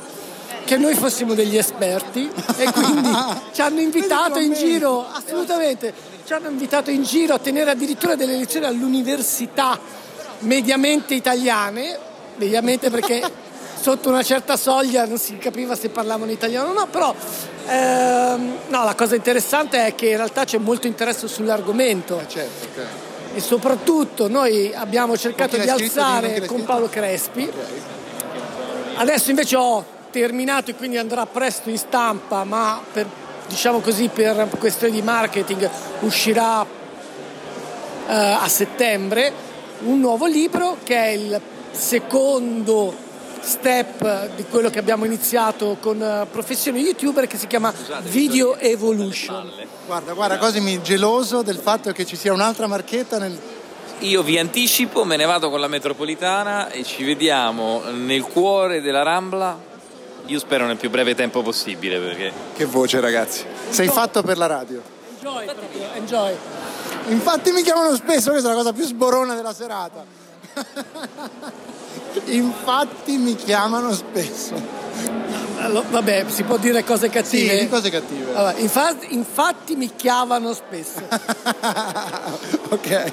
che 0.65 0.77
noi 0.79 0.95
fossimo 0.95 1.35
degli 1.35 1.57
esperti 1.57 2.29
e 2.57 2.73
quindi 2.73 3.09
ci 3.53 3.61
hanno 3.61 3.81
invitato 3.81 4.39
in 4.39 4.53
giro, 4.55 5.07
assolutamente, 5.13 5.93
ci 6.25 6.33
hanno 6.33 6.49
invitato 6.49 6.91
in 6.91 7.03
giro 7.05 7.35
a 7.35 7.39
tenere 7.39 7.71
addirittura 7.71 8.17
delle 8.17 8.37
lezioni 8.37 8.67
all'università 8.67 9.79
mediamente 10.41 11.15
italiane, 11.15 11.97
mediamente 12.37 12.91
perché 12.91 13.23
sotto 13.87 14.09
una 14.09 14.25
certa 14.25 14.57
soglia 14.57 15.07
non 15.07 15.17
si 15.17 15.39
capiva 15.39 15.77
se 15.77 15.91
parlavano 15.91 16.33
italiano 16.33 16.71
o 16.71 16.73
no, 16.73 16.89
però 16.89 17.15
ehm, 17.69 18.57
no, 18.67 18.83
la 18.83 18.97
cosa 18.97 19.15
interessante 19.15 19.87
è 19.87 19.95
che 19.95 20.09
in 20.09 20.17
realtà 20.17 20.43
c'è 20.43 20.59
molto 20.59 20.89
interesse 20.89 21.29
sull'argomento. 21.29 22.21
certo, 22.27 22.65
ok. 22.65 22.87
E 23.37 23.41
soprattutto 23.41 24.27
noi 24.27 24.75
abbiamo 24.75 25.17
cercato 25.17 25.57
di 25.57 25.69
scritto? 25.69 25.77
Di- 25.77 26.47
con 26.47 26.57
alzare? 26.57 26.63
Paolo 26.65 26.89
Crespi. 26.89 27.49
Adesso 28.97 29.31
invece 29.31 29.55
ho 29.55 29.85
terminato 30.11 30.73
e 30.73 30.75
quindi 30.75 30.99
andrà 30.99 31.25
presto 31.27 31.71
in 31.71 31.79
stampa, 31.79 32.43
ma 32.43 32.83
per, 32.93 33.07
diciamo 33.47 33.79
così, 33.79 34.09
per 34.09 34.49
questioni 34.59 34.95
di 34.95 35.03
marketing 35.03 35.71
uscirà 36.01 36.67
eh, 38.09 38.13
a 38.13 38.49
settembre 38.49 39.33
un 39.85 40.01
nuovo 40.01 40.27
libro 40.27 40.79
che 40.83 40.97
è 40.97 41.09
il 41.11 41.41
secondo 41.71 43.06
step 43.47 44.35
di 44.35 44.45
quello 44.51 44.71
che 44.71 44.81
abbiamo 44.81 45.05
iniziato 45.05 45.77
con 45.81 46.03
eh, 46.03 46.27
Professione 46.31 46.81
YouTuber 46.81 47.29
che 47.29 47.39
si 47.39 47.47
chiama 47.47 47.73
Video 48.03 48.57
Evolution. 48.57 49.51
Guarda, 49.87 50.13
guarda, 50.15 50.37
Cosimi 50.39 50.83
geloso 50.83 51.43
del 51.43 51.57
fatto 51.57 51.93
che 51.93 52.05
ci 52.05 52.17
sia 52.17 52.33
un'altra 52.33 52.67
marchetta 52.67 53.19
nel... 53.19 53.39
Io 54.01 54.23
vi 54.23 54.37
anticipo, 54.39 55.05
me 55.05 55.17
ne 55.17 55.25
vado 55.25 55.49
con 55.49 55.61
la 55.61 55.69
metropolitana 55.69 56.71
e 56.71 56.83
ci 56.83 57.05
vediamo 57.05 57.83
nel 57.93 58.23
cuore 58.23 58.81
della 58.81 59.03
Rambla. 59.03 59.59
Io 60.27 60.39
spero 60.41 60.67
nel 60.67 60.77
più 60.77 60.91
breve 60.91 61.15
tempo 61.15 61.41
possibile 61.43 61.99
perché. 61.99 62.33
Che 62.55 62.65
voce 62.65 63.01
ragazzi. 63.01 63.45
Sei 63.69 63.87
fatto 63.89 64.23
per 64.23 64.37
la 64.37 64.47
radio. 64.47 64.83
Enjoy 65.19 65.45
proprio, 65.47 65.93
enjoy. 65.95 66.37
Infatti 67.07 67.53
mi 67.53 67.63
chiamano 67.63 67.95
spesso, 67.95 68.31
questa 68.31 68.49
è 68.49 68.51
la 68.51 68.59
cosa 68.59 68.73
più 68.73 68.85
sborona 68.85 69.35
della 69.35 69.55
serata. 69.55 70.05
Infatti 72.25 73.17
mi 73.19 73.35
chiamano 73.37 73.93
spesso. 73.93 74.55
Allora, 75.59 75.87
vabbè, 75.91 76.27
si 76.29 76.43
può 76.43 76.57
dire 76.59 76.85
cose 76.85 77.09
cattive. 77.09 77.59
Sì, 77.61 77.69
cose 77.69 77.91
cattive. 77.91 78.35
Allora, 78.35 78.55
infa- 78.57 78.97
infatti 79.09 79.75
mi 79.77 79.91
chiavano 79.95 80.53
spesso. 80.53 81.01
ok. 82.71 83.13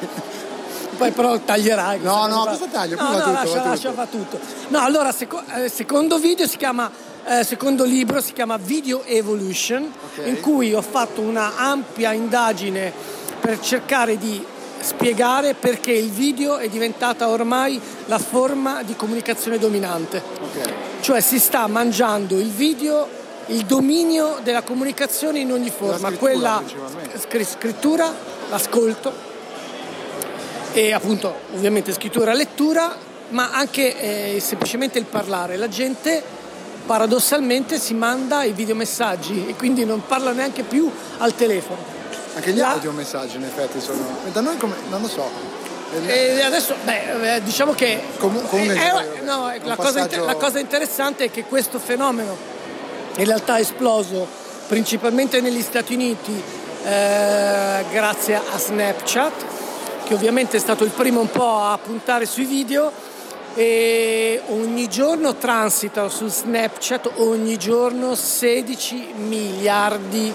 Poi 0.98 1.12
però 1.12 1.38
taglierai. 1.40 2.00
No, 2.02 2.28
no, 2.28 2.46
cosa. 2.46 2.66
taglio? 2.72 2.96
No, 2.98 3.04
va 3.04 3.12
no, 3.12 3.18
tutto, 3.20 3.32
lascia, 3.32 3.62
va 3.62 3.70
lascia, 3.70 3.92
fa 3.94 4.06
tutto. 4.06 4.40
No, 4.68 4.80
allora, 4.80 5.12
seco- 5.12 5.44
eh, 5.56 5.70
secondo 5.70 6.20
video 6.20 6.48
si 6.48 6.58
chiama, 6.58 6.90
eh, 7.26 7.44
secondo 7.44 7.84
libro 7.84 8.22
si 8.22 8.34
chiama 8.34 8.58
Video 8.58 9.04
Evolution, 9.04 9.92
Ok. 10.18 10.28
in 10.28 10.40
cui 10.42 10.74
ho 10.74 10.82
fatto 10.82 11.22
una 11.22 11.58
ampia 11.58 12.12
indagine 12.14 12.94
per 13.40 13.60
cercare 13.60 14.18
di 14.18 14.46
spiegare 14.84 15.54
perché 15.54 15.92
il 15.92 16.12
video 16.12 16.58
è 16.58 16.68
diventata 16.68 17.30
ormai 17.30 17.80
la 18.06 18.20
forma 18.20 18.84
di 18.84 18.96
comunicazione 18.96 19.58
dominante. 19.58 20.22
Cioè 21.00 21.22
si 21.22 21.40
sta 21.40 21.66
mangiando 21.68 22.38
il 22.38 22.50
video, 22.50 23.08
il 23.48 23.66
dominio 23.66 24.40
della 24.44 24.62
comunicazione 24.62 25.40
in 25.40 25.52
ogni 25.52 25.70
forma, 25.70 26.10
scrittura, 26.10 26.18
quella 26.18 26.64
scrittura, 27.46 28.14
l'ascolto 28.50 29.32
e 30.74 30.92
appunto 30.92 31.34
ovviamente 31.54 31.94
scrittura 31.94 32.32
e 32.32 32.36
lettura, 32.36 32.96
ma 33.30 33.52
anche 33.52 34.36
eh, 34.36 34.40
semplicemente 34.40 35.00
il 35.00 35.06
parlare. 35.06 35.56
La 35.56 35.70
gente 35.70 36.22
paradossalmente 36.86 37.80
si 37.80 37.94
manda 37.94 38.44
i 38.44 38.52
videomessaggi 38.52 39.46
e 39.48 39.56
quindi 39.56 39.86
non 39.86 40.04
parla 40.06 40.32
neanche 40.32 40.64
più 40.64 40.92
al 41.20 41.34
telefono. 41.36 41.93
Anche 42.36 42.52
gli 42.52 42.58
La- 42.60 42.72
audiomessaggi 42.72 43.36
in 43.36 43.44
effetti 43.44 43.80
sono... 43.80 44.00
Da 44.32 44.42
noi 44.42 44.58
come... 44.58 44.76
non 44.90 45.02
lo 45.02 45.08
so. 45.08 45.30
E 46.08 46.42
adesso, 46.42 46.76
beh, 46.84 47.36
eh, 47.36 47.44
diciamo 47.44 47.74
che 47.74 48.02
comunque 48.18 48.62
eh, 48.64 48.74
è- 48.74 49.22
no, 49.22 49.52
la, 49.64 49.76
cosa 49.76 49.76
passaggio- 49.76 50.00
inter- 50.00 50.26
la 50.26 50.36
cosa 50.36 50.60
interessante 50.60 51.26
è 51.26 51.32
che 51.32 51.44
questo 51.44 51.78
fenomeno 51.78 52.36
in 53.18 53.26
realtà 53.26 53.58
è 53.58 53.60
esploso 53.62 54.28
principalmente 54.68 55.40
negli 55.40 55.62
Stati 55.62 55.94
Uniti 55.94 56.34
eh, 56.84 57.86
grazie 57.92 58.36
a 58.36 58.58
Snapchat, 58.58 59.46
che 60.06 60.14
ovviamente 60.16 60.58
è 60.58 60.60
stato 60.60 60.84
il 60.84 60.90
primo 60.90 61.20
un 61.20 61.30
po' 61.30 61.60
a 61.60 61.78
puntare 61.78 62.26
sui 62.26 62.46
video 62.46 62.92
e 63.54 64.42
ogni 64.48 64.90
giorno 64.90 65.36
transitano 65.36 66.10
su 66.10 66.28
Snapchat 66.28 67.12
ogni 67.18 67.58
giorno 67.58 68.16
16 68.16 69.14
miliardi 69.16 70.34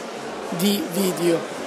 di 0.50 0.80
video. 0.92 1.57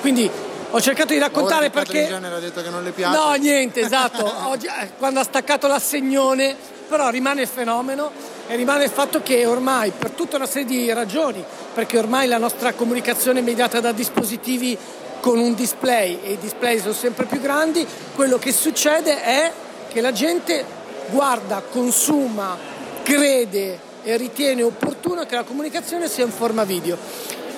Quindi 0.00 0.30
ho 0.70 0.80
cercato 0.80 1.12
di 1.12 1.18
raccontare 1.18 1.66
Ora 1.66 1.70
perché 1.70 2.06
Jenner 2.06 2.32
ha 2.32 2.38
detto 2.38 2.62
che 2.62 2.70
non 2.70 2.82
le 2.82 2.90
piace. 2.90 3.16
No, 3.16 3.32
niente, 3.34 3.80
esatto. 3.80 4.30
Oggi, 4.48 4.66
eh, 4.66 4.90
quando 4.98 5.20
ha 5.20 5.24
staccato 5.24 5.66
l'assegnone, 5.66 6.54
però 6.88 7.08
rimane 7.08 7.42
il 7.42 7.48
fenomeno 7.48 8.10
e 8.46 8.56
rimane 8.56 8.84
il 8.84 8.90
fatto 8.90 9.22
che 9.22 9.46
ormai, 9.46 9.92
per 9.96 10.10
tutta 10.10 10.36
una 10.36 10.46
serie 10.46 10.66
di 10.66 10.92
ragioni, 10.92 11.44
perché 11.74 11.98
ormai 11.98 12.28
la 12.28 12.38
nostra 12.38 12.72
comunicazione 12.74 13.40
è 13.40 13.42
mediata 13.42 13.80
da 13.80 13.92
dispositivi 13.92 14.76
con 15.20 15.38
un 15.38 15.54
display 15.54 16.20
e 16.22 16.32
i 16.32 16.38
display 16.38 16.78
sono 16.78 16.92
sempre 16.92 17.24
più 17.24 17.40
grandi, 17.40 17.86
quello 18.14 18.38
che 18.38 18.52
succede 18.52 19.22
è 19.22 19.52
che 19.88 20.00
la 20.00 20.12
gente 20.12 20.64
guarda, 21.10 21.62
consuma, 21.68 22.56
crede 23.02 23.86
e 24.02 24.16
ritiene 24.16 24.62
opportuno 24.62 25.24
che 25.24 25.34
la 25.34 25.42
comunicazione 25.44 26.08
sia 26.08 26.24
in 26.24 26.30
forma 26.30 26.64
video. 26.64 26.96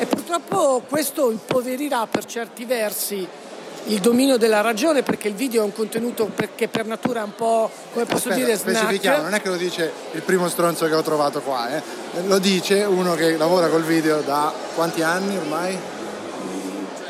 E 0.00 0.06
purtroppo 0.06 0.82
questo 0.88 1.30
impoverirà 1.30 2.06
per 2.10 2.24
certi 2.24 2.64
versi 2.64 3.28
il 3.84 4.00
dominio 4.00 4.38
della 4.38 4.62
ragione 4.62 5.02
perché 5.02 5.28
il 5.28 5.34
video 5.34 5.60
è 5.60 5.64
un 5.66 5.74
contenuto 5.74 6.30
che 6.54 6.68
per 6.68 6.86
natura 6.86 7.20
è 7.20 7.24
un 7.24 7.34
po' 7.34 7.70
come 7.92 8.06
posso 8.06 8.30
Aspetta, 8.30 8.46
dire 8.46 8.56
specifichiamo, 8.56 9.24
non 9.24 9.34
è 9.34 9.42
che 9.42 9.50
lo 9.50 9.56
dice 9.56 9.92
il 10.12 10.22
primo 10.22 10.48
stronzo 10.48 10.86
che 10.86 10.94
ho 10.94 11.02
trovato 11.02 11.42
qua, 11.42 11.76
eh. 11.76 11.82
lo 12.24 12.38
dice 12.38 12.82
uno 12.84 13.14
che 13.14 13.36
lavora 13.36 13.68
col 13.68 13.82
video 13.82 14.22
da 14.22 14.50
quanti 14.74 15.02
anni 15.02 15.36
ormai? 15.36 15.78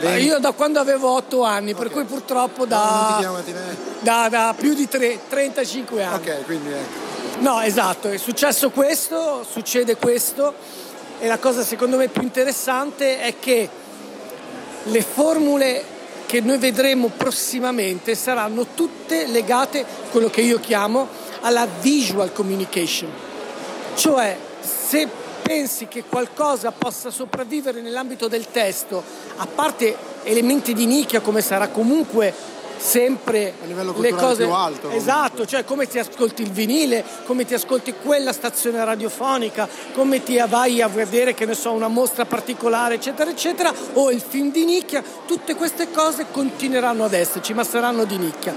Eh, 0.01 0.22
io 0.22 0.41
da 0.41 0.51
quando 0.51 0.80
avevo 0.80 1.14
8 1.14 1.45
anni 1.45 1.74
per 1.74 1.91
cui 1.91 2.03
purtroppo 2.03 2.66
da, 2.66 3.18
chiama 3.20 3.41
Tinè? 3.41 3.76
da- 4.01 4.28
da 4.28 4.53
più 4.59 4.74
di 4.74 4.88
tre- 4.88 5.20
35 5.28 6.03
anni 6.03 6.16
Ok, 6.16 6.45
quindi 6.45 6.72
ecco. 6.72 7.09
No, 7.38 7.61
esatto, 7.61 8.09
è 8.09 8.16
successo 8.16 8.70
questo, 8.70 9.47
succede 9.49 9.97
questo 9.97 10.55
e 11.21 11.27
la 11.27 11.39
cosa 11.39 11.62
secondo 11.62 11.99
me 11.99 12.09
più 12.09 12.23
interessante 12.23 13.21
è 13.21 13.35
che 13.39 13.68
le 14.85 15.03
formule 15.03 15.85
che 16.25 16.41
noi 16.41 16.57
vedremo 16.57 17.09
prossimamente 17.14 18.14
saranno 18.14 18.68
tutte 18.75 19.27
legate 19.27 19.81
a 19.81 19.85
quello 20.11 20.31
che 20.31 20.41
io 20.41 20.59
chiamo 20.59 21.07
alla 21.41 21.66
visual 21.81 22.33
communication. 22.33 23.11
Cioè, 23.95 24.37
se 24.61 25.09
pensi 25.43 25.89
che 25.89 26.05
qualcosa 26.05 26.71
possa 26.71 27.11
sopravvivere 27.11 27.83
nell'ambito 27.83 28.29
del 28.29 28.51
testo, 28.51 29.03
a 29.37 29.47
parte 29.47 29.95
elementi 30.23 30.73
di 30.73 30.87
nicchia 30.87 31.21
come 31.21 31.43
sarà 31.43 31.68
comunque 31.68 32.33
sempre 32.81 33.53
le 33.66 33.74
culturale 33.74 34.11
cose 34.11 34.45
più 34.45 34.53
alto, 34.55 34.81
comunque. 34.89 34.99
esatto, 34.99 35.47
cioè 35.47 35.64
come 35.64 35.87
ti 35.87 35.99
ascolti 35.99 36.43
il 36.43 36.51
vinile, 36.51 37.05
come 37.26 37.45
ti 37.45 37.53
ascolti 37.53 37.95
quella 38.03 38.33
stazione 38.33 38.83
radiofonica, 38.83 39.68
come 39.93 40.22
ti 40.22 40.43
vai 40.49 40.81
a 40.81 40.89
vedere 40.89 41.35
che 41.35 41.45
ne 41.45 41.55
so 41.55 41.72
una 41.72 41.89
mostra 41.89 42.24
particolare, 42.24 42.95
eccetera, 42.95 43.31
eccetera, 43.31 43.72
o 43.93 44.11
il 44.11 44.22
film 44.26 44.51
di 44.51 44.64
nicchia, 44.64 45.05
tutte 45.26 45.55
queste 45.55 45.91
cose 45.91 46.26
continueranno 46.31 47.05
ad 47.05 47.12
esserci, 47.12 47.53
ma 47.53 47.64
saranno 47.64 48.05
di 48.05 48.16
nicchia. 48.16 48.55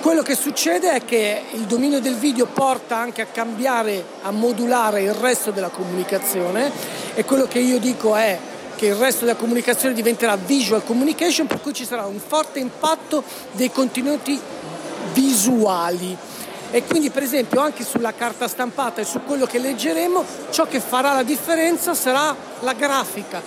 Quello 0.00 0.22
che 0.22 0.34
succede 0.34 0.90
è 0.90 1.04
che 1.04 1.42
il 1.52 1.60
dominio 1.60 2.00
del 2.00 2.16
video 2.16 2.46
porta 2.46 2.96
anche 2.96 3.22
a 3.22 3.26
cambiare, 3.26 4.04
a 4.22 4.32
modulare 4.32 5.02
il 5.02 5.14
resto 5.14 5.52
della 5.52 5.68
comunicazione 5.68 6.72
e 7.14 7.24
quello 7.24 7.46
che 7.46 7.60
io 7.60 7.78
dico 7.78 8.16
è 8.16 8.36
che 8.82 8.88
il 8.88 8.96
resto 8.96 9.24
della 9.24 9.36
comunicazione 9.36 9.94
diventerà 9.94 10.34
visual 10.34 10.84
communication 10.84 11.46
per 11.46 11.60
cui 11.60 11.72
ci 11.72 11.84
sarà 11.84 12.04
un 12.04 12.18
forte 12.18 12.58
impatto 12.58 13.22
dei 13.52 13.70
contenuti 13.70 14.36
visuali 15.12 16.16
e 16.72 16.82
quindi 16.82 17.10
per 17.10 17.22
esempio 17.22 17.60
anche 17.60 17.84
sulla 17.84 18.12
carta 18.12 18.48
stampata 18.48 19.00
e 19.00 19.04
su 19.04 19.22
quello 19.24 19.46
che 19.46 19.60
leggeremo 19.60 20.24
ciò 20.50 20.66
che 20.66 20.80
farà 20.80 21.12
la 21.12 21.22
differenza 21.22 21.94
sarà 21.94 22.34
la 22.58 22.72
grafica 22.72 23.40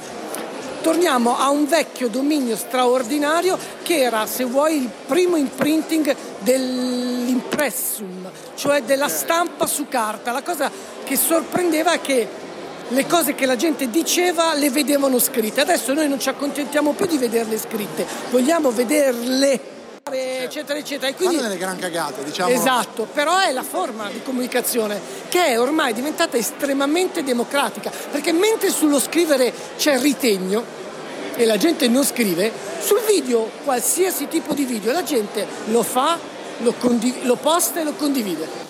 torniamo 0.81 1.37
a 1.37 1.49
un 1.49 1.67
vecchio 1.67 2.07
dominio 2.07 2.55
straordinario 2.55 3.57
che 3.83 3.97
era, 3.97 4.25
se 4.27 4.45
vuoi, 4.45 4.83
il 4.83 4.89
primo 5.07 5.35
imprinting 5.35 6.15
dell'impressum, 6.39 8.29
cioè 8.53 8.83
della 8.83 9.07
stampa 9.07 9.65
su 9.65 9.87
carta. 9.87 10.31
La 10.31 10.43
cosa 10.43 10.69
che 11.03 11.17
sorprendeva 11.17 11.93
è 11.93 12.01
che 12.01 12.44
le 12.89 13.07
cose 13.07 13.35
che 13.35 13.45
la 13.45 13.55
gente 13.55 13.89
diceva 13.89 14.53
le 14.53 14.69
vedevano 14.69 15.19
scritte. 15.19 15.61
Adesso 15.61 15.93
noi 15.93 16.07
non 16.07 16.19
ci 16.19 16.29
accontentiamo 16.29 16.93
più 16.93 17.05
di 17.05 17.17
vederle 17.17 17.57
scritte, 17.57 18.05
vogliamo 18.29 18.71
vederle 18.71 19.73
eccetera 20.07 20.77
eccetera 20.77 21.07
e 21.07 21.15
quindi 21.15 21.37
delle 21.37 21.57
gran 21.57 21.79
cagate, 21.79 22.23
diciamo. 22.23 22.53
Esatto, 22.53 23.07
però 23.11 23.39
è 23.39 23.51
la 23.51 23.63
forma 23.63 24.09
di 24.11 24.21
comunicazione 24.21 25.01
che 25.29 25.45
è 25.45 25.59
ormai 25.59 25.93
diventata 25.93 26.37
estremamente 26.37 27.23
democratica, 27.23 27.91
perché 28.11 28.31
mentre 28.31 28.69
sullo 28.69 28.99
scrivere 28.99 29.51
c'è 29.77 29.99
ritegno 29.99 30.63
e 31.35 31.45
la 31.45 31.57
gente 31.57 31.87
non 31.87 32.05
scrive, 32.05 32.51
sul 32.79 33.01
video, 33.07 33.49
qualsiasi 33.63 34.27
tipo 34.27 34.53
di 34.53 34.63
video, 34.63 34.91
la 34.91 35.03
gente 35.03 35.45
lo 35.65 35.81
fa, 35.81 36.17
lo, 36.59 36.73
condiv- 36.77 37.23
lo 37.23 37.35
posta 37.35 37.81
e 37.81 37.83
lo 37.83 37.93
condivide. 37.93 38.64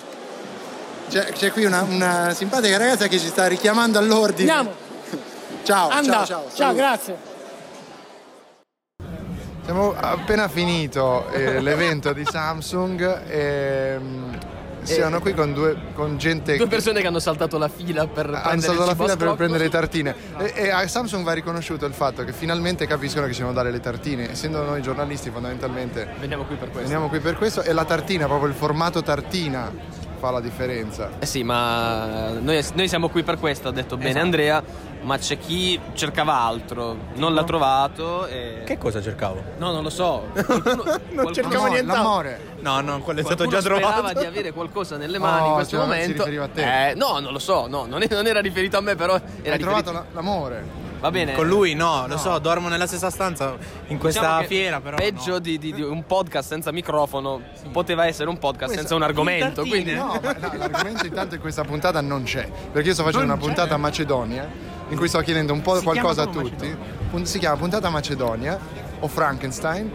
C'è, 1.08 1.32
c'è 1.32 1.52
qui 1.52 1.64
una, 1.64 1.82
una 1.82 2.32
simpatica 2.34 2.76
ragazza 2.78 3.06
che 3.06 3.18
ci 3.18 3.28
sta 3.28 3.46
richiamando 3.46 3.98
all'ordine. 3.98 4.50
Andiamo. 4.50 4.76
Ciao, 5.62 5.88
Anda. 5.88 6.24
ciao, 6.24 6.26
ciao. 6.26 6.54
ciao 6.54 6.74
grazie. 6.74 7.16
Abbiamo 9.62 9.94
appena 9.98 10.46
finito 10.48 11.28
eh, 11.30 11.58
l'evento 11.62 12.12
di 12.12 12.24
Samsung 12.24 13.28
e 13.28 13.98
mm, 13.98 14.34
siamo 14.82 15.18
qui 15.18 15.34
con, 15.34 15.52
due, 15.52 15.76
con 15.92 16.16
gente 16.18 16.56
Due 16.56 16.68
persone 16.68 17.00
che 17.00 17.08
hanno 17.08 17.18
saltato 17.18 17.58
la 17.58 17.66
fila 17.68 18.06
per 18.06 18.26
hanno 18.26 18.40
prendere 18.42 18.60
saltato 18.60 18.86
la 18.86 18.94
fila 18.94 19.16
per 19.16 19.34
prendere 19.34 19.64
le 19.64 19.70
tartine 19.70 20.14
e, 20.38 20.52
e 20.54 20.70
a 20.70 20.86
Samsung 20.86 21.24
va 21.24 21.32
riconosciuto 21.32 21.84
il 21.84 21.94
fatto 21.94 22.22
che 22.22 22.32
finalmente 22.32 22.86
capiscono 22.86 23.26
che 23.26 23.32
ci 23.32 23.38
devono 23.38 23.56
dare 23.56 23.72
le 23.72 23.80
tartine 23.80 24.30
essendo 24.30 24.62
noi 24.62 24.82
giornalisti 24.82 25.30
fondamentalmente 25.30 26.14
Veniamo 26.20 26.44
qui 26.44 26.54
per 26.54 26.70
questo. 26.70 26.82
veniamo 26.88 27.08
qui 27.08 27.18
per 27.18 27.36
questo 27.36 27.62
e 27.62 27.72
la 27.72 27.84
tartina 27.84 28.26
proprio 28.26 28.48
il 28.48 28.54
formato 28.54 29.02
tartina 29.02 29.72
fa 30.16 30.30
la 30.30 30.40
differenza 30.40 31.10
Eh 31.18 31.26
sì, 31.26 31.42
ma 31.42 32.30
noi, 32.40 32.64
noi 32.74 32.88
siamo 32.88 33.08
qui 33.08 33.22
per 33.22 33.38
questo, 33.38 33.68
ha 33.68 33.72
detto 33.72 33.96
bene 33.96 34.10
Esatto. 34.10 34.24
Andrea, 34.24 34.62
ma 35.02 35.18
c'è 35.18 35.38
chi 35.38 35.78
cercava 35.94 36.34
altro, 36.40 36.96
non 37.14 37.32
l'ha 37.34 37.44
trovato 37.44 38.26
e... 38.26 38.62
Che 38.64 38.76
cosa 38.78 39.00
cercavo? 39.00 39.42
No, 39.58 39.70
non 39.72 39.82
lo 39.82 39.90
so. 39.90 40.24
Qualcuno, 40.34 40.82
non 41.10 41.32
cercavo 41.34 41.66
nient'altro. 41.66 42.02
l'amore 42.02 42.40
No, 42.60 42.80
no, 42.80 43.00
quello 43.00 43.20
è 43.20 43.22
stato 43.22 43.44
Qualcuno 43.44 43.60
già 43.60 43.68
trovato. 43.68 43.98
sperava 43.98 44.18
di 44.20 44.26
avere 44.26 44.52
qualcosa 44.52 44.96
nelle 44.96 45.18
mani 45.18 45.44
Oh, 45.44 45.48
in 45.48 45.54
questo 45.54 45.76
cioè, 45.76 45.84
si 45.84 45.90
momento. 45.90 46.12
riferiva 46.24 46.44
a 46.44 46.48
te. 46.48 46.88
Eh, 46.90 46.94
no, 46.94 47.18
non 47.20 47.32
lo 47.32 47.38
so, 47.38 47.66
no, 47.68 47.86
non, 47.86 48.02
era 48.26 48.40
riferito 48.40 48.76
a 48.76 48.80
me, 48.80 48.96
però 48.96 49.14
era 49.14 49.22
hai 49.22 49.32
riferito... 49.42 49.64
trovato 49.64 49.92
la- 49.92 50.04
l'amore 50.12 50.84
Va 51.00 51.10
bene. 51.10 51.34
Con 51.34 51.46
lui 51.46 51.74
no, 51.74 52.06
lo 52.06 52.16
so, 52.16 52.38
dormo 52.38 52.68
nella 52.68 52.86
stessa 52.86 53.10
stanza 53.10 53.54
in 53.88 53.98
questa 53.98 54.20
Diciamo 54.20 54.46
fiera, 54.46 54.80
però. 54.80 54.96
Peggio 54.96 55.38
di, 55.38 55.58
di- 55.58 55.72
di 55.74 55.82
un 55.82 56.04
podcast 56.06 56.48
senza 56.48 56.72
microfono 56.72 57.40
poteva 57.70 58.06
essere 58.06 58.28
un 58.28 58.38
podcast 58.38 58.72
Questo- 58.72 58.80
senza 58.80 58.94
un 58.94 59.02
argomento. 59.02 59.62
Quindi... 59.62 59.94
No, 59.94 60.18
ma 60.22 60.32
no, 60.32 60.52
l'argomento 60.56 61.06
intanto 61.06 61.34
in 61.34 61.40
questa 61.40 61.62
puntata 61.64 62.00
non 62.00 62.22
c'è, 62.24 62.48
perché 62.72 62.88
io 62.88 62.94
sto 62.94 63.02
facendo 63.04 63.26
Non 63.26 63.36
una 63.36 63.44
puntata 63.44 63.74
a 63.74 63.78
Macedonia 63.78 64.48
in 64.88 64.96
cui 64.96 65.08
sto 65.08 65.20
chiedendo 65.20 65.52
un 65.52 65.60
po' 65.62 65.76
Si 65.76 65.82
qualcosa 65.84 66.22
a 66.22 66.26
tutti. 66.26 66.74
Pun- 67.10 67.26
Si 67.26 67.38
chiama 67.38 67.56
puntata 67.56 67.88
Macedonia 67.90 68.58
o 69.00 69.06
Frankenstein, 69.08 69.92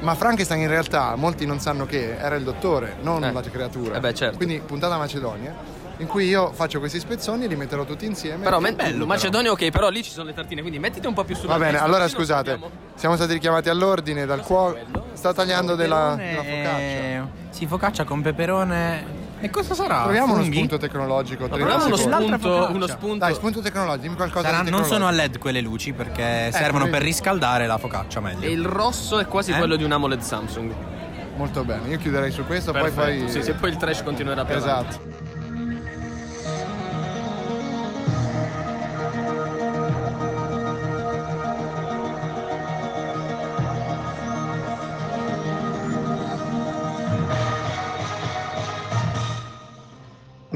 ma 0.00 0.14
Frankenstein 0.14 0.60
in 0.60 0.68
realtà 0.68 1.16
molti 1.16 1.46
non 1.46 1.58
sanno 1.60 1.84
che 1.86 2.16
era 2.16 2.36
il 2.36 2.44
dottore, 2.44 2.96
non 3.02 3.20
la 3.20 3.40
creatura. 3.42 3.96
Eh 3.96 4.00
beh, 4.00 4.14
certo. 4.14 4.36
Quindi 4.36 4.60
puntata 4.60 4.96
Macedonia 4.98 5.73
in 5.98 6.06
cui 6.06 6.26
io 6.26 6.52
faccio 6.52 6.78
questi 6.78 6.98
spezzoni 6.98 7.44
e 7.44 7.46
li 7.48 7.56
metterò 7.56 7.84
tutti 7.84 8.04
insieme. 8.04 8.42
Però, 8.44 8.58
men- 8.60 8.74
bello. 8.76 9.06
Macedonia, 9.06 9.50
ok, 9.52 9.70
però 9.70 9.88
lì 9.88 10.02
ci 10.02 10.10
sono 10.10 10.26
le 10.26 10.34
tartine, 10.34 10.60
quindi 10.60 10.78
mettiti 10.78 11.06
un 11.06 11.14
po' 11.14 11.24
più 11.24 11.34
sulla 11.36 11.56
Va 11.56 11.64
bene, 11.64 11.78
allora 11.78 12.08
scusate, 12.08 12.50
sappiamo. 12.52 12.72
siamo 12.94 13.16
stati 13.16 13.32
richiamati 13.32 13.68
all'ordine 13.68 14.26
dal 14.26 14.40
cuoco. 14.40 14.78
Sta 15.12 15.32
tagliando 15.32 15.74
della, 15.74 16.14
della 16.16 16.42
focaccia. 16.42 16.78
Eh, 16.78 17.22
Sì, 17.50 17.66
focaccia 17.66 18.04
con 18.04 18.20
peperone. 18.22 19.22
E 19.40 19.50
cosa 19.50 19.74
sarà? 19.74 20.02
Proviamo 20.02 20.32
uno 20.32 20.42
Funghi? 20.42 20.56
spunto 20.56 20.78
tecnologico. 20.78 21.46
30 21.48 21.56
proviamo 21.56 21.84
uno 21.86 21.96
spunto- 21.96 22.68
uno 22.72 22.86
spunto- 22.86 23.16
Dai, 23.18 23.34
spunto 23.34 23.60
tecnologico, 23.60 24.02
dimmi 24.02 24.16
qualcosa 24.16 24.48
Sarà- 24.48 24.62
di 24.62 24.70
non 24.70 24.84
sono 24.84 25.06
a 25.06 25.10
LED 25.10 25.38
quelle 25.38 25.60
luci 25.60 25.92
perché 25.92 26.50
servono 26.52 26.84
vedi. 26.86 26.96
per 26.96 27.02
riscaldare 27.06 27.66
la 27.66 27.76
focaccia 27.78 28.20
meglio. 28.20 28.46
E 28.46 28.50
il 28.50 28.64
rosso 28.64 29.18
è 29.18 29.26
quasi 29.26 29.52
Eh? 29.52 29.58
quello 29.58 29.76
di 29.76 29.84
un 29.84 29.92
AMOLED 29.92 30.20
Samsung. 30.20 30.72
Molto 31.36 31.64
bene, 31.64 31.88
io 31.88 31.98
chiuderei 31.98 32.30
su 32.30 32.44
questo, 32.46 32.70
Perfetto, 32.72 32.94
poi 33.02 33.18
fai... 33.20 33.28
sì, 33.28 33.42
sì, 33.42 33.52
poi 33.52 33.70
il 33.70 33.76
trash 33.76 34.02
continuerà 34.02 34.40
avanti. 34.42 34.56
Esatto. 34.58 35.00
Un 35.02 35.23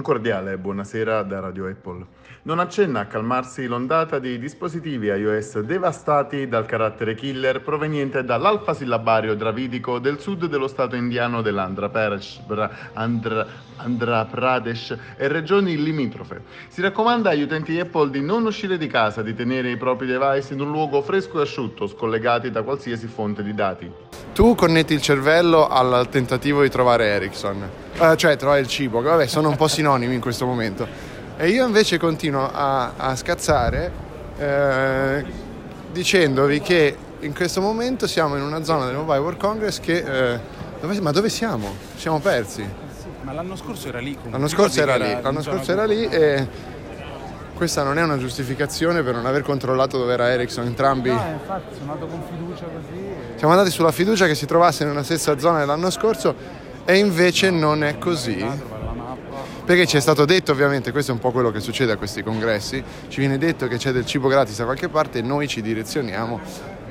cordiale 0.08 0.56
buonasera 0.56 1.22
da 1.22 1.38
Radio 1.40 1.66
Apple. 1.66 2.06
Non 2.44 2.60
accenna 2.60 3.00
a 3.00 3.04
calmarsi 3.04 3.66
l'ondata 3.66 4.18
di 4.18 4.38
dispositivi 4.38 5.08
iOS 5.08 5.58
devastati 5.58 6.48
dal 6.48 6.64
carattere 6.64 7.14
killer 7.14 7.60
proveniente 7.60 8.24
dall'alfa 8.24 8.72
sillabario 8.72 9.34
dravidico 9.34 9.98
del 9.98 10.18
sud 10.18 10.46
dello 10.46 10.66
stato 10.66 10.96
indiano 10.96 11.42
dell'Andhra 11.42 11.90
Pradesh, 11.90 12.40
Andhra, 12.94 13.46
Andhra 13.76 14.24
Pradesh 14.24 14.96
e 15.18 15.28
regioni 15.28 15.76
limitrofe. 15.76 16.40
Si 16.68 16.80
raccomanda 16.80 17.28
agli 17.28 17.42
utenti 17.42 17.78
Apple 17.78 18.08
di 18.08 18.22
non 18.22 18.46
uscire 18.46 18.78
di 18.78 18.86
casa, 18.86 19.20
di 19.20 19.34
tenere 19.34 19.70
i 19.70 19.76
propri 19.76 20.06
device 20.06 20.54
in 20.54 20.60
un 20.62 20.70
luogo 20.70 21.02
fresco 21.02 21.40
e 21.40 21.42
asciutto, 21.42 21.86
scollegati 21.86 22.50
da 22.50 22.62
qualsiasi 22.62 23.08
fonte 23.08 23.42
di 23.42 23.52
dati. 23.52 23.92
Tu 24.32 24.54
connetti 24.54 24.94
il 24.94 25.02
cervello 25.02 25.68
al 25.68 26.08
tentativo 26.08 26.62
di 26.62 26.70
trovare 26.70 27.08
Ericsson, 27.08 27.68
Eh, 28.00 28.16
cioè 28.16 28.36
trovare 28.36 28.60
il 28.60 28.68
cibo, 28.68 29.02
vabbè 29.02 29.26
sono 29.26 29.48
un 29.48 29.56
po' 29.56 29.66
sinonimi 29.66 29.96
in 30.04 30.20
questo 30.20 30.46
momento. 30.46 30.86
E 31.36 31.48
io 31.48 31.64
invece 31.66 31.98
continuo 31.98 32.50
a, 32.52 32.92
a 32.96 33.16
scazzare 33.16 33.90
eh, 34.38 35.24
dicendovi 35.92 36.60
che 36.60 36.96
in 37.20 37.34
questo 37.34 37.60
momento 37.60 38.06
siamo 38.06 38.36
in 38.36 38.42
una 38.42 38.62
zona 38.64 38.86
del 38.86 38.94
Mobile 38.94 39.18
World 39.18 39.38
Congress 39.38 39.80
che... 39.80 40.32
eh, 40.34 40.40
dove- 40.80 41.00
ma 41.00 41.10
dove 41.10 41.28
siamo? 41.28 41.74
Siamo 41.96 42.20
persi. 42.20 42.66
Ma 43.22 43.32
l'anno 43.32 43.56
scorso 43.56 43.88
era 43.88 43.98
lì. 43.98 44.16
L'anno 44.30 44.48
scorso 44.48 44.80
era 44.80 44.96
lì, 44.96 45.18
l'anno 45.20 45.42
scorso 45.42 45.72
era 45.72 45.84
lì 45.84 46.04
e 46.06 46.46
questa 47.54 47.82
non 47.82 47.98
è 47.98 48.02
una 48.02 48.16
giustificazione 48.16 49.02
per 49.02 49.14
non 49.14 49.26
aver 49.26 49.42
controllato 49.42 49.98
dove 49.98 50.12
era 50.12 50.30
Ericsson 50.30 50.66
entrambi. 50.66 51.10
No, 51.10 51.22
infatti 51.32 51.74
sono 51.76 51.92
andato 51.92 52.10
con 52.10 52.22
fiducia 52.30 52.64
così. 52.64 53.06
Siamo 53.36 53.52
andati 53.52 53.70
sulla 53.70 53.90
fiducia 53.92 54.26
che 54.26 54.34
si 54.36 54.46
trovasse 54.46 54.84
nella 54.84 55.02
stessa 55.02 55.38
zona 55.38 55.58
dell'anno 55.58 55.90
scorso 55.90 56.34
e 56.84 56.96
invece 56.96 57.50
non 57.50 57.82
è 57.82 57.98
così. 57.98 58.38
Perché 59.68 59.84
ci 59.84 59.98
è 59.98 60.00
stato 60.00 60.24
detto 60.24 60.52
ovviamente, 60.52 60.92
questo 60.92 61.10
è 61.10 61.14
un 61.14 61.20
po' 61.20 61.30
quello 61.30 61.50
che 61.50 61.60
succede 61.60 61.92
a 61.92 61.98
questi 61.98 62.22
congressi, 62.22 62.82
ci 63.08 63.20
viene 63.20 63.36
detto 63.36 63.68
che 63.68 63.76
c'è 63.76 63.92
del 63.92 64.06
cibo 64.06 64.26
gratis 64.26 64.56
da 64.56 64.64
qualche 64.64 64.88
parte 64.88 65.18
e 65.18 65.22
noi 65.22 65.46
ci 65.46 65.60
direzioniamo, 65.60 66.40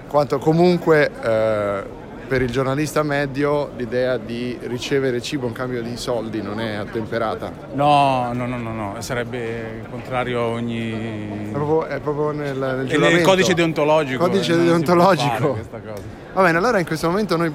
quanto 0.07 0.37
comunque 0.37 1.09
eh, 1.09 1.83
per 2.27 2.43
il 2.43 2.51
giornalista 2.51 3.01
medio 3.01 3.71
l'idea 3.77 4.17
di 4.17 4.59
ricevere 4.61 5.19
cibo 5.23 5.47
in 5.47 5.53
cambio 5.53 5.81
di 5.81 5.97
soldi 5.97 6.39
non 6.39 6.59
è 6.59 6.75
attemperata. 6.75 7.51
No, 7.73 8.31
no, 8.33 8.45
no, 8.45 8.57
no, 8.59 8.71
no, 8.71 8.95
sarebbe 8.99 9.79
il 9.81 9.89
contrario 9.89 10.41
a 10.41 10.45
ogni. 10.45 11.47
È 11.47 11.51
proprio, 11.51 11.85
è 11.87 11.99
proprio 11.99 12.29
nel, 12.29 12.85
nel 12.87 13.01
È 13.01 13.21
codice 13.21 13.55
deontologico. 13.55 14.23
Codice 14.23 14.55
deontologico. 14.55 15.57
Va 16.31 16.43
bene, 16.43 16.59
allora 16.59 16.77
in 16.77 16.85
questo 16.85 17.07
momento 17.07 17.37
noi... 17.37 17.51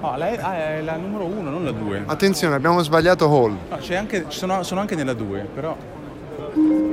No, 0.00 0.16
lei 0.16 0.36
ah, 0.36 0.54
è 0.76 0.82
la 0.82 0.96
numero 0.96 1.24
uno, 1.24 1.50
non 1.50 1.64
la 1.64 1.72
due. 1.72 2.02
Attenzione, 2.06 2.54
abbiamo 2.54 2.82
sbagliato 2.82 3.26
hall, 3.26 3.56
No, 3.70 3.76
c'è 3.78 3.94
anche, 3.94 4.26
ci 4.28 4.38
sono, 4.38 4.62
sono 4.62 4.80
anche 4.80 4.94
nella 4.94 5.14
due, 5.14 5.46
però 5.52 5.76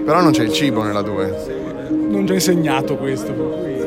però 0.06 0.22
non 0.22 0.32
c'è 0.32 0.44
il 0.44 0.52
cibo 0.52 0.84
nella 0.84 1.02
2. 1.02 1.88
non 2.10 2.26
già 2.26 2.34
insegnato 2.34 2.98
questo. 2.98 3.32
per 3.32 3.46
cui- 3.60 3.83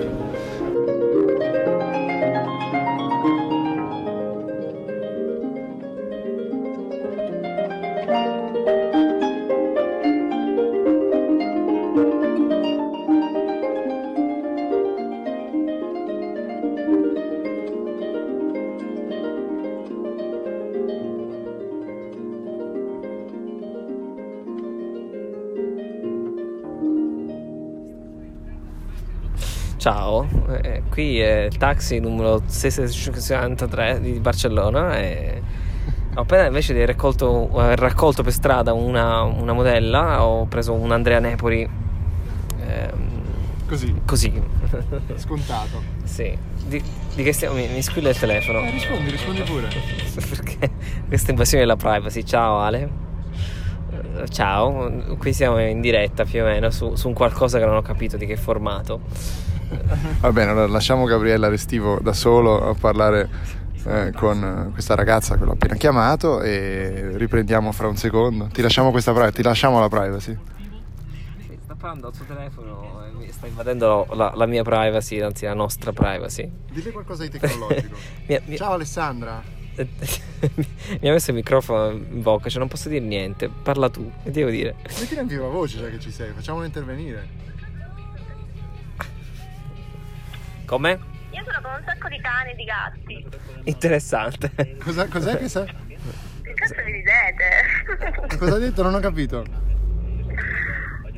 Ciao, 29.86 30.26
eh, 30.62 30.82
qui 30.90 31.20
è 31.20 31.42
il 31.42 31.58
taxi 31.58 32.00
numero 32.00 32.42
663 32.44 34.00
di 34.00 34.18
Barcellona 34.18 34.98
e 34.98 35.40
ho 36.12 36.22
appena 36.22 36.46
invece 36.46 36.74
di 36.74 36.84
raccolto, 36.84 37.48
eh, 37.62 37.76
raccolto 37.76 38.24
per 38.24 38.32
strada 38.32 38.72
una, 38.72 39.22
una 39.22 39.52
modella, 39.52 40.24
ho 40.24 40.46
preso 40.46 40.72
un 40.72 40.90
Andrea 40.90 41.20
Nepoli. 41.20 41.70
ehm, 42.66 43.10
Così. 43.68 43.94
Così. 44.04 44.42
Scontato. 45.14 45.80
sì. 46.02 46.36
Di, 46.66 46.82
di 47.14 47.22
che 47.22 47.32
stiamo? 47.32 47.54
Mi, 47.54 47.68
mi 47.68 47.80
squilla 47.80 48.08
il 48.08 48.18
telefono. 48.18 48.62
Eh, 48.62 48.70
rispondi, 48.72 49.08
rispondi 49.08 49.42
pure. 49.42 49.68
Perché 50.28 50.68
questa 51.06 51.30
invasione 51.30 51.62
della 51.62 51.76
privacy. 51.76 52.24
Ciao 52.24 52.58
Ale. 52.58 52.88
Eh, 53.92 54.28
Ciao, 54.30 55.16
qui 55.16 55.32
siamo 55.32 55.60
in 55.60 55.80
diretta 55.80 56.24
più 56.24 56.42
o 56.42 56.44
meno 56.44 56.70
su, 56.70 56.96
su 56.96 57.06
un 57.06 57.14
qualcosa 57.14 57.60
che 57.60 57.66
non 57.66 57.76
ho 57.76 57.82
capito 57.82 58.16
di 58.16 58.26
che 58.26 58.36
formato. 58.36 59.54
Va 60.20 60.32
bene, 60.32 60.50
allora 60.50 60.66
lasciamo 60.66 61.04
Gabriella 61.04 61.48
Restivo 61.48 61.98
da 62.00 62.12
solo 62.12 62.68
a 62.70 62.74
parlare 62.74 63.28
eh, 63.86 64.12
con 64.14 64.70
questa 64.72 64.94
ragazza 64.94 65.36
che 65.36 65.44
l'ho 65.44 65.52
appena 65.52 65.74
chiamato 65.74 66.40
e 66.42 67.10
riprendiamo 67.14 67.72
fra 67.72 67.88
un 67.88 67.96
secondo. 67.96 68.48
Ti 68.52 68.62
lasciamo 68.62 68.90
questa 68.90 69.12
privacy, 69.12 69.34
ti 69.36 69.42
lasciamo 69.42 69.80
la 69.80 69.88
privacy. 69.88 70.36
Sta 71.64 71.74
parlando 71.74 72.08
al 72.08 72.14
suo 72.14 72.24
telefono 72.24 73.04
e 73.06 73.16
mi 73.16 73.30
sta 73.30 73.46
invadendo 73.46 74.06
la, 74.12 74.32
la 74.34 74.46
mia 74.46 74.62
privacy, 74.62 75.20
anzi 75.20 75.44
la 75.46 75.54
nostra 75.54 75.92
privacy. 75.92 76.48
Dille 76.70 76.90
qualcosa 76.92 77.24
di 77.24 77.30
tecnologico. 77.30 77.96
Mi- 78.26 78.40
mi- 78.46 78.56
Ciao 78.56 78.72
Alessandra. 78.72 79.42
mi 79.76 81.08
ha 81.08 81.12
messo 81.12 81.30
il 81.30 81.36
microfono 81.36 81.90
in 81.90 82.22
bocca, 82.22 82.48
cioè 82.48 82.60
non 82.60 82.68
posso 82.68 82.88
dire 82.88 83.04
niente. 83.04 83.50
Parla 83.62 83.90
tu, 83.90 84.10
che 84.22 84.30
devo 84.30 84.48
dire? 84.48 84.76
Mettila 84.98 85.20
in 85.20 85.26
viva 85.26 85.48
voce 85.48 85.78
già 85.78 85.88
che 85.88 85.98
ci 85.98 86.10
sei, 86.10 86.32
facciamolo 86.32 86.64
intervenire. 86.64 87.44
Come? 90.66 90.98
Io 91.30 91.42
sono 91.44 91.58
con 91.62 91.70
un 91.78 91.82
sacco 91.86 92.08
di 92.08 92.20
cani 92.20 92.50
e 92.50 92.54
di 92.54 92.64
gatti. 92.64 93.26
Interessante. 93.64 94.76
Cosa- 94.82 95.06
cos'è 95.06 95.38
che 95.38 95.48
sa? 95.48 95.64
Che 95.64 96.52
cazzo 96.54 96.74
vi 96.84 96.92
ridete? 96.92 98.36
Cosa 98.38 98.54
ha 98.54 98.58
detto? 98.58 98.82
Non 98.82 98.94
ho 98.94 99.00
capito. 99.00 99.44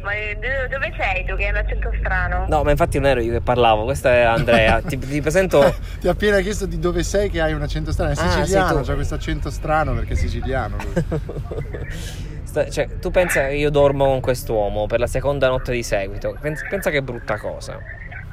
Ma 0.03 0.12
eh, 0.14 0.34
do- 0.40 0.68
dove 0.70 0.94
sei 0.96 1.24
tu 1.24 1.34
che 1.34 1.44
hai 1.44 1.51
un 1.51 1.57
accento 1.57 1.90
strano? 1.99 2.46
No, 2.49 2.62
ma 2.62 2.70
infatti 2.70 2.99
non 2.99 3.09
ero 3.11 3.20
io 3.20 3.32
che 3.32 3.40
parlavo, 3.40 3.84
questa 3.84 4.11
è 4.12 4.20
Andrea. 4.22 4.80
ti, 4.86 4.96
ti 4.99 5.20
presento. 5.20 5.74
Ti 6.01 6.09
ha 6.09 6.12
appena 6.12 6.40
chiesto 6.40 6.66
di 6.66 6.78
dove 6.78 7.03
sei 7.03 7.28
che 7.30 7.40
hai 7.40 7.53
un 7.53 7.62
accento 7.62 7.90
strano. 7.92 8.12
È 8.12 8.14
Ah, 8.16 8.30
siciliano, 8.44 8.80
tu. 8.80 8.86
c'ha 8.86 8.94
questo 8.94 9.14
accento 9.16 9.51
strano 9.51 9.94
perché 9.94 10.12
è 10.12 10.16
siciliano 10.16 10.76
cioè, 12.70 12.99
tu 12.99 13.11
pensa 13.11 13.46
che 13.49 13.55
io 13.55 13.70
dormo 13.70 14.07
con 14.07 14.20
quest'uomo 14.20 14.86
per 14.86 14.99
la 15.01 15.07
seconda 15.07 15.49
notte 15.49 15.72
di 15.72 15.82
seguito. 15.82 16.36
Pensa, 16.40 16.66
pensa 16.68 16.90
che 16.90 17.03
brutta 17.03 17.36
cosa. 17.38 17.78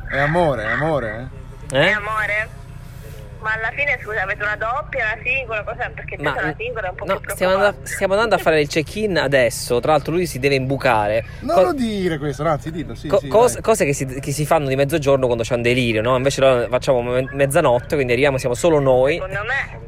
È 0.10 0.18
amore, 0.20 0.64
è 0.64 0.72
amore, 0.72 1.30
eh? 1.72 1.78
Eh? 1.78 1.92
amore? 1.92 2.50
Ma 3.42 3.54
alla 3.54 3.70
fine, 3.76 4.00
scusa, 4.02 4.24
avete 4.24 4.42
una 4.42 4.56
doppia, 4.56 5.06
una 5.14 5.22
singola, 5.24 5.64
cosa? 5.64 5.92
Perché 5.94 6.18
Ma- 6.18 6.32
penso 6.32 6.48
la 6.48 6.56
singola 6.58 6.88
è 6.88 6.90
un 6.90 6.96
po' 6.96 7.06
No, 7.06 7.20
più 7.20 7.30
stiamo 7.30 7.54
andando, 7.54 7.78
stiamo 7.84 8.14
andando 8.14 8.36
a 8.36 8.38
fare 8.40 8.60
il 8.62 8.68
check-in 8.68 9.20
adesso. 9.20 9.80
Tra 9.80 9.92
l'altro, 9.92 10.14
lui 10.14 10.26
si 10.26 10.40
deve 10.40 10.56
imbucare. 10.56 11.24
Non 11.42 11.56
Co- 11.56 11.62
lo 11.62 11.74
dire 11.74 12.18
questo, 12.18 12.42
no, 12.42 12.50
anzi 12.50 12.72
dillo, 12.72 12.96
sì, 12.96 13.08
co- 13.08 13.20
sì, 13.20 13.28
cos- 13.28 13.60
cose 13.62 13.86
che 13.86 13.94
si, 13.94 14.06
che 14.06 14.32
si 14.32 14.46
fanno 14.48 14.68
di 14.68 14.76
mezzogiorno 14.76 15.26
quando 15.28 15.44
c'è 15.44 15.54
un 15.54 15.62
delirio, 15.62 16.02
no? 16.02 16.16
Invece 16.16 16.42
noi 16.42 16.68
facciamo 16.70 17.02
me- 17.04 17.28
mezzanotte, 17.34 17.94
quindi 17.94 18.14
arriviamo, 18.14 18.40
siamo 18.40 18.56
solo 18.56 18.80
noi. 18.80 19.14
Secondo 19.14 19.44
me 19.44 19.70
è 19.72 19.85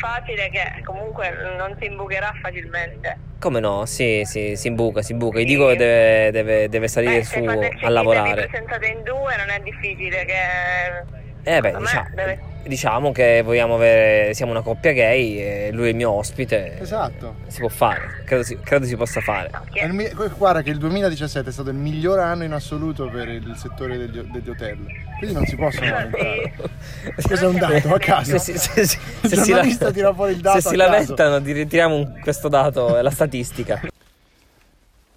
facile 0.00 0.48
che 0.50 0.82
comunque 0.82 1.30
non 1.56 1.76
si 1.78 1.86
imbucherà 1.86 2.32
facilmente. 2.40 3.18
Come 3.38 3.60
no? 3.60 3.86
Sì, 3.86 4.22
sì, 4.24 4.56
si 4.56 4.68
imbuca, 4.68 5.02
si 5.02 5.12
imbuca. 5.12 5.38
Gli 5.38 5.44
dico 5.44 5.68
che 5.68 5.76
deve, 5.76 6.30
deve- 6.30 6.68
deve 6.68 6.88
salire 6.88 7.18
Beh, 7.18 7.24
su 7.24 7.44
se 7.44 7.70
a 7.86 7.88
lavorare. 7.90 8.46
presentate 8.46 8.86
in 8.88 9.02
due 9.02 9.36
non 9.36 9.48
è 9.50 9.60
difficile 9.60 10.24
che... 10.24 11.19
Eh 11.42 11.60
beh, 11.60 11.76
diciamo, 11.78 12.08
deve- 12.14 12.38
diciamo 12.64 13.12
che 13.12 13.42
vogliamo 13.42 13.74
avere. 13.76 14.34
Siamo 14.34 14.52
una 14.52 14.60
coppia 14.62 14.92
gay 14.92 15.38
e 15.38 15.70
lui 15.72 15.86
è 15.86 15.88
il 15.90 15.96
mio 15.96 16.10
ospite. 16.10 16.78
Esatto. 16.78 17.36
Si 17.46 17.60
può 17.60 17.68
fare, 17.68 18.22
credo 18.24 18.42
si, 18.42 18.58
credo 18.60 18.84
si 18.84 18.94
possa 18.96 19.20
fare. 19.20 19.50
Mi- 19.90 20.10
Guarda 20.36 20.62
che 20.62 20.70
il 20.70 20.78
2017 20.78 21.48
è 21.48 21.52
stato 21.52 21.70
il 21.70 21.76
miglior 21.76 22.18
anno 22.18 22.44
in 22.44 22.52
assoluto 22.52 23.08
per 23.08 23.28
il 23.28 23.54
settore 23.56 23.96
degli, 23.96 24.20
degli 24.20 24.48
hotel. 24.50 24.78
Quindi 25.18 25.34
non 25.34 25.46
si 25.46 25.56
possono 25.56 25.86
lamentare. 25.90 26.52
Questo 27.14 27.34
è 27.34 27.46
un 27.48 27.56
dato 27.58 27.94
a 27.94 27.98
caso. 27.98 28.38
Se, 28.38 28.56
si- 28.56 28.58
se 28.58 28.84
si- 28.86 28.98
Il 29.22 29.28
se 29.30 29.36
si 29.36 29.52
la- 29.52 29.62
se 29.62 30.60
si 30.60 30.76
lamentano, 30.76 31.42
ti 31.42 31.52
ritiriamo 31.52 31.94
un- 31.96 32.18
questo 32.20 32.48
dato, 32.48 32.96
è 32.98 33.02
la 33.02 33.10
statistica. 33.10 33.80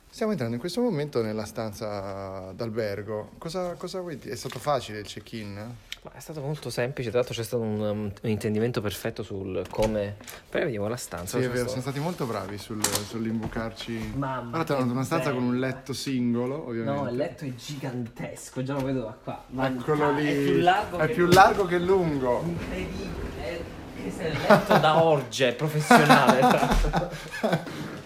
Stiamo 0.10 0.32
entrando 0.32 0.54
in 0.56 0.62
questo 0.62 0.80
momento 0.80 1.24
nella 1.24 1.44
stanza 1.46 2.52
d'albergo. 2.54 3.32
Cosa, 3.40 3.74
cosa 3.74 4.00
vuoi 4.00 4.20
dire? 4.20 4.34
È 4.34 4.38
stato 4.38 4.60
facile 4.60 5.00
il 5.00 5.08
check-in? 5.08 5.60
Ma 6.04 6.12
è 6.16 6.20
stato 6.20 6.42
molto 6.42 6.70
semplice, 6.70 7.10
tra 7.12 7.20
l'altro 7.20 7.34
c'è 7.36 7.44
stato 7.44 7.64
un, 7.64 7.80
um, 7.80 8.12
un 8.22 8.30
intendimento 8.30 8.82
perfetto 8.82 9.24
sul 9.24 9.64
come. 9.70 10.18
Poi 10.50 10.64
vediamo 10.66 10.90
la 10.90 10.98
stanza. 10.98 11.38
Sì, 11.40 11.46
è 11.46 11.48
vero, 11.48 11.60
sto- 11.62 11.70
sono 11.70 11.82
stati 11.82 12.00
molto 12.00 12.26
bravi 12.26 12.58
sul, 12.58 12.84
sull'imbucarci. 12.84 14.12
Mamma, 14.18 14.54
Ora 14.56 14.64
ti 14.66 14.72
hanno 14.74 14.82
dato 14.82 14.94
una 14.94 15.04
stanza 15.06 15.30
bello. 15.30 15.40
con 15.40 15.48
un 15.54 15.60
letto 15.60 15.94
singolo, 15.94 16.68
ovviamente. 16.68 17.02
No, 17.02 17.10
il 17.10 17.16
letto 17.16 17.46
è 17.46 17.56
gigantesco, 17.56 18.64
già 18.64 18.74
lo 18.74 18.82
vedo 18.84 19.02
da 19.04 19.18
qua. 19.24 19.44
Ma 19.52 19.68
Eccolo 19.68 20.12
lì. 20.12 20.28
È 20.28 20.44
più 20.44 20.58
largo 20.60 20.98
È 20.98 21.08
che 21.08 21.14
più 21.14 21.26
largo 21.28 21.66
che 21.66 21.78
lungo. 21.80 22.42
Incredibile. 22.46 23.10
è- 23.42 23.62
Questo 24.02 24.22
è 24.24 24.26
il 24.28 24.38
letto 24.46 24.78
da 24.80 25.04
orge 25.04 25.54
professionale. 25.54 26.42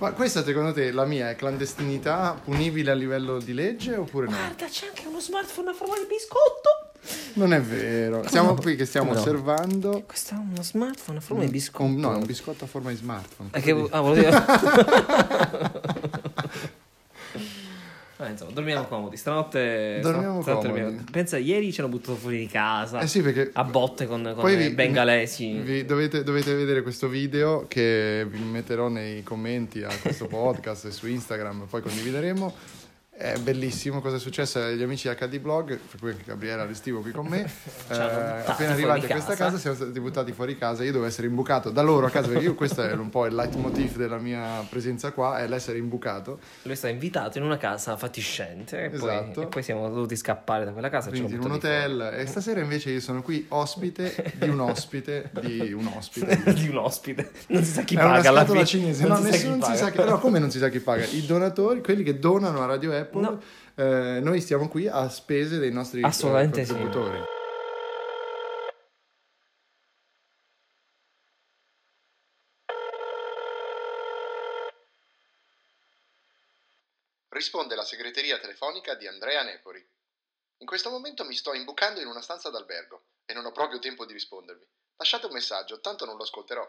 Ma 0.00 0.12
questa 0.12 0.42
secondo 0.42 0.72
te, 0.72 0.92
la 0.92 1.04
mia, 1.04 1.28
è 1.28 1.36
clandestinità 1.36 2.40
punibile 2.42 2.90
a 2.90 2.94
livello 2.94 3.38
di 3.38 3.52
legge 3.52 3.96
oppure 3.96 4.28
no? 4.28 4.34
Guarda, 4.34 4.64
c'è 4.66 4.86
anche 4.86 5.06
uno 5.06 5.20
smartphone 5.20 5.70
a 5.70 5.74
forma 5.74 5.96
di 5.98 6.06
biscotto. 6.08 6.88
Non 7.34 7.52
è 7.52 7.60
vero. 7.60 8.26
Siamo 8.26 8.54
qui 8.54 8.76
che 8.76 8.86
stiamo 8.86 9.08
Come 9.08 9.18
no? 9.20 9.24
osservando. 9.26 10.02
Questo 10.06 10.34
è 10.34 10.38
uno 10.38 10.62
smartphone 10.62 11.18
a 11.18 11.20
forma 11.20 11.44
di 11.44 11.50
biscotto. 11.50 11.84
un- 11.84 11.96
no, 11.96 12.12
è 12.14 12.16
un 12.16 12.24
biscotto 12.24 12.64
a 12.64 12.66
forma 12.66 12.88
di 12.90 12.96
smartphone. 12.96 13.50
Eh, 13.52 13.60
che- 13.60 13.86
ah, 13.90 14.00
volevo 14.00 14.30
Eh, 18.22 18.30
insomma, 18.30 18.50
dormiamo 18.52 18.84
comodi. 18.84 19.16
Stanotte. 19.16 19.98
Dormiamo 20.02 20.42
stanotte 20.42 20.66
comodi. 20.68 20.82
dormiamo- 20.84 21.06
Pensa, 21.10 21.38
ieri 21.38 21.72
ci 21.72 21.80
hanno 21.80 21.88
buttato 21.90 22.16
fuori 22.16 22.38
di 22.38 22.46
casa. 22.46 23.00
Eh 23.00 23.06
sì, 23.06 23.22
perché 23.22 23.50
A 23.54 23.64
botte 23.64 24.06
con, 24.06 24.34
con 24.36 24.50
i 24.50 24.70
bengalesi. 24.70 25.52
vi 25.52 25.84
dovete, 25.84 26.22
dovete 26.22 26.54
vedere 26.54 26.82
questo 26.82 27.08
video 27.08 27.64
che 27.68 28.26
vi 28.28 28.42
metterò 28.42 28.88
nei 28.88 29.22
commenti 29.22 29.82
a 29.82 29.90
questo 30.00 30.26
podcast 30.28 30.84
e 30.86 30.90
su 30.90 31.06
Instagram, 31.08 31.66
poi 31.68 31.80
condivideremo. 31.82 32.54
È 33.20 33.36
bellissimo 33.38 34.00
cosa 34.00 34.16
è 34.16 34.18
successo 34.18 34.60
agli 34.60 34.82
amici 34.82 35.06
HD 35.06 35.40
Blog, 35.40 35.76
per 35.76 36.00
cui 36.00 36.10
anche 36.12 36.22
Gabriele 36.24 36.64
Restivo 36.64 37.00
qui 37.00 37.10
con 37.10 37.26
me. 37.26 37.48
Eh, 37.90 37.96
appena 37.96 38.72
arrivati 38.72 39.06
a 39.06 39.08
questa 39.08 39.30
casa. 39.34 39.44
casa 39.44 39.58
siamo 39.58 39.74
stati 39.76 39.98
buttati 40.00 40.32
fuori 40.32 40.56
casa. 40.56 40.84
Io 40.84 40.92
devo 40.92 41.04
essere 41.04 41.26
imbucato 41.26 41.70
da 41.70 41.82
loro 41.82 42.06
a 42.06 42.10
casa 42.10 42.28
perché 42.28 42.44
io 42.44 42.54
questo 42.54 42.82
è 42.82 42.92
un 42.92 43.10
po' 43.10 43.26
il 43.26 43.34
leitmotiv 43.34 43.96
della 43.96 44.18
mia 44.18 44.64
presenza 44.68 45.10
qua, 45.10 45.38
è 45.38 45.48
l'essere 45.48 45.78
imbucato. 45.78 46.38
Lui 46.62 46.76
sta 46.76 46.88
invitato 46.88 47.36
in 47.38 47.44
una 47.44 47.56
casa 47.56 47.96
fatiscente. 47.96 48.84
E, 48.84 48.88
poi, 48.90 48.96
Esatto. 49.10 49.42
e 49.42 49.46
poi 49.46 49.62
siamo 49.64 49.88
dovuti 49.90 50.14
scappare 50.16 50.64
da 50.64 50.70
quella 50.70 50.88
casa. 50.88 51.10
Quindi 51.10 51.34
in 51.34 51.40
un 51.40 51.50
hotel 51.50 52.14
e 52.16 52.26
stasera 52.26 52.60
invece 52.60 52.90
io 52.90 53.00
sono 53.00 53.22
qui 53.22 53.44
ospite 53.48 54.32
di 54.36 54.48
un 54.48 54.60
ospite 54.60 55.30
di 55.40 55.72
un 55.72 55.86
ospite 55.94 56.42
di 56.54 56.68
un 56.68 56.76
ospite. 56.78 57.30
Non 57.48 57.64
si 57.64 57.72
sa 57.72 57.82
chi 57.82 57.96
è 57.96 58.02
una 58.02 58.14
paga 58.14 58.28
alla 58.28 58.40
scatola 58.40 58.64
fine. 58.64 58.82
cinese 58.82 59.02
Non 59.06 59.10
no, 59.10 59.16
si 59.16 59.22
sa 59.22 59.30
nessuno 59.30 59.56
chi 59.90 59.96
paga. 59.96 60.10
no, 60.10 60.18
come 60.20 60.38
non 60.38 60.50
si 60.50 60.58
sa 60.58 60.68
chi 60.68 60.78
paga 60.80 61.04
i 61.04 61.26
donatori 61.26 61.82
quelli 61.82 62.02
che 62.04 62.18
donano 62.18 62.62
a 62.62 62.66
Radio 62.66 62.92
Apple 63.10 63.42
eh, 63.74 64.20
noi 64.20 64.40
stiamo 64.40 64.68
qui 64.68 64.86
a 64.86 65.08
spese 65.08 65.58
dei 65.58 65.72
nostri 65.72 66.00
eh, 66.00 66.06
Assolutamente 66.06 66.64
sì. 66.64 66.72
contributori 66.72 67.22
Risponde 77.32 77.74
la 77.74 77.84
segreteria 77.84 78.38
telefonica 78.38 78.94
di 78.96 79.06
Andrea 79.06 79.42
Nepori. 79.42 79.82
In 80.58 80.66
questo 80.66 80.90
momento 80.90 81.24
mi 81.24 81.34
sto 81.34 81.54
imbucando 81.54 82.00
in 82.00 82.06
una 82.06 82.20
stanza 82.20 82.50
d'albergo 82.50 83.04
e 83.24 83.32
non 83.32 83.46
ho 83.46 83.52
proprio 83.52 83.78
tempo 83.78 84.04
di 84.04 84.12
rispondervi. 84.12 84.66
Lasciate 84.96 85.24
un 85.24 85.32
messaggio, 85.32 85.80
tanto 85.80 86.04
non 86.04 86.16
lo 86.16 86.24
ascolterò. 86.24 86.68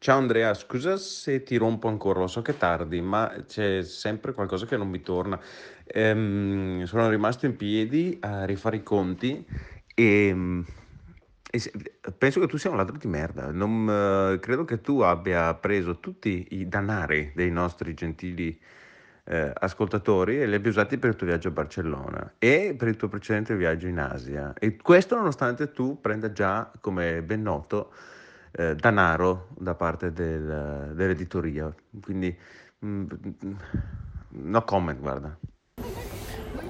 Ciao 0.00 0.16
Andrea, 0.18 0.54
scusa 0.54 0.96
se 0.96 1.42
ti 1.42 1.56
rompo 1.56 1.88
ancora, 1.88 2.20
lo 2.20 2.28
so 2.28 2.40
che 2.40 2.52
è 2.52 2.56
tardi, 2.56 3.00
ma 3.00 3.34
c'è 3.46 3.82
sempre 3.82 4.32
qualcosa 4.32 4.64
che 4.64 4.76
non 4.76 4.88
mi 4.88 5.00
torna. 5.02 5.38
Ehm, 5.86 6.84
sono 6.84 7.08
rimasto 7.08 7.46
in 7.46 7.56
piedi 7.56 8.16
a 8.20 8.44
rifare 8.44 8.76
i 8.76 8.82
conti 8.84 9.44
e, 9.94 10.64
e 11.50 11.58
se- 11.58 11.72
penso 12.16 12.38
che 12.40 12.46
tu 12.46 12.56
sia 12.58 12.70
un 12.70 12.76
ladro 12.76 12.96
di 12.96 13.08
merda. 13.08 13.50
Non, 13.50 14.34
eh, 14.34 14.38
credo 14.38 14.64
che 14.64 14.80
tu 14.80 15.00
abbia 15.00 15.52
preso 15.54 15.98
tutti 15.98 16.46
i 16.50 16.68
danari 16.68 17.32
dei 17.34 17.50
nostri 17.50 17.92
gentili 17.94 18.58
eh, 19.24 19.50
ascoltatori 19.52 20.40
e 20.40 20.46
li 20.46 20.54
abbia 20.54 20.70
usati 20.70 20.96
per 20.98 21.10
il 21.10 21.16
tuo 21.16 21.26
viaggio 21.26 21.48
a 21.48 21.50
Barcellona 21.50 22.34
e 22.38 22.74
per 22.78 22.86
il 22.88 22.96
tuo 22.96 23.08
precedente 23.08 23.56
viaggio 23.56 23.88
in 23.88 23.98
Asia. 23.98 24.54
E 24.58 24.76
questo 24.76 25.16
nonostante 25.16 25.72
tu 25.72 26.00
prenda 26.00 26.30
già, 26.32 26.70
come 26.80 27.22
ben 27.22 27.42
noto, 27.42 27.92
eh, 28.52 28.74
danaro 28.74 29.48
da 29.58 29.74
parte 29.74 30.12
del- 30.12 30.92
dell'editoria. 30.94 31.72
Quindi, 32.02 32.36
mm, 32.84 33.04
no 34.30 34.62
comment, 34.64 34.98
guarda. 35.00 35.36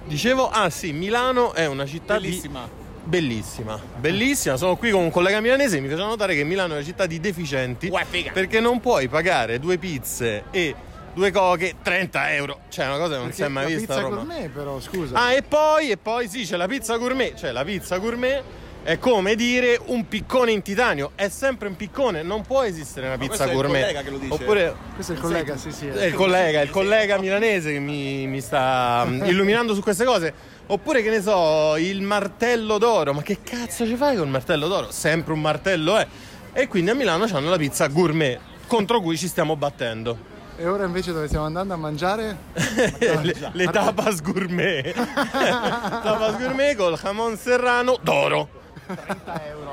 Dicevo, 0.06 0.48
ah 0.48 0.70
sì, 0.70 0.92
Milano 0.92 1.52
è 1.52 1.66
una 1.66 1.84
città 1.86 2.14
Bellissima. 2.14 2.64
di... 2.64 2.86
Bellissima, 3.04 3.80
bellissima. 3.98 4.56
Sono 4.56 4.76
qui 4.76 4.90
con 4.90 5.02
un 5.02 5.10
collega 5.10 5.40
milanese 5.40 5.78
e 5.78 5.80
mi 5.80 5.88
faceva 5.88 6.08
notare 6.08 6.34
che 6.34 6.44
Milano 6.44 6.72
è 6.74 6.76
una 6.76 6.84
città 6.84 7.06
di 7.06 7.20
deficienti 7.20 7.90
perché 8.32 8.60
non 8.60 8.80
puoi 8.80 9.08
pagare 9.08 9.58
due 9.58 9.78
pizze 9.78 10.44
e 10.50 10.74
due 11.14 11.30
coche 11.30 11.76
30 11.80 12.34
euro. 12.34 12.60
Cioè, 12.68 12.86
una 12.86 12.98
cosa 12.98 13.14
che 13.14 13.20
non 13.22 13.32
si 13.32 13.42
è 13.42 13.48
mai 13.48 13.62
la 13.64 13.68
vista 13.78 13.92
a 13.94 13.96
pizza 13.96 14.08
Roma. 14.08 14.16
gourmet 14.22 14.50
però 14.50 14.78
scusa 14.80 15.16
Ah, 15.18 15.32
e 15.32 15.42
poi, 15.42 15.90
e 15.90 15.96
poi 15.96 16.28
sì, 16.28 16.44
c'è 16.44 16.56
la 16.56 16.66
pizza 16.66 16.96
gourmet. 16.98 17.34
Cioè, 17.34 17.50
la 17.50 17.64
pizza 17.64 17.96
gourmet 17.98 18.42
è 18.82 18.98
come 18.98 19.34
dire 19.34 19.78
un 19.86 20.08
piccone 20.08 20.52
in 20.52 20.62
titanio. 20.62 21.12
È 21.14 21.28
sempre 21.28 21.68
un 21.68 21.76
piccone, 21.76 22.22
non 22.22 22.42
può 22.42 22.62
esistere 22.62 23.06
una 23.06 23.18
pizza 23.18 23.44
questo 23.44 23.44
è 23.44 23.48
il 23.48 23.54
gourmet. 23.54 23.80
collega 23.82 24.02
che 24.02 24.10
lo 24.10 24.18
dice. 24.18 24.32
Oppure 24.32 24.74
questo 24.94 25.12
è 25.12 25.14
il 25.16 25.20
collega 25.20 25.56
sì 25.56 25.72
sì 25.72 25.86
è 25.88 26.04
il 26.04 26.14
collega, 26.14 26.60
è 26.60 26.62
il 26.62 26.70
collega 26.70 27.18
milanese 27.18 27.72
che 27.72 27.78
mi, 27.78 28.26
mi 28.26 28.40
sta 28.40 29.04
mm, 29.06 29.24
illuminando 29.28 29.74
su 29.74 29.82
queste 29.82 30.04
cose. 30.04 30.32
Oppure 30.70 31.02
che 31.02 31.10
ne 31.10 31.22
so, 31.22 31.76
il 31.76 32.02
martello 32.02 32.78
d'oro. 32.78 33.14
Ma 33.14 33.22
che 33.22 33.38
cazzo 33.42 33.86
ci 33.86 33.96
fai 33.96 34.16
col 34.16 34.28
martello 34.28 34.68
d'oro? 34.68 34.90
Sempre 34.90 35.32
un 35.32 35.40
martello 35.40 35.96
è. 35.96 36.06
E 36.52 36.66
quindi 36.66 36.90
a 36.90 36.94
Milano 36.94 37.26
hanno 37.30 37.50
la 37.50 37.56
pizza 37.56 37.86
gourmet 37.88 38.38
contro 38.66 39.00
cui 39.00 39.16
ci 39.16 39.28
stiamo 39.28 39.56
battendo. 39.56 40.36
e 40.56 40.66
ora 40.66 40.84
invece 40.84 41.12
dove 41.12 41.26
stiamo 41.26 41.46
andando 41.46 41.72
a 41.72 41.76
mangiare? 41.76 42.36
le, 42.98 43.34
le 43.52 43.66
tapas 43.66 44.20
gourmet. 44.20 44.92
tapas 44.92 46.36
gourmet 46.36 46.76
col 46.76 46.98
jamon 46.98 47.36
serrano 47.36 47.98
d'oro. 48.02 48.57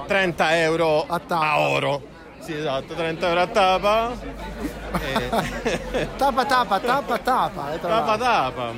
30 0.07 0.57
euro 0.57 1.05
a, 1.07 1.59
oro. 1.59 2.01
Sì, 2.39 2.53
esatto, 2.53 2.93
30 2.93 3.27
euro 3.27 3.41
a 3.41 3.47
tapa. 3.47 4.11
E... 4.95 6.07
tapa 6.15 6.45
tapa 6.45 6.79
tapa 6.79 7.17
tapa 7.19 7.73
eh, 7.73 7.79
tapa 7.79 8.17
tapa. 8.17 8.73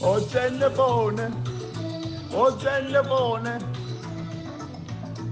Ho 0.00 0.20
telefone, 0.26 1.32
ho 2.30 2.56
telefone, 2.56 3.56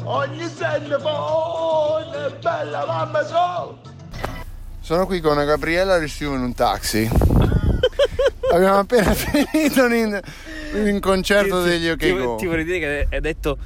ogni 0.05 0.55
telefone, 0.55 2.31
bella 2.41 2.87
mamma 2.87 3.23
so. 3.25 3.79
Sono 4.81 5.07
qui 5.07 5.21
con 5.21 5.37
Gabriella 5.45 5.99
Restivo 5.99 6.35
in 6.35 6.41
un 6.41 6.55
taxi. 6.55 7.09
Abbiamo 8.53 8.79
appena 8.79 9.13
finito 9.15 9.85
un, 9.85 10.21
un 10.73 11.01
concerto 11.01 11.63
degli 11.63 11.89
OK 11.89 11.99
ti, 11.99 12.13
Go. 12.13 12.37
ti 12.37 12.47
vorrei 12.47 12.65
dire 12.65 12.79
che 12.79 13.07
hai 13.11 13.21
detto. 13.21 13.59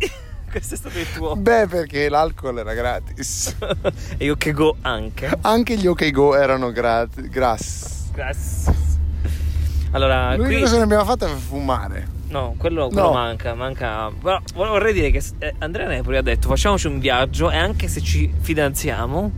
Questo 0.50 0.74
è 0.74 0.76
stato 0.76 0.98
il 0.98 1.06
tuo. 1.14 1.36
Beh, 1.36 1.68
perché 1.68 2.08
l'alcol 2.08 2.58
era 2.58 2.74
gratis. 2.74 3.54
e 4.18 4.24
io 4.24 4.34
che 4.34 4.52
go 4.52 4.76
anche. 4.82 5.30
Anche 5.42 5.76
gli 5.76 5.86
OK 5.86 6.10
Go 6.10 6.34
erano 6.34 6.72
gratis. 6.72 7.28
Grass. 7.28 8.10
Grazie. 8.12 8.74
Allora, 9.92 10.34
L'unica 10.34 10.54
qui... 10.54 10.60
cosa 10.62 10.76
che 10.76 10.82
abbiamo 10.82 11.04
fatto 11.04 11.26
è 11.26 11.28
fumare. 11.28 12.18
No, 12.28 12.54
quello, 12.58 12.88
quello 12.88 13.08
No. 13.08 13.12
manca, 13.12 13.54
manca. 13.54 14.10
Però 14.20 14.40
vorrei 14.54 14.92
dire 14.92 15.10
che 15.10 15.22
eh, 15.38 15.54
Andrea 15.58 15.86
Nepoli 15.88 16.16
ha 16.16 16.22
detto 16.22 16.48
facciamoci 16.48 16.86
un 16.88 16.98
viaggio 16.98 17.50
e 17.50 17.56
anche 17.56 17.88
se 17.88 18.00
ci 18.00 18.32
fidanziamo 18.40 19.32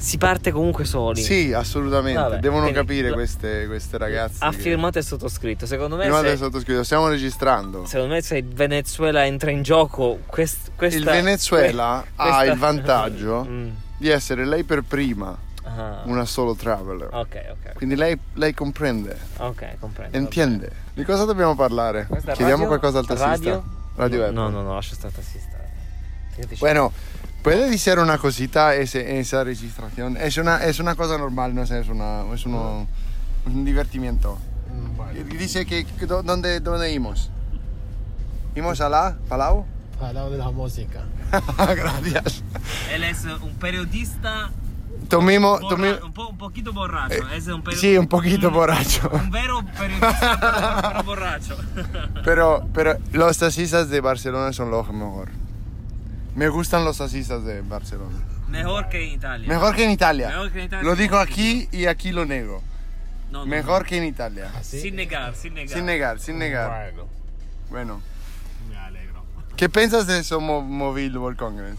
si 0.00 0.16
parte 0.16 0.50
comunque 0.50 0.84
soli. 0.86 1.20
Sì, 1.22 1.52
assolutamente. 1.52 2.18
Vabbè, 2.20 2.38
Devono 2.38 2.70
capire 2.72 3.12
queste, 3.12 3.66
queste 3.66 3.98
ragazze. 3.98 4.38
Ha 4.44 4.50
che- 4.50 4.56
firmato 4.58 4.98
e 4.98 5.02
sottoscritto. 5.02 5.66
Secondo 5.66 5.96
me 5.96 6.04
Firmate 6.04 6.28
se, 6.28 6.32
e 6.32 6.36
sottoscritto. 6.38 6.82
Stiamo 6.84 7.08
registrando. 7.08 7.84
secondo 7.84 8.14
me 8.14 8.22
se 8.22 8.38
il 8.38 8.46
Venezuela 8.48 9.26
entra 9.26 9.50
in 9.50 9.62
gioco 9.62 10.20
quest- 10.26 10.70
questa 10.74 10.98
il 10.98 11.04
Venezuela 11.04 12.02
que- 12.02 12.12
ha 12.16 12.24
questa- 12.36 12.44
il 12.52 12.58
vantaggio 12.58 13.44
Mm. 13.48 13.68
di 13.98 14.08
essere 14.08 14.46
lei 14.46 14.64
per 14.64 14.82
prima 14.82 15.36
Ah. 15.64 16.00
una 16.06 16.24
solo 16.24 16.54
traveler. 16.54 17.08
Ok, 17.12 17.44
ok. 17.50 17.72
Quindi 17.74 17.94
lei, 17.94 18.18
lei 18.34 18.54
comprende, 18.54 19.16
Ok, 19.36 19.78
comprendo. 19.78 20.16
entiende. 20.16 20.70
Di 20.94 21.04
cosa 21.04 21.24
dobbiamo 21.24 21.54
parlare? 21.54 22.06
Questa 22.08 22.32
Chiediamo 22.32 22.62
radio? 22.64 22.66
qualcosa 22.78 22.98
al 23.00 23.06
tassista. 23.06 23.28
Radio? 23.28 23.64
Radio 23.96 24.30
no, 24.30 24.48
no, 24.48 24.48
no, 24.48 24.62
no, 24.62 24.74
lascia 24.74 24.94
stare 24.94 25.12
tassista. 25.14 25.58
Fíjate, 26.32 26.56
Bueno, 26.58 26.90
puede 27.42 27.70
decir 27.70 27.98
una 27.98 28.18
cosita 28.18 28.74
ese, 28.74 29.18
esa 29.20 29.44
registración. 29.44 30.16
Es 30.16 30.36
una, 30.36 30.64
es 30.64 30.78
una 30.80 30.94
cosa 30.94 31.18
normal, 31.18 31.54
no 31.54 31.66
sé, 31.66 31.80
es, 31.80 31.88
una, 31.88 32.22
es 32.34 32.46
uno- 32.46 32.86
un 33.46 33.64
divertimiento. 33.64 34.38
Y 35.14 35.22
Dice 35.36 35.66
que, 35.66 35.84
que 35.84 36.06
¿dónde, 36.06 36.60
¿dónde 36.60 36.92
íbamos? 36.92 37.30
¿Íbamos 38.54 38.80
a 38.80 38.88
la 38.88 39.16
Palau? 39.28 39.64
Hablamos 40.00 40.32
de 40.32 40.38
la 40.38 40.50
música. 40.50 41.02
Gracias. 41.76 42.42
Él 42.92 43.04
es 43.04 43.24
un 43.24 43.54
periodista 43.60 44.50
Tomimo, 45.08 45.58
borra- 45.58 45.68
tomimo- 45.76 46.04
un, 46.04 46.12
po- 46.12 46.28
un 46.28 46.38
poquito 46.38 46.72
borracho. 46.72 47.28
es 47.34 47.46
un 47.48 47.62
sí, 47.76 47.96
un 47.98 48.06
poquito 48.06 48.50
borracho. 48.50 49.10
Un 49.12 49.30
vero 49.30 49.60
periodista, 49.78 50.38
pero, 50.40 50.90
pero 50.92 51.02
borracho. 51.04 51.56
Pero, 52.24 52.68
pero 52.72 52.96
los 53.12 53.36
taxistas 53.38 53.88
de 53.90 54.00
Barcelona 54.00 54.52
son 54.52 54.70
los 54.70 54.88
mejor. 54.92 55.28
Me 56.34 56.48
gustan 56.48 56.84
los 56.84 56.98
taxistas 56.98 57.44
de 57.44 57.60
Barcelona. 57.62 58.18
Mejor 58.48 58.88
que 58.88 59.04
en 59.06 59.12
Italia. 59.14 59.48
Mejor 59.48 59.74
que 59.76 59.84
en 59.84 59.90
Italia. 59.90 60.28
Mejor 60.28 60.52
que 60.52 60.58
en 60.60 60.64
Italia. 60.66 60.84
Lo 60.84 60.96
digo 60.96 61.18
aquí 61.18 61.68
y 61.72 61.86
aquí 61.86 62.12
lo 62.12 62.24
nego. 62.24 62.62
No, 63.30 63.40
no, 63.40 63.46
Mejor 63.46 63.82
no. 63.82 63.88
que 63.88 63.96
en 63.98 64.04
Italia. 64.04 64.50
Sin 64.62 64.96
negar, 64.96 65.34
sin 65.34 65.54
negar. 65.54 65.76
Sin 65.76 65.86
negar, 65.86 66.18
sin 66.20 66.38
negar. 66.38 66.92
Bueno, 66.92 67.08
Bueno. 67.70 68.02
me 68.68 68.76
alegro. 68.76 69.22
¿Qué 69.56 69.68
piensas 69.68 70.06
de 70.06 70.18
eso 70.18 70.40
Mo- 70.40 70.62
Mobile 70.62 71.16
World 71.18 71.38
Congress? 71.38 71.78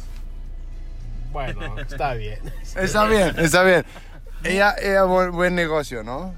Bueno, 1.32 1.78
está 1.80 2.14
bien. 2.14 2.39
Está 2.76 3.06
bien, 3.06 3.34
está 3.39 3.64
bien. 3.64 3.86
Ella, 4.43 4.76
ella 4.82 5.04
buen, 5.04 5.32
buen 5.32 5.56
negocio, 5.56 6.04
¿no? 6.04 6.34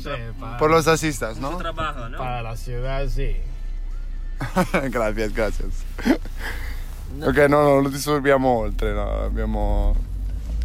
Sí, 0.00 0.08
para, 0.38 0.58
Por 0.58 0.70
los 0.70 0.84
taxistas, 0.84 1.36
Mucho 1.38 1.52
¿no? 1.52 1.56
trabajo, 1.58 2.08
¿no? 2.10 2.18
para 2.18 2.42
la 2.42 2.56
ciudad 2.56 3.06
sí. 3.08 3.36
gracias, 4.90 5.32
gracias. 5.32 5.68
Ok, 7.20 7.36
no, 7.48 7.62
no, 7.62 7.80
lo 7.80 7.88
disturbiamo 7.88 8.48
oltre, 8.48 8.92
no, 8.92 9.22
abbiamo... 9.24 9.94